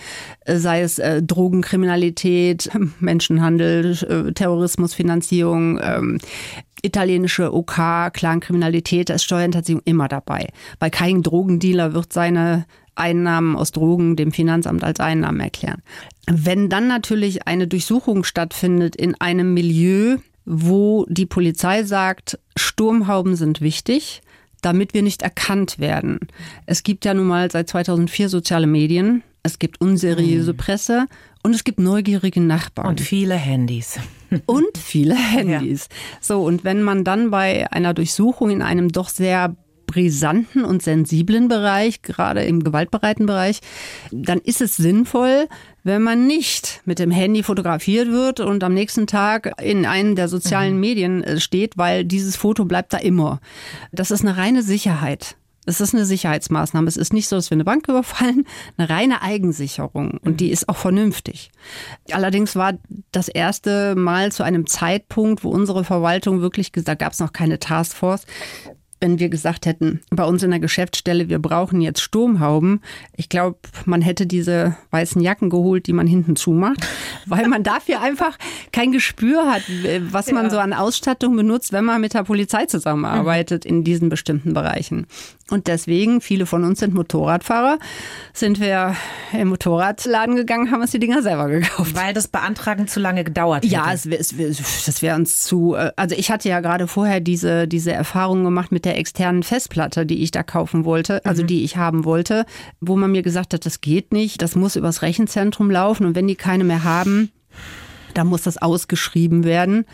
Äh, 0.45 0.57
sei 0.57 0.81
es 0.81 0.99
äh, 0.99 1.21
Drogenkriminalität, 1.21 2.69
Menschenhandel, 2.99 3.97
äh, 4.03 4.33
Terrorismusfinanzierung, 4.33 5.79
ähm, 5.81 6.17
italienische 6.83 7.53
OK, 7.53 7.75
Clankriminalität, 8.11 9.09
da 9.09 9.13
ist 9.13 9.23
Steuerhinterziehung 9.23 9.81
immer 9.85 10.07
dabei. 10.07 10.47
Bei 10.79 10.89
keinem 10.89 11.21
Drogendealer 11.21 11.93
wird 11.93 12.11
seine 12.11 12.65
Einnahmen 12.95 13.55
aus 13.55 13.71
Drogen 13.71 14.15
dem 14.15 14.31
Finanzamt 14.31 14.83
als 14.83 14.99
Einnahmen 14.99 15.39
erklären. 15.39 15.81
Wenn 16.27 16.69
dann 16.69 16.87
natürlich 16.87 17.47
eine 17.47 17.67
Durchsuchung 17.67 18.23
stattfindet 18.23 18.95
in 18.95 19.19
einem 19.21 19.53
Milieu, 19.53 20.17
wo 20.45 21.05
die 21.07 21.27
Polizei 21.27 21.83
sagt, 21.83 22.39
Sturmhauben 22.57 23.35
sind 23.35 23.61
wichtig, 23.61 24.21
damit 24.61 24.93
wir 24.93 25.01
nicht 25.01 25.21
erkannt 25.21 25.79
werden. 25.79 26.19
Es 26.65 26.83
gibt 26.83 27.05
ja 27.05 27.13
nun 27.13 27.27
mal 27.27 27.49
seit 27.51 27.69
2004 27.69 28.29
soziale 28.29 28.67
Medien, 28.67 29.23
es 29.43 29.59
gibt 29.59 29.81
unseriöse 29.81 30.51
hm. 30.51 30.57
Presse 30.57 31.05
und 31.43 31.55
es 31.55 31.63
gibt 31.63 31.79
neugierige 31.79 32.41
Nachbarn. 32.41 32.89
Und 32.89 33.01
viele 33.01 33.35
Handys. 33.35 33.99
Und 34.45 34.77
viele 34.77 35.15
Handys. 35.15 35.89
Ja. 35.89 35.95
So, 36.21 36.43
und 36.45 36.63
wenn 36.63 36.83
man 36.83 37.03
dann 37.03 37.31
bei 37.31 37.69
einer 37.69 37.93
Durchsuchung 37.93 38.49
in 38.49 38.61
einem 38.61 38.89
doch 38.89 39.09
sehr 39.09 39.57
brisanten 39.91 40.63
und 40.63 40.81
sensiblen 40.81 41.49
Bereich, 41.49 42.01
gerade 42.01 42.43
im 42.43 42.63
gewaltbereiten 42.63 43.25
Bereich, 43.25 43.59
dann 44.11 44.39
ist 44.39 44.61
es 44.61 44.77
sinnvoll, 44.77 45.47
wenn 45.83 46.01
man 46.01 46.27
nicht 46.27 46.81
mit 46.85 46.99
dem 46.99 47.11
Handy 47.11 47.43
fotografiert 47.43 48.09
wird 48.09 48.39
und 48.39 48.63
am 48.63 48.73
nächsten 48.73 49.05
Tag 49.05 49.51
in 49.61 49.85
einem 49.85 50.15
der 50.15 50.27
sozialen 50.27 50.75
mhm. 50.75 50.79
Medien 50.79 51.23
äh, 51.23 51.39
steht, 51.39 51.77
weil 51.77 52.05
dieses 52.05 52.35
Foto 52.35 52.65
bleibt 52.65 52.93
da 52.93 52.97
immer. 52.97 53.41
Das 53.91 54.11
ist 54.11 54.21
eine 54.21 54.37
reine 54.37 54.63
Sicherheit. 54.63 55.35
Es 55.65 55.79
ist 55.79 55.93
eine 55.93 56.05
Sicherheitsmaßnahme. 56.05 56.87
Es 56.87 56.97
ist 56.97 57.13
nicht 57.13 57.27
so, 57.27 57.35
dass 57.35 57.51
wir 57.51 57.55
eine 57.55 57.63
Bank 57.63 57.87
überfallen, 57.89 58.45
eine 58.77 58.89
reine 58.89 59.21
Eigensicherung. 59.21 60.19
Und 60.23 60.39
die 60.39 60.47
mhm. 60.47 60.53
ist 60.53 60.69
auch 60.69 60.77
vernünftig. 60.77 61.51
Allerdings 62.11 62.55
war 62.55 62.73
das 63.11 63.27
erste 63.27 63.95
Mal 63.95 64.31
zu 64.31 64.43
einem 64.43 64.65
Zeitpunkt, 64.65 65.43
wo 65.43 65.49
unsere 65.49 65.83
Verwaltung 65.83 66.41
wirklich 66.41 66.71
gesagt, 66.71 66.87
da 66.87 66.95
gab 66.95 67.13
es 67.13 67.19
noch 67.19 67.33
keine 67.33 67.59
Taskforce, 67.59 68.25
wenn 69.01 69.19
wir 69.19 69.29
gesagt 69.29 69.65
hätten, 69.65 70.01
bei 70.11 70.23
uns 70.23 70.43
in 70.43 70.51
der 70.51 70.59
Geschäftsstelle, 70.59 71.27
wir 71.27 71.39
brauchen 71.39 71.81
jetzt 71.81 72.01
Sturmhauben. 72.01 72.81
Ich 73.17 73.29
glaube, 73.29 73.57
man 73.85 74.01
hätte 74.01 74.27
diese 74.27 74.77
weißen 74.91 75.21
Jacken 75.21 75.49
geholt, 75.49 75.87
die 75.87 75.93
man 75.93 76.05
hinten 76.05 76.35
zumacht, 76.35 76.87
weil 77.25 77.47
man 77.47 77.63
dafür 77.63 78.01
einfach 78.01 78.37
kein 78.71 78.91
Gespür 78.91 79.51
hat, 79.51 79.63
was 80.11 80.31
man 80.31 80.45
ja. 80.45 80.49
so 80.51 80.59
an 80.59 80.73
Ausstattung 80.73 81.35
benutzt, 81.35 81.73
wenn 81.73 81.83
man 81.83 81.99
mit 81.99 82.13
der 82.13 82.23
Polizei 82.23 82.67
zusammenarbeitet 82.67 83.65
mhm. 83.65 83.71
in 83.71 83.83
diesen 83.83 84.09
bestimmten 84.09 84.53
Bereichen. 84.53 85.07
Und 85.51 85.67
deswegen, 85.67 86.21
viele 86.21 86.45
von 86.45 86.63
uns 86.63 86.79
sind 86.79 86.93
Motorradfahrer, 86.93 87.77
sind 88.33 88.61
wir 88.61 88.95
im 89.33 89.49
Motorradladen 89.49 90.37
gegangen, 90.37 90.71
haben 90.71 90.79
uns 90.79 90.91
die 90.91 90.99
Dinger 90.99 91.21
selber 91.21 91.49
gekauft. 91.49 91.93
Weil 91.93 92.13
das 92.13 92.29
Beantragen 92.29 92.87
zu 92.87 93.01
lange 93.01 93.25
gedauert 93.25 93.65
hätte. 93.65 93.73
Ja, 93.73 93.91
es, 93.91 94.05
es, 94.05 94.33
das 94.85 95.01
wäre 95.01 95.17
uns 95.17 95.41
zu. 95.41 95.75
Äh, 95.75 95.91
also 95.97 96.15
ich 96.17 96.31
hatte 96.31 96.47
ja 96.47 96.61
gerade 96.61 96.87
vorher 96.87 97.19
diese, 97.19 97.67
diese 97.67 97.91
Erfahrung 97.91 98.45
gemacht 98.45 98.71
mit 98.71 98.85
der 98.85 98.90
externen 98.97 99.43
Festplatte, 99.43 100.05
die 100.05 100.23
ich 100.23 100.31
da 100.31 100.43
kaufen 100.43 100.85
wollte, 100.85 101.25
also 101.25 101.43
mhm. 101.43 101.47
die 101.47 101.63
ich 101.63 101.77
haben 101.77 102.05
wollte, 102.05 102.45
wo 102.79 102.95
man 102.95 103.11
mir 103.11 103.21
gesagt 103.21 103.53
hat, 103.53 103.65
das 103.65 103.81
geht 103.81 104.13
nicht, 104.13 104.41
das 104.41 104.55
muss 104.55 104.75
übers 104.75 105.01
Rechenzentrum 105.01 105.71
laufen 105.71 106.05
und 106.05 106.15
wenn 106.15 106.27
die 106.27 106.35
keine 106.35 106.63
mehr 106.63 106.83
haben, 106.83 107.31
dann 108.13 108.27
muss 108.27 108.43
das 108.43 108.57
ausgeschrieben 108.57 109.43
werden. 109.43 109.85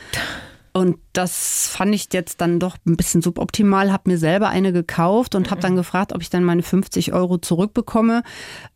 Und 0.73 0.97
das 1.13 1.67
fand 1.69 1.95
ich 1.95 2.09
jetzt 2.11 2.39
dann 2.39 2.59
doch 2.59 2.77
ein 2.85 2.97
bisschen 2.97 3.23
suboptimal, 3.23 3.91
habe 3.91 4.11
mir 4.11 4.19
selber 4.19 4.49
eine 4.49 4.71
gekauft 4.71 5.33
und 5.33 5.49
habe 5.49 5.59
dann 5.59 5.71
mhm. 5.71 5.77
gefragt, 5.77 6.13
ob 6.13 6.21
ich 6.21 6.29
dann 6.29 6.43
meine 6.43 6.61
50 6.61 7.13
Euro 7.13 7.39
zurückbekomme. 7.39 8.21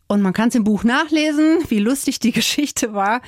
Und 0.07 0.23
man 0.23 0.33
kann 0.33 0.49
es 0.49 0.55
im 0.55 0.63
Buch 0.63 0.83
nachlesen, 0.83 1.59
wie 1.69 1.77
lustig 1.77 2.19
die 2.19 2.31
Geschichte 2.33 2.95
war. 2.95 3.21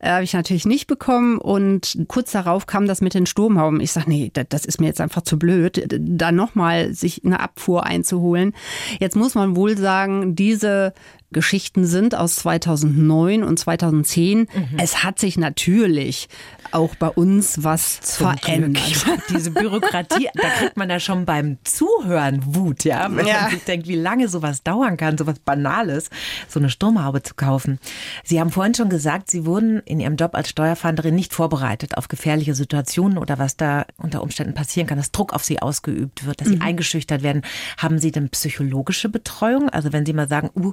Äh, 0.00 0.10
habe 0.10 0.24
ich 0.24 0.32
natürlich 0.32 0.64
nicht 0.64 0.86
bekommen 0.86 1.38
und 1.38 1.98
kurz 2.08 2.32
darauf 2.32 2.66
kam 2.66 2.86
das 2.86 3.02
mit 3.02 3.14
den 3.14 3.26
Sturmhauben. 3.26 3.80
Ich 3.80 3.92
sage, 3.92 4.08
nee, 4.08 4.32
das 4.48 4.64
ist 4.64 4.80
mir 4.80 4.86
jetzt 4.86 5.00
einfach 5.00 5.22
zu 5.22 5.38
blöd, 5.38 5.86
da 5.88 6.32
nochmal 6.32 6.94
sich 6.94 7.24
eine 7.24 7.40
Abfuhr 7.40 7.84
einzuholen. 7.84 8.54
Jetzt 8.98 9.16
muss 9.16 9.34
man 9.34 9.56
wohl 9.56 9.76
sagen, 9.76 10.34
diese 10.34 10.94
Geschichten 11.32 11.86
sind 11.86 12.16
aus 12.16 12.36
2009 12.36 13.44
und 13.44 13.58
2010. 13.58 14.40
Mhm. 14.40 14.48
Es 14.78 15.04
hat 15.04 15.18
sich 15.18 15.38
natürlich 15.38 16.28
auch 16.72 16.94
bei 16.96 17.08
uns 17.08 17.62
was 17.62 18.00
Zum 18.00 18.36
verändert. 18.36 18.84
Glück. 18.84 19.20
Diese 19.30 19.50
Bürokratie, 19.50 20.28
da 20.34 20.48
kriegt 20.50 20.76
man 20.76 20.90
ja 20.90 20.98
schon 21.00 21.24
beim 21.24 21.58
Zuhören 21.64 22.54
Wut, 22.54 22.84
ja, 22.84 23.08
wenn 23.14 23.26
ja. 23.26 23.42
man 23.42 23.50
sich 23.50 23.64
denkt, 23.64 23.86
wie 23.88 23.96
lange 23.96 24.28
sowas 24.28 24.62
dauern 24.62 24.96
kann, 24.96 25.18
sowas 25.18 25.38
Banales, 25.38 26.10
so 26.48 26.58
eine 26.58 26.70
Sturmhaube 26.70 27.22
zu 27.22 27.34
kaufen. 27.34 27.78
Sie 28.24 28.40
haben 28.40 28.50
vorhin 28.50 28.74
schon 28.74 28.88
gesagt, 28.88 29.30
Sie 29.30 29.46
wurden 29.46 29.80
in 29.84 30.00
Ihrem 30.00 30.16
Job 30.16 30.34
als 30.34 30.50
Steuerfahnderin 30.50 31.14
nicht 31.14 31.32
vorbereitet 31.32 31.96
auf 31.96 32.08
gefährliche 32.08 32.54
Situationen 32.54 33.18
oder 33.18 33.38
was 33.38 33.56
da 33.56 33.86
unter 33.96 34.22
Umständen 34.22 34.54
passieren 34.54 34.88
kann, 34.88 34.98
dass 34.98 35.12
Druck 35.12 35.32
auf 35.32 35.44
Sie 35.44 35.60
ausgeübt 35.60 36.26
wird, 36.26 36.40
dass 36.40 36.48
Sie 36.48 36.56
mhm. 36.56 36.62
eingeschüchtert 36.62 37.22
werden. 37.22 37.42
Haben 37.78 37.98
Sie 37.98 38.10
denn 38.10 38.28
psychologische 38.30 39.08
Betreuung? 39.08 39.68
Also 39.68 39.92
wenn 39.92 40.06
Sie 40.06 40.12
mal 40.12 40.28
sagen, 40.28 40.50
uh, 40.56 40.72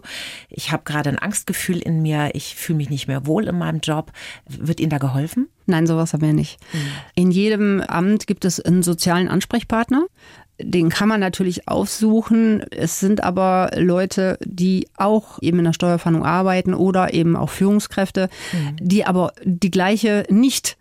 ich 0.50 0.72
habe 0.72 0.84
gerade 0.86 1.10
ein 1.10 1.20
Angstgefühl 1.20 1.80
in 1.80 2.02
mir, 2.02 2.32
ich 2.34 2.56
fühle 2.56 2.78
mich 2.78 2.90
nicht 2.90 3.08
mehr 3.08 3.26
wohl 3.26 3.48
in 3.48 3.58
meinem 3.58 3.80
Job. 3.82 4.12
Wird 4.48 4.80
Ihnen 4.80 4.90
da 4.90 4.98
geholfen? 4.98 5.50
Nein, 5.66 5.88
sowas 5.88 6.14
haben 6.14 6.22
wir 6.22 6.34
nicht. 6.34 6.60
Mhm. 6.74 6.80
In 7.16 7.32
jedem 7.32 7.82
Amt 7.82 8.28
gibt 8.28 8.46
es 8.46 8.60
einen 8.60 8.84
sozialen 8.84 9.28
Ansprechpartner. 9.28 10.06
Den 10.60 10.90
kann 10.90 11.10
man 11.10 11.20
natürlich 11.20 11.68
aufsuchen. 11.68 12.62
Es 12.72 13.00
sind 13.00 13.24
aber 13.24 13.72
Leute, 13.76 14.40
die 14.44 14.88
auch 14.96 15.40
eben 15.42 15.60
in 15.60 15.66
der 15.66 15.74
Steuerfahndung 15.74 16.26
arbeiten 16.26 16.74
oder 16.74 17.14
eben 17.14 17.36
auch 17.36 17.50
Führungskräfte, 17.50 18.30
mhm. 18.54 18.76
die 18.80 19.06
aber 19.06 19.34
die 19.44 19.70
gleiche 19.70 20.26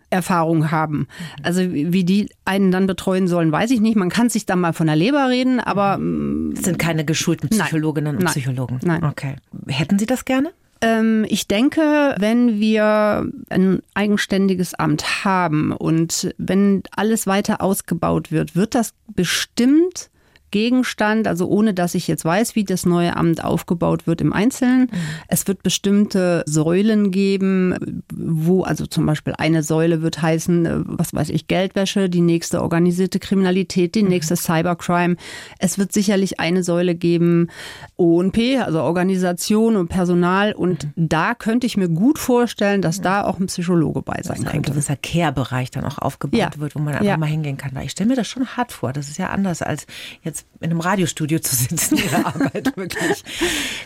Nicht-Erfahrung 0.07 0.71
haben. 0.71 1.07
Also 1.43 1.61
wie 1.61 2.03
die 2.03 2.29
einen 2.45 2.71
dann 2.71 2.87
betreuen 2.87 3.27
sollen, 3.27 3.51
weiß 3.51 3.71
ich 3.71 3.81
nicht. 3.81 3.95
Man 3.95 4.09
kann 4.09 4.29
sich 4.29 4.45
dann 4.45 4.59
mal 4.59 4.73
von 4.73 4.87
der 4.87 4.95
Leber 4.95 5.29
reden, 5.29 5.59
aber... 5.59 5.97
Mhm. 5.97 6.53
Es 6.57 6.63
sind 6.63 6.79
keine 6.79 7.05
geschulten 7.05 7.49
Psychologinnen 7.49 8.15
Nein. 8.15 8.25
und 8.25 8.31
Psychologen. 8.31 8.79
Nein. 8.83 9.03
Okay. 9.03 9.35
Hätten 9.67 9.99
Sie 9.99 10.05
das 10.05 10.25
gerne? 10.25 10.51
Ähm, 10.81 11.25
ich 11.27 11.47
denke, 11.47 12.15
wenn 12.19 12.59
wir 12.59 13.29
ein 13.49 13.81
eigenständiges 13.93 14.73
Amt 14.75 15.25
haben 15.25 15.71
und 15.71 16.33
wenn 16.37 16.83
alles 16.95 17.27
weiter 17.27 17.61
ausgebaut 17.61 18.31
wird, 18.31 18.55
wird 18.55 18.75
das 18.75 18.93
bestimmt 19.13 20.09
Gegenstand, 20.51 21.27
also 21.27 21.47
ohne 21.47 21.73
dass 21.73 21.95
ich 21.95 22.07
jetzt 22.07 22.23
weiß, 22.23 22.55
wie 22.55 22.63
das 22.63 22.85
neue 22.85 23.15
Amt 23.15 23.43
aufgebaut 23.43 24.07
wird 24.07 24.21
im 24.21 24.33
Einzelnen. 24.33 24.81
Mhm. 24.81 24.97
Es 25.27 25.47
wird 25.47 25.63
bestimmte 25.63 26.43
Säulen 26.45 27.11
geben, 27.11 28.03
wo 28.13 28.63
also 28.63 28.85
zum 28.85 29.05
Beispiel 29.05 29.33
eine 29.37 29.63
Säule 29.63 30.01
wird 30.01 30.21
heißen, 30.21 30.85
was 30.85 31.13
weiß 31.13 31.29
ich, 31.29 31.47
Geldwäsche, 31.47 32.09
die 32.09 32.21
nächste 32.21 32.61
organisierte 32.61 33.19
Kriminalität, 33.19 33.95
die 33.95 34.03
mhm. 34.03 34.09
nächste 34.09 34.35
Cybercrime. 34.35 35.17
Es 35.59 35.77
wird 35.77 35.91
sicherlich 35.91 36.39
eine 36.39 36.63
Säule 36.63 36.95
geben, 36.95 37.49
ONP, 37.97 38.37
also 38.63 38.81
Organisation 38.81 39.75
und 39.75 39.89
Personal. 39.89 40.53
Und 40.53 40.85
mhm. 40.85 41.09
da 41.09 41.35
könnte 41.35 41.67
ich 41.67 41.77
mir 41.77 41.89
gut 41.89 42.19
vorstellen, 42.19 42.81
dass 42.81 43.01
da 43.01 43.23
auch 43.23 43.39
ein 43.39 43.47
Psychologe 43.47 44.01
bei 44.01 44.21
sein 44.23 44.43
dass 44.43 44.51
könnte. 44.51 44.71
Ein 44.71 44.73
gewisser 44.73 44.95
Care-Bereich 44.95 45.71
dann 45.71 45.85
auch 45.85 45.97
aufgebaut 45.97 46.39
ja. 46.39 46.51
wird, 46.57 46.75
wo 46.75 46.79
man 46.79 46.93
einfach 46.93 47.05
ja. 47.05 47.17
mal 47.17 47.25
hingehen 47.25 47.57
kann. 47.57 47.71
Weil 47.73 47.85
ich 47.85 47.91
stelle 47.91 48.09
mir 48.09 48.15
das 48.15 48.27
schon 48.27 48.45
hart 48.45 48.71
vor. 48.71 48.93
Das 48.93 49.09
ist 49.09 49.17
ja 49.17 49.29
anders 49.29 49.61
als 49.61 49.85
jetzt 50.23 50.36
jetzt 50.37 50.47
in 50.59 50.71
einem 50.71 50.79
Radiostudio 50.79 51.39
zu 51.39 51.55
sitzen, 51.55 51.97
Ihre 51.97 52.25
Arbeit 52.25 52.73
wirklich. 52.77 53.23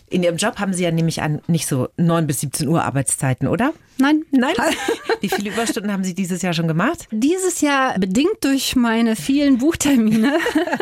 In 0.09 0.23
Ihrem 0.23 0.37
Job 0.37 0.57
haben 0.59 0.73
Sie 0.73 0.83
ja 0.83 0.91
nämlich 0.91 1.21
an 1.21 1.41
nicht 1.47 1.67
so 1.67 1.89
9 1.97 2.27
bis 2.27 2.41
17 2.41 2.67
Uhr 2.67 2.83
Arbeitszeiten, 2.83 3.47
oder? 3.47 3.73
Nein. 3.97 4.23
Nein? 4.31 4.53
Wie 5.21 5.29
viele 5.29 5.51
Überstunden 5.51 5.91
haben 5.91 6.03
Sie 6.03 6.15
dieses 6.15 6.41
Jahr 6.41 6.53
schon 6.53 6.67
gemacht? 6.67 7.07
Dieses 7.11 7.61
Jahr 7.61 7.99
bedingt 7.99 8.37
durch 8.41 8.75
meine 8.75 9.15
vielen 9.15 9.59
Buchtermine, 9.59 10.37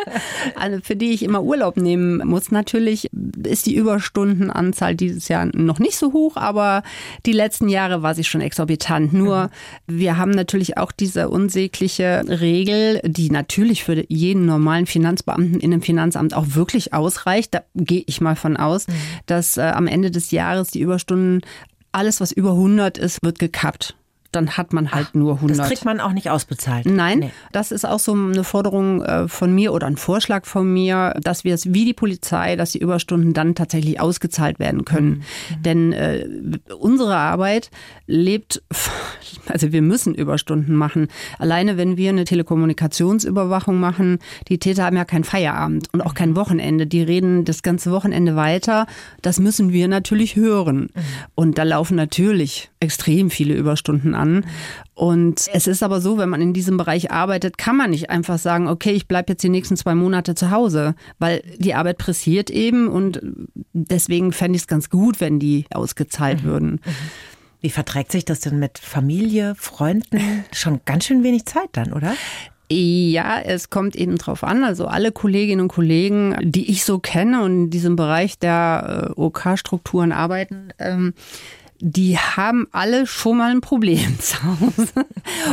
also 0.55 0.79
für 0.82 0.95
die 0.95 1.12
ich 1.12 1.23
immer 1.23 1.43
Urlaub 1.43 1.75
nehmen 1.75 2.25
muss. 2.25 2.51
Natürlich 2.51 3.10
ist 3.43 3.65
die 3.65 3.75
Überstundenanzahl 3.75 4.95
dieses 4.95 5.27
Jahr 5.27 5.47
noch 5.53 5.79
nicht 5.79 5.97
so 5.97 6.13
hoch, 6.13 6.38
aber 6.38 6.84
die 7.25 7.34
letzten 7.34 7.67
Jahre 7.67 8.01
war 8.01 8.15
sie 8.15 8.23
schon 8.23 8.41
exorbitant. 8.41 9.12
Nur 9.12 9.49
mhm. 9.88 9.99
wir 9.99 10.17
haben 10.17 10.32
natürlich 10.32 10.77
auch 10.77 10.91
diese 10.91 11.29
unsägliche 11.29 12.23
Regel, 12.27 13.01
die 13.03 13.29
natürlich 13.32 13.84
für 13.84 14.05
jeden 14.08 14.45
normalen 14.45 14.86
Finanzbeamten 14.86 15.58
Überstunden 15.59 15.65
in 15.65 15.73
einem 15.73 15.81
Finanzamt 15.81 16.33
auch 16.33 16.45
wirklich 16.49 16.93
ausreicht. 16.93 17.53
Da 17.53 17.63
gehe 17.75 18.03
ich 18.05 18.21
mal 18.21 18.35
von 18.35 18.57
aus, 18.57 18.87
mhm. 18.87 18.93
dass 19.25 19.57
äh, 19.57 19.61
am 19.61 19.87
Ende 19.87 20.11
des 20.11 20.31
Jahres 20.31 20.71
die 20.71 20.81
Überstunden 20.81 21.41
alles, 21.91 22.21
was 22.21 22.31
über 22.31 22.51
100 22.51 22.97
ist, 22.97 23.23
wird 23.23 23.39
gekappt 23.39 23.95
dann 24.32 24.58
hat 24.58 24.73
man 24.73 24.92
halt 24.92 25.08
Ach, 25.10 25.13
nur 25.13 25.36
100. 25.36 25.60
Das 25.60 25.67
kriegt 25.67 25.86
man 25.86 26.00
auch 26.00 26.12
nicht 26.12 26.30
ausbezahlt. 26.30 26.86
Nein, 26.86 27.19
nee. 27.19 27.32
das 27.52 27.71
ist 27.71 27.86
auch 27.86 28.00
so 28.00 28.13
eine 28.13 28.44
Forderung 28.44 29.02
äh, 29.02 29.27
von 29.27 29.54
mir 29.54 29.73
oder 29.73 29.88
ein 29.88 29.98
Vorschlag 29.98 30.46
von 30.46 30.71
mir, 30.71 31.15
dass 31.21 31.44
wir 31.44 31.54
es 31.54 31.73
wie 31.73 31.86
die 31.86 31.94
Polizei, 31.94 32.56
dass 32.56 32.71
die 32.71 32.80
Überstunden 32.80 33.34
dann 33.34 33.56
tatsächlich 33.56 34.00
ausgezahlt 34.00 34.60
werden 34.60 34.86
können. 34.86 35.23
Mhm. 35.58 35.63
Denn 35.63 35.94
äh, 35.94 36.27
unsere 36.77 37.15
Arbeit 37.15 37.71
lebt, 38.06 38.62
also 39.48 39.71
wir 39.71 39.82
müssen 39.82 40.13
Überstunden 40.13 40.75
machen. 40.75 41.08
Alleine 41.38 41.77
wenn 41.77 41.98
wir 41.98 42.10
eine 42.10 42.25
Telekommunikationsüberwachung 42.25 43.80
machen, 43.80 44.19
die 44.48 44.60
Täter 44.60 44.86
haben 44.86 44.98
ja 44.98 45.06
kein 45.06 45.23
Feierabend 45.23 45.88
und 45.94 46.02
auch 46.02 46.13
kein 46.13 46.36
Wochenende. 46.36 46.86
Die 46.86 47.02
reden 47.02 47.46
das 47.46 47.63
ganze 47.63 47.92
Wochenende 47.92 48.36
weiter. 48.36 48.86
Das 49.21 49.40
müssen 49.40 49.71
wir 49.73 49.88
natürlich 49.88 50.36
hören. 50.36 50.82
Mhm. 50.82 50.90
Und 51.36 51.58
da 51.58 51.63
laufen 51.63 51.96
natürlich 51.96 52.69
extrem 52.80 53.30
viele 53.30 53.56
Überstunden 53.56 54.15
an. 54.15 54.46
Und 54.94 55.50
es 55.54 55.67
ist 55.67 55.84
aber 55.84 56.00
so, 56.00 56.17
wenn 56.17 56.30
man 56.30 56.42
in 56.42 56.54
diesem 56.54 56.77
Bereich 56.77 57.12
arbeitet, 57.12 57.58
kann 57.58 57.75
man 57.75 57.90
nicht 57.90 58.10
einfach 58.10 58.38
sagen, 58.38 58.67
okay, 58.67 58.92
ich 58.92 59.08
bleibe 59.08 59.34
jetzt 59.34 59.44
die 59.44 59.50
nächsten 59.50 59.75
zwei 59.75 59.96
Monate 59.96 60.36
zu 60.36 60.52
Hause, 60.52 60.96
weil 61.19 61.44
die 61.58 61.73
Arbeit 61.73 61.98
pressiert 61.98 62.50
eben 62.50 62.88
und 62.88 63.19
deswegen 63.73 64.32
fände 64.32 64.56
ich 64.56 64.63
es 64.63 64.67
ganz 64.67 64.90
gut, 64.90 65.19
wenn 65.19 65.40
die 65.40 65.65
ausgezahlt 65.73 66.44
mhm. 66.44 66.48
würden. 66.48 66.71
Mhm. 66.71 66.92
Wie 67.62 67.69
verträgt 67.69 68.13
sich 68.13 68.23
das 68.23 68.40
denn 68.40 68.60
mit 68.60 68.77
Familie, 68.77 69.56
Freunden? 69.56 70.46
Schon 70.54 70.80
ganz 70.86 71.06
schön 71.06 71.23
wenig 71.23 71.46
Zeit 71.46 71.69
dann, 71.73 71.92
oder? 71.92 72.13
Ja, 72.71 73.42
es 73.42 73.71
kommt 73.71 73.96
eben 73.96 74.17
drauf 74.17 74.44
an. 74.44 74.63
Also 74.63 74.86
alle 74.86 75.12
Kolleginnen 75.12 75.62
und 75.62 75.69
Kollegen, 75.69 76.38
die 76.42 76.69
ich 76.69 76.86
so 76.86 77.00
kenne 77.00 77.42
und 77.44 77.52
in 77.52 77.69
diesem 77.71 77.96
Bereich 77.96 78.38
der 78.38 79.13
äh, 79.17 79.19
OK-Strukturen 79.19 80.12
arbeiten, 80.12 80.69
ähm, 80.77 81.13
die 81.82 82.17
haben 82.17 82.67
alle 82.71 83.08
schon 83.08 83.38
mal 83.38 83.52
ein 83.52 83.62
Problem 83.62 84.19
zu 84.19 84.38
Hause. 84.44 85.06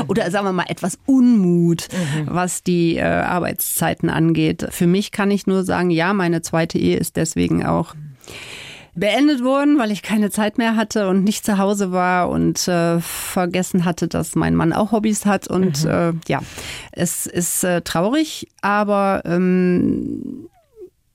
Oder 0.08 0.30
sagen 0.30 0.46
wir 0.46 0.52
mal 0.52 0.66
etwas 0.68 0.98
Unmut, 1.06 1.88
mhm. 1.92 2.26
was 2.26 2.62
die 2.62 2.96
äh, 2.96 3.02
Arbeitszeiten 3.02 4.10
angeht. 4.10 4.66
Für 4.70 4.86
mich 4.86 5.12
kann 5.12 5.30
ich 5.30 5.46
nur 5.46 5.64
sagen, 5.64 5.90
ja, 5.90 6.12
meine 6.12 6.42
zweite 6.42 6.78
Ehe 6.78 6.96
ist 6.96 7.16
deswegen 7.16 7.64
auch 7.64 7.94
beendet 8.96 9.44
worden, 9.44 9.78
weil 9.78 9.92
ich 9.92 10.02
keine 10.02 10.30
Zeit 10.30 10.58
mehr 10.58 10.74
hatte 10.74 11.08
und 11.08 11.22
nicht 11.22 11.44
zu 11.44 11.58
Hause 11.58 11.92
war 11.92 12.30
und 12.30 12.66
äh, 12.66 12.98
vergessen 13.00 13.84
hatte, 13.84 14.08
dass 14.08 14.34
mein 14.34 14.56
Mann 14.56 14.72
auch 14.72 14.90
Hobbys 14.90 15.26
hat. 15.26 15.46
Und 15.48 15.84
mhm. 15.84 15.90
äh, 15.90 16.12
ja, 16.28 16.40
es 16.92 17.26
ist 17.26 17.62
äh, 17.62 17.82
traurig, 17.82 18.48
aber 18.62 19.22
ähm, 19.26 20.48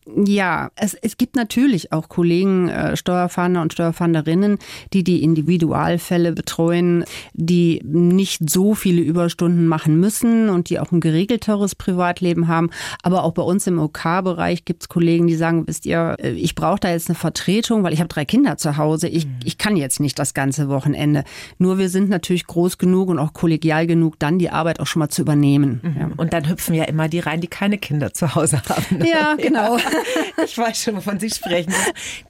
ja, 0.07 0.71
es, 0.75 0.95
es 0.95 1.15
gibt 1.15 1.35
natürlich 1.35 1.91
auch 1.91 2.09
Kollegen, 2.09 2.69
äh, 2.69 2.97
Steuerfahnder 2.97 3.61
und 3.61 3.73
Steuerfahnderinnen, 3.73 4.57
die 4.93 5.03
die 5.03 5.23
Individualfälle 5.23 6.31
betreuen, 6.31 7.05
die 7.33 7.81
nicht 7.83 8.49
so 8.49 8.73
viele 8.73 9.01
Überstunden 9.01 9.67
machen 9.67 9.99
müssen 9.99 10.49
und 10.49 10.69
die 10.69 10.79
auch 10.79 10.91
ein 10.91 11.01
geregelteres 11.01 11.75
Privatleben 11.75 12.47
haben. 12.47 12.71
Aber 13.03 13.23
auch 13.23 13.33
bei 13.33 13.43
uns 13.43 13.67
im 13.67 13.77
OK-Bereich 13.77 14.65
gibt 14.65 14.83
es 14.83 14.89
Kollegen, 14.89 15.27
die 15.27 15.35
sagen, 15.35 15.67
wisst 15.67 15.85
ihr, 15.85 16.17
äh, 16.19 16.31
ich 16.31 16.55
brauche 16.55 16.79
da 16.79 16.89
jetzt 16.89 17.09
eine 17.09 17.15
Vertretung, 17.15 17.83
weil 17.83 17.93
ich 17.93 17.99
habe 17.99 18.09
drei 18.09 18.25
Kinder 18.25 18.57
zu 18.57 18.77
Hause. 18.77 19.07
Ich, 19.07 19.27
mhm. 19.27 19.35
ich 19.43 19.59
kann 19.59 19.77
jetzt 19.77 19.99
nicht 19.99 20.17
das 20.17 20.33
ganze 20.33 20.67
Wochenende. 20.67 21.23
Nur 21.59 21.77
wir 21.77 21.89
sind 21.89 22.09
natürlich 22.09 22.47
groß 22.47 22.79
genug 22.79 23.09
und 23.09 23.19
auch 23.19 23.33
kollegial 23.33 23.85
genug, 23.85 24.17
dann 24.17 24.39
die 24.39 24.49
Arbeit 24.49 24.79
auch 24.79 24.87
schon 24.87 25.01
mal 25.01 25.09
zu 25.09 25.21
übernehmen. 25.21 25.79
Mhm. 25.83 25.95
Ja. 25.99 26.09
Und 26.17 26.33
dann 26.33 26.49
hüpfen 26.49 26.73
ja 26.73 26.85
immer 26.85 27.07
die 27.07 27.19
rein, 27.19 27.39
die 27.39 27.47
keine 27.47 27.77
Kinder 27.77 28.15
zu 28.15 28.33
Hause 28.33 28.63
haben. 28.67 29.05
Ja, 29.05 29.35
genau. 29.37 29.77
Ich 30.45 30.57
weiß 30.57 30.81
schon, 30.81 30.95
wovon 30.95 31.19
Sie 31.19 31.29
sprechen. 31.29 31.73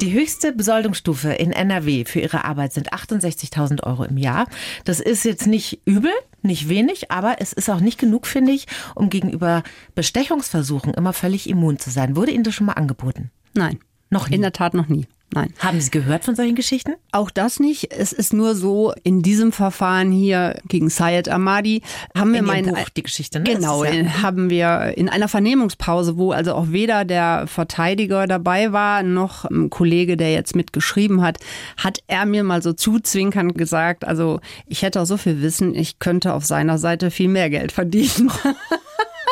Die 0.02 0.12
höchste 0.12 0.52
Besoldungsstufe 0.52 1.32
in 1.32 1.52
NRW 1.52 2.06
für 2.06 2.20
Ihre 2.20 2.46
Arbeit 2.46 2.74
sind 2.74 2.94
68.000 2.94 3.84
Euro 3.84 4.04
im 4.04 4.18
Jahr. 4.18 4.48
Das 4.86 5.00
ist 5.00 5.24
jetzt 5.24 5.48
nicht 5.48 5.82
übel, 5.86 6.12
nicht 6.42 6.70
wenig, 6.70 7.12
aber 7.12 7.38
es 7.40 7.54
ist 7.54 7.70
auch 7.70 7.80
nicht 7.80 8.00
genug, 8.00 8.28
finde 8.28 8.52
ich, 8.52 8.68
um 8.96 9.10
gegenüber 9.10 9.64
Bestechungsversuchen 9.96 10.94
immer 10.94 11.14
völlig 11.14 11.50
immun 11.50 11.80
zu 11.80 11.90
sein. 11.90 12.16
Wurde 12.16 12.32
Ihnen 12.32 12.44
das 12.44 12.54
schon 12.54 12.68
mal 12.68 12.74
angeboten? 12.74 13.32
Nein. 13.54 13.80
Noch 14.10 14.30
nie. 14.30 14.36
In 14.36 14.42
der 14.42 14.54
Tat 14.54 14.74
noch 14.74 14.88
nie. 14.88 15.08
Nein. 15.34 15.54
Haben 15.60 15.80
Sie 15.80 15.92
gehört 15.92 16.26
von 16.26 16.36
solchen 16.36 16.56
Geschichten? 16.56 16.96
Auch 17.12 17.32
das 17.32 17.60
nicht. 17.60 17.94
Es 17.94 18.12
ist 18.12 18.34
nur 18.34 18.56
so, 18.56 18.94
in 19.04 19.22
diesem 19.22 19.52
Verfahren 19.52 20.12
hier 20.12 20.60
gegen 20.68 20.90
Sayed 20.90 21.30
Ahmadi 21.30 21.82
haben 22.16 22.34
wir 22.34 22.42
mein 22.42 22.66
Buch, 22.66 22.90
die 22.90 23.04
Geschichte. 23.04 23.40
Ne? 23.40 23.46
Genau, 23.56 23.84
ja 23.84 23.92
haben 24.22 24.50
wir 24.50 24.94
in 24.98 25.10
einer 25.10 25.28
Vernehmungspause, 25.28 26.18
wo 26.18 26.32
also 26.32 26.54
auch 26.54 26.70
weder 26.70 27.06
der 27.06 27.48
Verteidiger 27.48 28.28
dabei 28.28 28.72
war, 28.72 29.04
noch 29.04 29.46
ein 29.46 29.70
Kollege, 29.70 30.18
der 30.18 30.32
jetzt 30.34 30.56
mitgeschrieben 30.56 31.22
hat, 31.22 31.38
hat 31.78 32.00
er 32.08 32.26
mir 32.26 32.44
mal 32.44 32.62
so 32.62 32.74
zuzwinkernd 32.74 33.58
gesagt, 33.58 34.06
also 34.06 34.40
ich 34.68 34.82
hätte 34.82 35.02
auch 35.02 35.06
so 35.06 35.18
viel 35.18 35.42
Wissen, 35.42 35.76
ich 35.76 36.00
könnte 36.00 36.34
auf 36.34 36.46
seiner 36.46 36.78
Seite 36.78 37.12
viel 37.12 37.30
mehr 37.30 37.50
Geld 37.50 37.72
verdienen. 37.72 38.32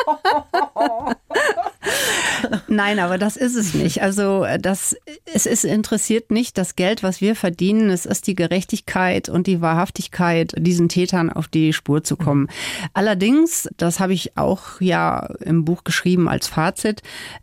Nein, 2.72 3.00
aber 3.00 3.18
das 3.18 3.36
ist 3.36 3.56
es 3.56 3.74
nicht. 3.74 4.00
Also 4.00 4.46
das, 4.60 4.96
es 5.34 5.44
ist 5.44 5.64
interessiert 5.64 6.30
nicht 6.30 6.56
das 6.56 6.76
Geld, 6.76 7.02
was 7.02 7.20
wir 7.20 7.34
verdienen. 7.34 7.90
Es 7.90 8.06
ist 8.06 8.28
die 8.28 8.36
Gerechtigkeit 8.36 9.28
und 9.28 9.48
die 9.48 9.60
Wahrhaftigkeit, 9.60 10.54
diesen 10.56 10.88
Tätern 10.88 11.30
auf 11.30 11.48
die 11.48 11.72
Spur 11.72 12.04
zu 12.04 12.16
kommen. 12.16 12.46
Allerdings, 12.94 13.68
das 13.76 13.98
habe 13.98 14.12
ich 14.12 14.36
auch 14.38 14.80
ja 14.80 15.34
im 15.40 15.64
Buch 15.64 15.82
geschrieben 15.82 16.28
als 16.28 16.46
Fazit, 16.46 17.02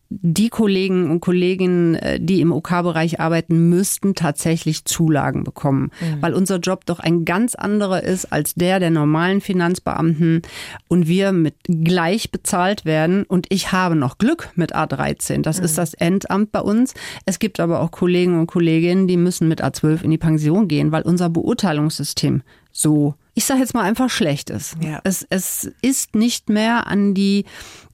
die 0.10 0.50
Kollegen 0.50 1.12
und 1.12 1.20
Kolleginnen, 1.20 1.96
äh, 1.96 2.20
die 2.20 2.42
im 2.42 2.52
OK-Bereich 2.52 3.20
arbeiten, 3.20 3.70
müssten 3.70 4.16
tatsächlich 4.16 4.86
Zulagen 4.86 5.44
bekommen, 5.44 5.92
mhm. 6.00 6.22
weil 6.22 6.34
unser 6.34 6.60
Job 6.60 6.86
doch 6.86 7.00
ein 7.00 7.26
ganz 7.26 7.56
anderer 7.56 8.04
ist 8.04 8.32
als 8.32 8.56
der 8.56 8.80
der 8.80 8.90
normalen 8.90 9.42
Finanzbeamten 9.42 10.42
und 10.88 11.08
wir 11.08 11.32
mit 11.32 11.56
gleich 11.68 12.32
bezahlt 12.32 12.86
werden. 12.86 13.24
Und 13.24 13.48
ich 13.50 13.72
habe 13.72 13.96
noch 13.96 14.18
Glück 14.18 14.50
mit 14.56 14.76
A13. 14.76 15.42
Das 15.42 15.60
mhm. 15.60 15.66
ist 15.66 15.78
das 15.78 15.94
Endamt 15.94 16.52
bei 16.52 16.62
uns. 16.62 16.94
Es 17.26 17.40
gibt 17.40 17.60
aber 17.60 17.82
auch 17.82 17.92
Kollegen 17.92 18.40
und 18.40 18.48
Kolleginnen, 18.48 19.08
die 19.08 19.18
müssen 19.18 19.48
mit 19.48 19.64
A12 19.64 20.04
in 20.04 20.12
die 20.12 20.18
Pension 20.18 20.68
gehen, 20.68 20.92
weil 20.92 21.04
unser 21.04 21.30
Beurteilungssystem 21.30 22.44
so, 22.72 23.16
ich 23.34 23.46
sage 23.46 23.62
jetzt 23.62 23.74
mal 23.74 23.82
einfach 23.82 24.12
schlecht 24.12 24.52
ist. 24.52 24.76
Ja. 24.84 25.02
Es, 25.04 25.26
es 25.32 25.72
ist 25.82 26.16
nicht 26.16 26.48
mehr 26.48 26.86
an 26.86 27.16
die 27.16 27.46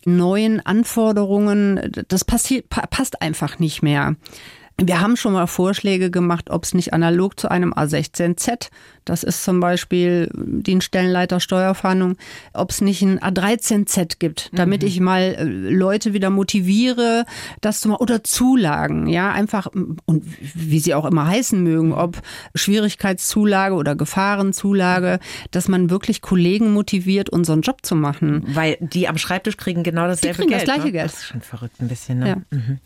neuen 0.05 0.65
Anforderungen, 0.65 1.91
das 2.07 2.25
passiert, 2.25 2.69
passt 2.69 3.21
einfach 3.21 3.59
nicht 3.59 3.81
mehr. 3.81 4.15
Wir 4.81 5.01
haben 5.01 5.15
schon 5.17 5.33
mal 5.33 5.45
Vorschläge 5.47 6.09
gemacht, 6.09 6.49
ob 6.49 6.63
es 6.63 6.73
nicht 6.73 6.93
analog 6.93 7.39
zu 7.39 7.49
einem 7.49 7.73
A16Z, 7.73 8.69
das 9.05 9.23
ist 9.23 9.43
zum 9.43 9.59
Beispiel 9.59 10.29
die 10.33 10.79
Stellenleiter 10.81 11.39
Steuerfahndung, 11.39 12.17
ob 12.53 12.71
es 12.71 12.81
nicht 12.81 13.01
ein 13.01 13.19
A13Z 13.19 14.17
gibt, 14.17 14.49
damit 14.53 14.81
mhm. 14.81 14.87
ich 14.87 14.99
mal 14.99 15.21
äh, 15.21 15.43
Leute 15.43 16.13
wieder 16.13 16.29
motiviere, 16.29 17.25
das 17.61 17.81
zu 17.81 17.89
machen 17.89 18.01
oder 18.01 18.23
Zulagen, 18.23 19.07
ja, 19.07 19.31
einfach 19.31 19.67
und 20.05 20.23
wie 20.55 20.79
sie 20.79 20.95
auch 20.95 21.05
immer 21.05 21.27
heißen 21.27 21.61
mögen, 21.61 21.93
ob 21.93 22.21
Schwierigkeitszulage 22.55 23.75
oder 23.75 23.95
Gefahrenzulage, 23.95 25.19
dass 25.51 25.67
man 25.67 25.89
wirklich 25.89 26.21
Kollegen 26.21 26.73
motiviert, 26.73 27.29
unseren 27.29 27.61
Job 27.61 27.85
zu 27.85 27.95
machen. 27.95 28.43
Weil 28.47 28.77
die 28.79 29.07
am 29.07 29.17
Schreibtisch 29.17 29.57
kriegen 29.57 29.83
genau 29.83 30.07
dasselbe 30.07 30.33
die 30.33 30.47
kriegen 30.47 30.49
Geld. 30.49 30.61
Das 30.61 30.75
gleiche 30.75 30.87
ne? 30.87 30.91
Geld. 30.93 31.05
Das 31.05 31.19
ist 31.19 31.25
schon 31.25 31.41
verrückt 31.41 31.79
ein 31.79 31.87
bisschen. 31.87 32.19
Ne? 32.19 32.27
Ja. 32.29 32.35
Mhm. 32.49 32.79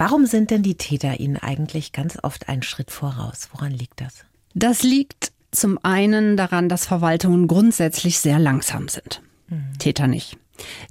Warum 0.00 0.24
sind 0.24 0.50
denn 0.50 0.62
die 0.62 0.76
Täter 0.76 1.20
Ihnen 1.20 1.36
eigentlich 1.36 1.92
ganz 1.92 2.16
oft 2.22 2.48
einen 2.48 2.62
Schritt 2.62 2.90
voraus? 2.90 3.50
Woran 3.52 3.70
liegt 3.70 4.00
das? 4.00 4.24
Das 4.54 4.82
liegt 4.82 5.30
zum 5.50 5.78
einen 5.82 6.38
daran, 6.38 6.70
dass 6.70 6.86
Verwaltungen 6.86 7.46
grundsätzlich 7.46 8.18
sehr 8.18 8.38
langsam 8.38 8.88
sind. 8.88 9.20
Mhm. 9.48 9.78
Täter 9.78 10.06
nicht. 10.06 10.38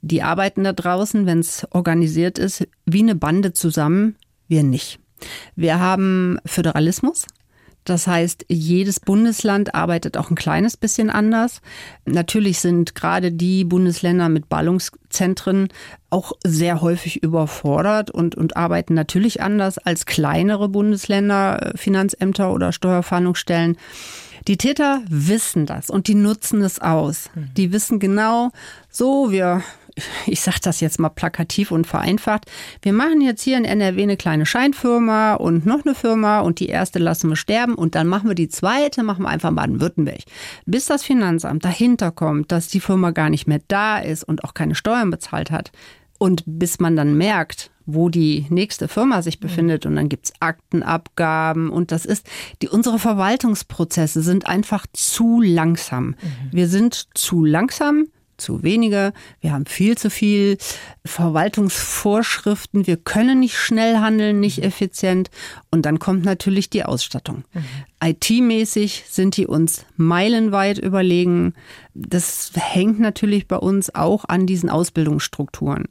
Die 0.04 0.22
arbeiten 0.22 0.64
da 0.64 0.74
draußen, 0.74 1.26
wenn 1.26 1.40
es 1.40 1.66
organisiert 1.72 2.38
ist, 2.38 2.68
wie 2.86 3.02
eine 3.02 3.16
Bande 3.16 3.52
zusammen, 3.52 4.16
wir 4.48 4.62
nicht. 4.62 5.00
Wir 5.56 5.80
haben 5.80 6.38
Föderalismus, 6.46 7.26
das 7.90 8.08
heißt, 8.08 8.46
jedes 8.48 9.00
Bundesland 9.00 9.76
arbeitet 9.76 10.18
auch 10.18 10.30
ein 10.30 10.36
kleines 10.36 10.78
bisschen 10.78 11.10
anders. 11.10 11.62
Natürlich 12.06 12.60
sind 12.60 12.96
gerade 12.96 13.32
die 13.32 13.64
Bundesländer 13.64 14.30
mit 14.30 14.50
Ballungszentren 14.50 15.70
auch 16.10 16.34
sehr 16.46 16.82
häufig 16.82 17.24
überfordert 17.24 18.12
und, 18.12 18.36
und 18.36 18.58
arbeiten 18.58 18.94
natürlich 18.94 19.42
anders 19.42 19.78
als 19.78 20.06
kleinere 20.06 20.70
Bundesländer, 20.70 21.74
Finanzämter 21.76 22.54
oder 22.54 22.72
Steuerfahndungsstellen. 22.72 23.78
Die 24.48 24.58
Täter 24.58 25.02
wissen 25.10 25.66
das 25.66 25.90
und 25.90 26.08
die 26.08 26.16
nutzen 26.16 26.62
es 26.62 26.80
aus. 26.80 27.30
Mhm. 27.36 27.50
Die 27.58 27.72
wissen 27.72 28.00
genau, 28.00 28.52
so, 28.90 29.32
wir 29.32 29.64
ich 30.26 30.42
sage 30.42 30.60
das 30.62 30.80
jetzt 30.80 31.00
mal 31.00 31.10
plakativ 31.10 31.72
und 31.72 31.88
vereinfacht, 31.88 32.46
wir 32.82 32.94
machen 32.94 33.22
jetzt 33.22 33.42
hier 33.42 33.58
in 33.58 33.66
NRW 33.66 34.04
eine 34.04 34.18
kleine 34.18 34.46
Scheinfirma 34.46 35.36
und 35.36 35.66
noch 35.66 35.86
eine 35.86 35.96
Firma 35.96 36.40
und 36.40 36.60
die 36.60 36.68
erste 36.68 37.00
lassen 37.00 37.30
wir 37.30 37.36
sterben 37.36 37.76
und 37.76 37.96
dann 37.96 38.08
machen 38.08 38.30
wir 38.30 38.36
die 38.36 38.50
zweite, 38.50 39.04
machen 39.04 39.24
wir 39.24 39.30
einfach 39.30 39.52
Baden-Württemberg. 39.52 40.24
Bis 40.66 40.86
das 40.86 41.04
Finanzamt 41.04 41.66
dahinter 41.66 42.12
kommt, 42.12 42.52
dass 42.52 42.68
die 42.68 42.80
Firma 42.80 43.12
gar 43.12 43.30
nicht 43.30 43.48
mehr 43.48 43.62
da 43.68 44.00
ist 44.00 44.24
und 44.24 44.44
auch 44.44 44.54
keine 44.54 44.76
Steuern 44.76 45.10
bezahlt 45.10 45.52
hat, 45.52 45.72
Und 46.20 46.44
bis 46.46 46.80
man 46.80 46.98
dann 46.98 47.18
merkt, 47.18 47.72
wo 47.86 48.10
die 48.10 48.46
nächste 48.50 48.88
Firma 48.88 49.22
sich 49.24 49.40
befindet 49.40 49.86
und 49.86 49.96
dann 49.96 50.10
gibt's 50.10 50.34
Aktenabgaben 50.42 51.70
und 51.70 51.92
das 51.92 52.06
ist, 52.06 52.28
die 52.62 52.68
unsere 52.68 53.00
Verwaltungsprozesse 53.00 54.22
sind 54.22 54.46
einfach 54.46 54.86
zu 54.94 55.42
langsam. 55.42 56.16
Wir 56.52 56.68
sind 56.68 57.08
zu 57.16 57.44
langsam 57.46 58.06
zu 58.40 58.64
wenige. 58.64 59.14
Wir 59.42 59.54
haben 59.54 59.66
viel 59.66 59.98
zu 59.98 60.10
viel 60.10 60.58
Verwaltungsvorschriften. 61.06 62.88
Wir 62.88 62.98
können 62.98 63.40
nicht 63.40 63.58
schnell 63.58 63.98
handeln, 63.98 64.40
nicht 64.40 64.64
effizient. 64.64 65.30
Und 65.72 65.86
dann 65.86 66.00
kommt 66.00 66.26
natürlich 66.26 66.70
die 66.70 66.84
Ausstattung. 66.84 67.44
Mhm. 67.54 67.66
IT-mäßig 68.02 69.04
sind 69.10 69.36
die 69.36 69.46
uns 69.46 69.86
meilenweit 69.98 70.78
überlegen. 70.78 71.54
Das 71.94 72.52
hängt 72.56 73.00
natürlich 73.00 73.48
bei 73.48 73.58
uns 73.58 73.94
auch 73.94 74.24
an 74.28 74.46
diesen 74.46 74.70
Ausbildungsstrukturen. 74.70 75.86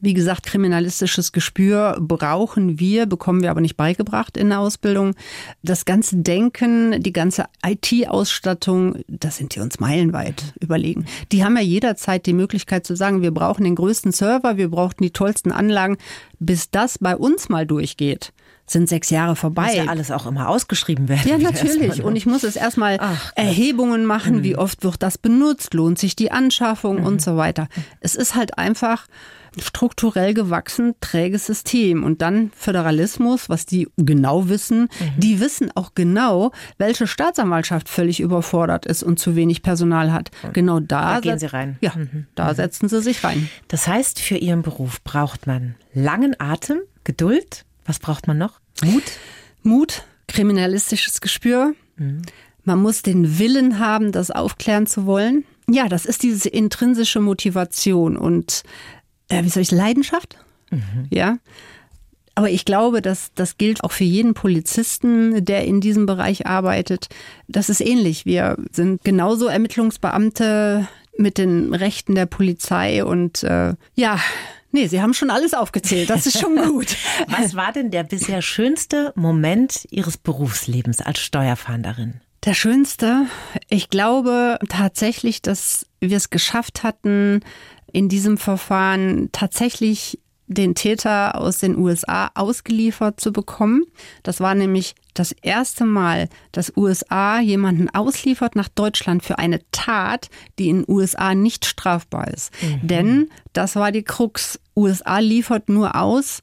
Wie 0.00 0.14
gesagt, 0.14 0.46
kriminalistisches 0.46 1.32
Gespür 1.32 1.98
brauchen 2.00 2.80
wir, 2.80 3.04
bekommen 3.04 3.42
wir 3.42 3.50
aber 3.50 3.60
nicht 3.60 3.76
beigebracht 3.76 4.38
in 4.38 4.48
der 4.48 4.60
Ausbildung. 4.60 5.14
Das 5.62 5.84
ganze 5.84 6.16
Denken, 6.16 7.02
die 7.02 7.12
ganze 7.12 7.44
IT-Ausstattung, 7.62 8.96
das 9.08 9.36
sind 9.36 9.54
die 9.54 9.60
uns 9.60 9.78
meilenweit 9.78 10.54
überlegen. 10.60 11.04
Die 11.30 11.44
haben 11.44 11.56
ja 11.56 11.62
jederzeit 11.62 12.24
die 12.24 12.32
Möglichkeit 12.32 12.86
zu 12.86 12.96
sagen, 12.96 13.20
wir 13.20 13.32
brauchen 13.32 13.64
den 13.64 13.74
größten 13.74 14.12
Server, 14.12 14.56
wir 14.56 14.70
brauchen 14.70 15.02
die 15.02 15.10
tollsten 15.10 15.52
Anlagen. 15.52 15.98
Bis 16.38 16.70
das 16.70 16.96
bei 16.96 17.14
uns 17.14 17.50
mal 17.50 17.66
durchgeht, 17.66 18.32
sind 18.72 18.88
sechs 18.88 19.10
Jahre 19.10 19.36
vorbei. 19.36 19.66
Muss 19.66 19.74
ja 19.74 19.84
alles 19.86 20.10
auch 20.10 20.26
immer 20.26 20.48
ausgeschrieben 20.48 21.08
werden. 21.08 21.28
Ja, 21.28 21.38
natürlich. 21.38 22.02
Und 22.02 22.16
ich 22.16 22.26
muss 22.26 22.44
es 22.44 22.56
erstmal 22.56 22.98
Erhebungen 23.34 24.06
machen, 24.06 24.38
mhm. 24.38 24.42
wie 24.42 24.56
oft 24.56 24.84
wird 24.84 25.02
das 25.02 25.18
benutzt, 25.18 25.74
lohnt 25.74 25.98
sich 25.98 26.16
die 26.16 26.30
Anschaffung 26.30 27.00
mhm. 27.00 27.06
und 27.06 27.22
so 27.22 27.36
weiter. 27.36 27.68
Es 28.00 28.14
ist 28.14 28.34
halt 28.34 28.58
einfach 28.58 29.06
strukturell 29.58 30.34
gewachsen, 30.34 30.94
träges 31.00 31.46
System. 31.46 32.04
Und 32.04 32.22
dann 32.22 32.50
Föderalismus, 32.54 33.48
was 33.48 33.66
die 33.66 33.88
genau 33.96 34.48
wissen. 34.48 34.82
Mhm. 34.82 35.20
Die 35.20 35.40
wissen 35.40 35.70
auch 35.74 35.94
genau, 35.94 36.52
welche 36.78 37.06
Staatsanwaltschaft 37.06 37.88
völlig 37.88 38.20
überfordert 38.20 38.86
ist 38.86 39.02
und 39.02 39.18
zu 39.18 39.36
wenig 39.36 39.62
Personal 39.62 40.12
hat. 40.12 40.30
Genau 40.52 40.80
da, 40.80 41.14
da 41.14 41.20
gehen 41.20 41.38
sie 41.38 41.46
rein. 41.46 41.78
Ja, 41.80 41.92
mhm. 41.96 42.26
da 42.34 42.50
mhm. 42.50 42.56
setzen 42.56 42.88
sie 42.88 43.02
sich 43.02 43.24
rein. 43.24 43.48
Das 43.68 43.88
heißt, 43.88 44.20
für 44.20 44.36
Ihren 44.36 44.62
Beruf 44.62 45.02
braucht 45.02 45.46
man 45.46 45.74
langen 45.92 46.36
Atem, 46.38 46.78
Geduld, 47.04 47.64
was 47.90 47.98
braucht 47.98 48.28
man 48.28 48.38
noch? 48.38 48.60
Mut? 48.84 49.02
Mut, 49.64 50.04
kriminalistisches 50.28 51.20
Gespür. 51.20 51.74
Mhm. 51.96 52.22
Man 52.62 52.80
muss 52.80 53.02
den 53.02 53.40
Willen 53.40 53.80
haben, 53.80 54.12
das 54.12 54.30
aufklären 54.30 54.86
zu 54.86 55.06
wollen. 55.06 55.44
Ja, 55.68 55.88
das 55.88 56.06
ist 56.06 56.22
diese 56.22 56.48
intrinsische 56.48 57.20
Motivation 57.20 58.16
und 58.16 58.62
äh, 59.28 59.42
wie 59.42 59.48
soll 59.48 59.62
ich 59.62 59.72
Leidenschaft? 59.72 60.38
Mhm. 60.70 61.08
Ja. 61.10 61.38
Aber 62.36 62.48
ich 62.48 62.64
glaube, 62.64 63.02
dass 63.02 63.32
das 63.34 63.58
gilt 63.58 63.82
auch 63.82 63.90
für 63.90 64.04
jeden 64.04 64.34
Polizisten, 64.34 65.44
der 65.44 65.64
in 65.64 65.80
diesem 65.80 66.06
Bereich 66.06 66.46
arbeitet. 66.46 67.08
Das 67.48 67.68
ist 67.68 67.80
ähnlich. 67.80 68.24
Wir 68.24 68.56
sind 68.70 69.02
genauso 69.02 69.48
Ermittlungsbeamte 69.48 70.86
mit 71.18 71.38
den 71.38 71.74
Rechten 71.74 72.14
der 72.14 72.26
Polizei 72.26 73.04
und 73.04 73.42
äh, 73.42 73.74
ja, 73.96 74.20
Nee, 74.72 74.86
Sie 74.86 75.02
haben 75.02 75.14
schon 75.14 75.30
alles 75.30 75.54
aufgezählt. 75.54 76.10
Das 76.10 76.26
ist 76.26 76.38
schon 76.38 76.56
gut. 76.56 76.96
Was 77.26 77.54
war 77.54 77.72
denn 77.72 77.90
der 77.90 78.04
bisher 78.04 78.42
schönste 78.42 79.12
Moment 79.16 79.86
Ihres 79.90 80.16
Berufslebens 80.16 81.00
als 81.00 81.18
Steuerfahnderin? 81.20 82.20
Der 82.44 82.54
schönste, 82.54 83.26
ich 83.68 83.90
glaube 83.90 84.58
tatsächlich, 84.68 85.42
dass 85.42 85.86
wir 86.00 86.16
es 86.16 86.30
geschafft 86.30 86.82
hatten, 86.82 87.40
in 87.92 88.08
diesem 88.08 88.38
Verfahren 88.38 89.28
tatsächlich 89.32 90.19
den 90.50 90.74
Täter 90.74 91.40
aus 91.40 91.58
den 91.58 91.78
USA 91.78 92.30
ausgeliefert 92.34 93.20
zu 93.20 93.32
bekommen. 93.32 93.84
Das 94.24 94.40
war 94.40 94.56
nämlich 94.56 94.96
das 95.14 95.30
erste 95.30 95.84
Mal, 95.84 96.28
dass 96.50 96.76
USA 96.76 97.40
jemanden 97.40 97.88
ausliefert 97.88 98.56
nach 98.56 98.68
Deutschland 98.68 99.22
für 99.22 99.38
eine 99.38 99.60
Tat, 99.70 100.28
die 100.58 100.68
in 100.68 100.82
den 100.82 100.92
USA 100.92 101.34
nicht 101.34 101.66
strafbar 101.66 102.28
ist. 102.28 102.52
Mhm. 102.62 102.86
Denn 102.86 103.30
das 103.52 103.76
war 103.76 103.92
die 103.92 104.02
Krux. 104.02 104.58
USA 104.76 105.20
liefert 105.20 105.68
nur 105.68 105.94
aus, 105.94 106.42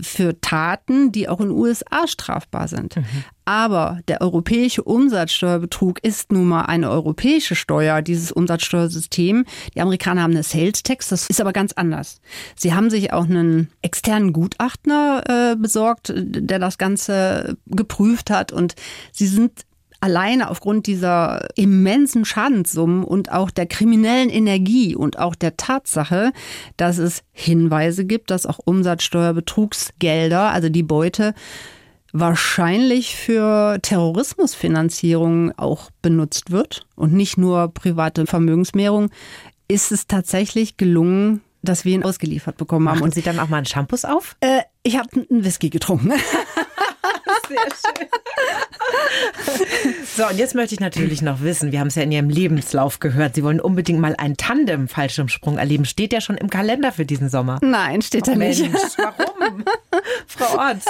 für 0.00 0.40
Taten, 0.40 1.12
die 1.12 1.28
auch 1.28 1.40
in 1.40 1.48
den 1.48 1.56
USA 1.56 2.06
strafbar 2.06 2.68
sind. 2.68 2.96
Mhm. 2.96 3.04
Aber 3.44 4.00
der 4.06 4.20
europäische 4.20 4.82
Umsatzsteuerbetrug 4.82 6.02
ist 6.04 6.32
nun 6.32 6.46
mal 6.46 6.62
eine 6.62 6.90
europäische 6.90 7.54
Steuer, 7.54 8.00
dieses 8.02 8.30
Umsatzsteuersystem. 8.30 9.44
Die 9.74 9.80
Amerikaner 9.80 10.22
haben 10.22 10.32
eine 10.32 10.44
Sales 10.44 10.82
Tax, 10.82 11.08
das 11.08 11.26
ist 11.28 11.40
aber 11.40 11.52
ganz 11.52 11.72
anders. 11.72 12.20
Sie 12.56 12.72
haben 12.72 12.88
sich 12.88 13.12
auch 13.12 13.24
einen 13.24 13.68
externen 13.82 14.32
Gutachtner 14.32 15.24
äh, 15.52 15.56
besorgt, 15.56 16.12
der 16.14 16.58
das 16.58 16.78
Ganze 16.78 17.56
geprüft 17.66 18.30
hat 18.30 18.52
und 18.52 18.74
sie 19.12 19.26
sind 19.26 19.64
alleine 20.02 20.50
aufgrund 20.50 20.88
dieser 20.88 21.48
immensen 21.54 22.24
Schadenssummen 22.24 23.04
und 23.04 23.30
auch 23.30 23.50
der 23.50 23.66
kriminellen 23.66 24.30
Energie 24.30 24.96
und 24.96 25.18
auch 25.18 25.36
der 25.36 25.56
Tatsache, 25.56 26.32
dass 26.76 26.98
es 26.98 27.22
Hinweise 27.30 28.04
gibt, 28.04 28.32
dass 28.32 28.44
auch 28.44 28.58
Umsatzsteuerbetrugsgelder, 28.64 30.50
also 30.50 30.68
die 30.68 30.82
Beute, 30.82 31.34
wahrscheinlich 32.12 33.14
für 33.14 33.78
Terrorismusfinanzierung 33.80 35.56
auch 35.56 35.90
benutzt 36.02 36.50
wird 36.50 36.84
und 36.96 37.12
nicht 37.12 37.38
nur 37.38 37.68
private 37.72 38.26
Vermögensmehrung, 38.26 39.08
ist 39.68 39.92
es 39.92 40.08
tatsächlich 40.08 40.76
gelungen, 40.76 41.42
dass 41.62 41.84
wir 41.84 41.94
ihn 41.94 42.02
ausgeliefert 42.02 42.56
bekommen 42.56 42.88
haben. 42.88 42.96
Machen 42.96 43.04
und 43.04 43.14
Sie 43.14 43.22
dann 43.22 43.38
auch 43.38 43.48
mal 43.48 43.58
einen 43.58 43.66
Shampoos 43.66 44.04
auf? 44.04 44.36
Äh, 44.40 44.62
ich 44.82 44.98
habe 44.98 45.08
einen 45.30 45.44
Whisky 45.44 45.70
getrunken. 45.70 46.12
Sehr 47.48 47.58
schön. 47.58 48.08
so, 50.16 50.26
und 50.28 50.38
jetzt 50.38 50.54
möchte 50.54 50.74
ich 50.74 50.80
natürlich 50.80 51.22
noch 51.22 51.40
wissen, 51.42 51.72
wir 51.72 51.80
haben 51.80 51.88
es 51.88 51.94
ja 51.94 52.02
in 52.02 52.12
Ihrem 52.12 52.28
Lebenslauf 52.28 53.00
gehört, 53.00 53.34
Sie 53.34 53.42
wollen 53.42 53.60
unbedingt 53.60 54.00
mal 54.00 54.14
einen 54.16 54.36
Tandem-Fallschirmsprung 54.36 55.58
erleben. 55.58 55.84
Steht 55.84 56.12
der 56.12 56.20
schon 56.20 56.36
im 56.36 56.50
Kalender 56.50 56.92
für 56.92 57.04
diesen 57.04 57.28
Sommer? 57.28 57.58
Nein, 57.62 58.02
steht 58.02 58.28
er 58.28 58.36
nicht. 58.36 58.62
Warum? 58.96 59.64
Frau 60.26 60.58
Orts. 60.58 60.86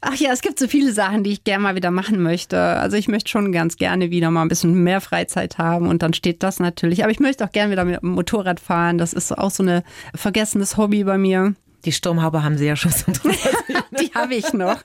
Ach 0.00 0.14
ja, 0.14 0.32
es 0.32 0.40
gibt 0.40 0.58
so 0.58 0.68
viele 0.68 0.92
Sachen, 0.92 1.24
die 1.24 1.32
ich 1.32 1.44
gerne 1.44 1.62
mal 1.62 1.74
wieder 1.74 1.90
machen 1.90 2.22
möchte. 2.22 2.58
Also 2.58 2.96
ich 2.96 3.08
möchte 3.08 3.30
schon 3.30 3.52
ganz 3.52 3.76
gerne 3.76 4.10
wieder 4.10 4.30
mal 4.30 4.42
ein 4.42 4.48
bisschen 4.48 4.82
mehr 4.82 5.00
Freizeit 5.00 5.58
haben 5.58 5.88
und 5.88 6.02
dann 6.02 6.14
steht 6.14 6.42
das 6.42 6.60
natürlich. 6.60 7.02
Aber 7.02 7.12
ich 7.12 7.20
möchte 7.20 7.44
auch 7.44 7.52
gerne 7.52 7.72
wieder 7.72 7.84
mit 7.84 8.02
dem 8.02 8.10
Motorrad 8.10 8.60
fahren. 8.60 8.98
Das 8.98 9.12
ist 9.12 9.36
auch 9.36 9.50
so 9.50 9.62
ein 9.62 9.82
vergessenes 10.14 10.76
Hobby 10.76 11.04
bei 11.04 11.18
mir. 11.18 11.54
Die 11.84 11.92
Sturmhaube 11.92 12.44
haben 12.44 12.56
Sie 12.56 12.66
ja 12.66 12.76
schon 12.76 12.92
so 12.92 13.10
drüber. 13.12 13.34
Die 14.00 14.12
habe 14.14 14.34
ich 14.34 14.52
noch. 14.52 14.78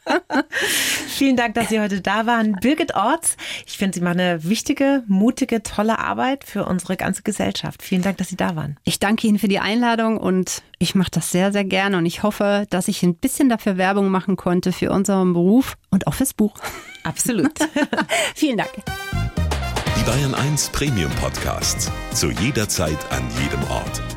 Vielen 1.08 1.36
Dank, 1.36 1.54
dass 1.56 1.70
Sie 1.70 1.80
heute 1.80 2.02
da 2.02 2.26
waren. 2.26 2.54
Birgit 2.62 2.96
Orts, 2.96 3.38
ich 3.66 3.78
finde, 3.78 3.96
Sie 3.96 4.04
machen 4.04 4.20
eine 4.20 4.44
wichtige, 4.44 5.04
mutige, 5.08 5.64
tolle 5.64 6.00
Arbeit 6.00 6.44
für 6.44 6.66
unsere 6.66 6.98
ganze 6.98 7.22
Gesellschaft. 7.22 7.84
Vielen 7.84 8.02
Dank, 8.02 8.18
dass 8.18 8.30
Sie 8.30 8.36
da 8.36 8.56
waren. 8.56 8.78
Ich 8.84 9.00
danke 9.00 9.28
Ihnen 9.28 9.40
für 9.40 9.48
die 9.48 9.60
Einladung 9.60 10.18
und 10.18 10.64
ich 10.80 10.96
mache 10.96 11.12
das 11.12 11.32
sehr, 11.32 11.52
sehr 11.52 11.66
gerne 11.66 11.98
und 11.98 12.06
ich 12.06 12.24
hoffe, 12.24 12.66
dass 12.70 12.88
ich 12.88 13.04
ein 13.04 13.16
bisschen 13.16 13.50
dafür 13.50 13.78
Werbung 13.78 14.10
machen 14.10 14.36
konnte 14.36 14.72
für 14.72 14.92
unseren 14.92 15.34
Beruf 15.34 15.78
und 15.92 16.08
auch 16.08 16.14
fürs 16.14 16.34
Buch. 16.34 16.56
Absolut. 17.04 17.54
Vielen 18.36 18.58
Dank. 18.58 18.72
Die 20.00 20.04
Bayern 20.04 20.34
1 20.34 20.70
Premium 20.70 21.12
Podcasts. 21.22 21.92
Zu 22.14 22.32
jeder 22.32 22.68
Zeit, 22.68 22.98
an 23.12 23.24
jedem 23.42 23.64
Ort 23.70 24.17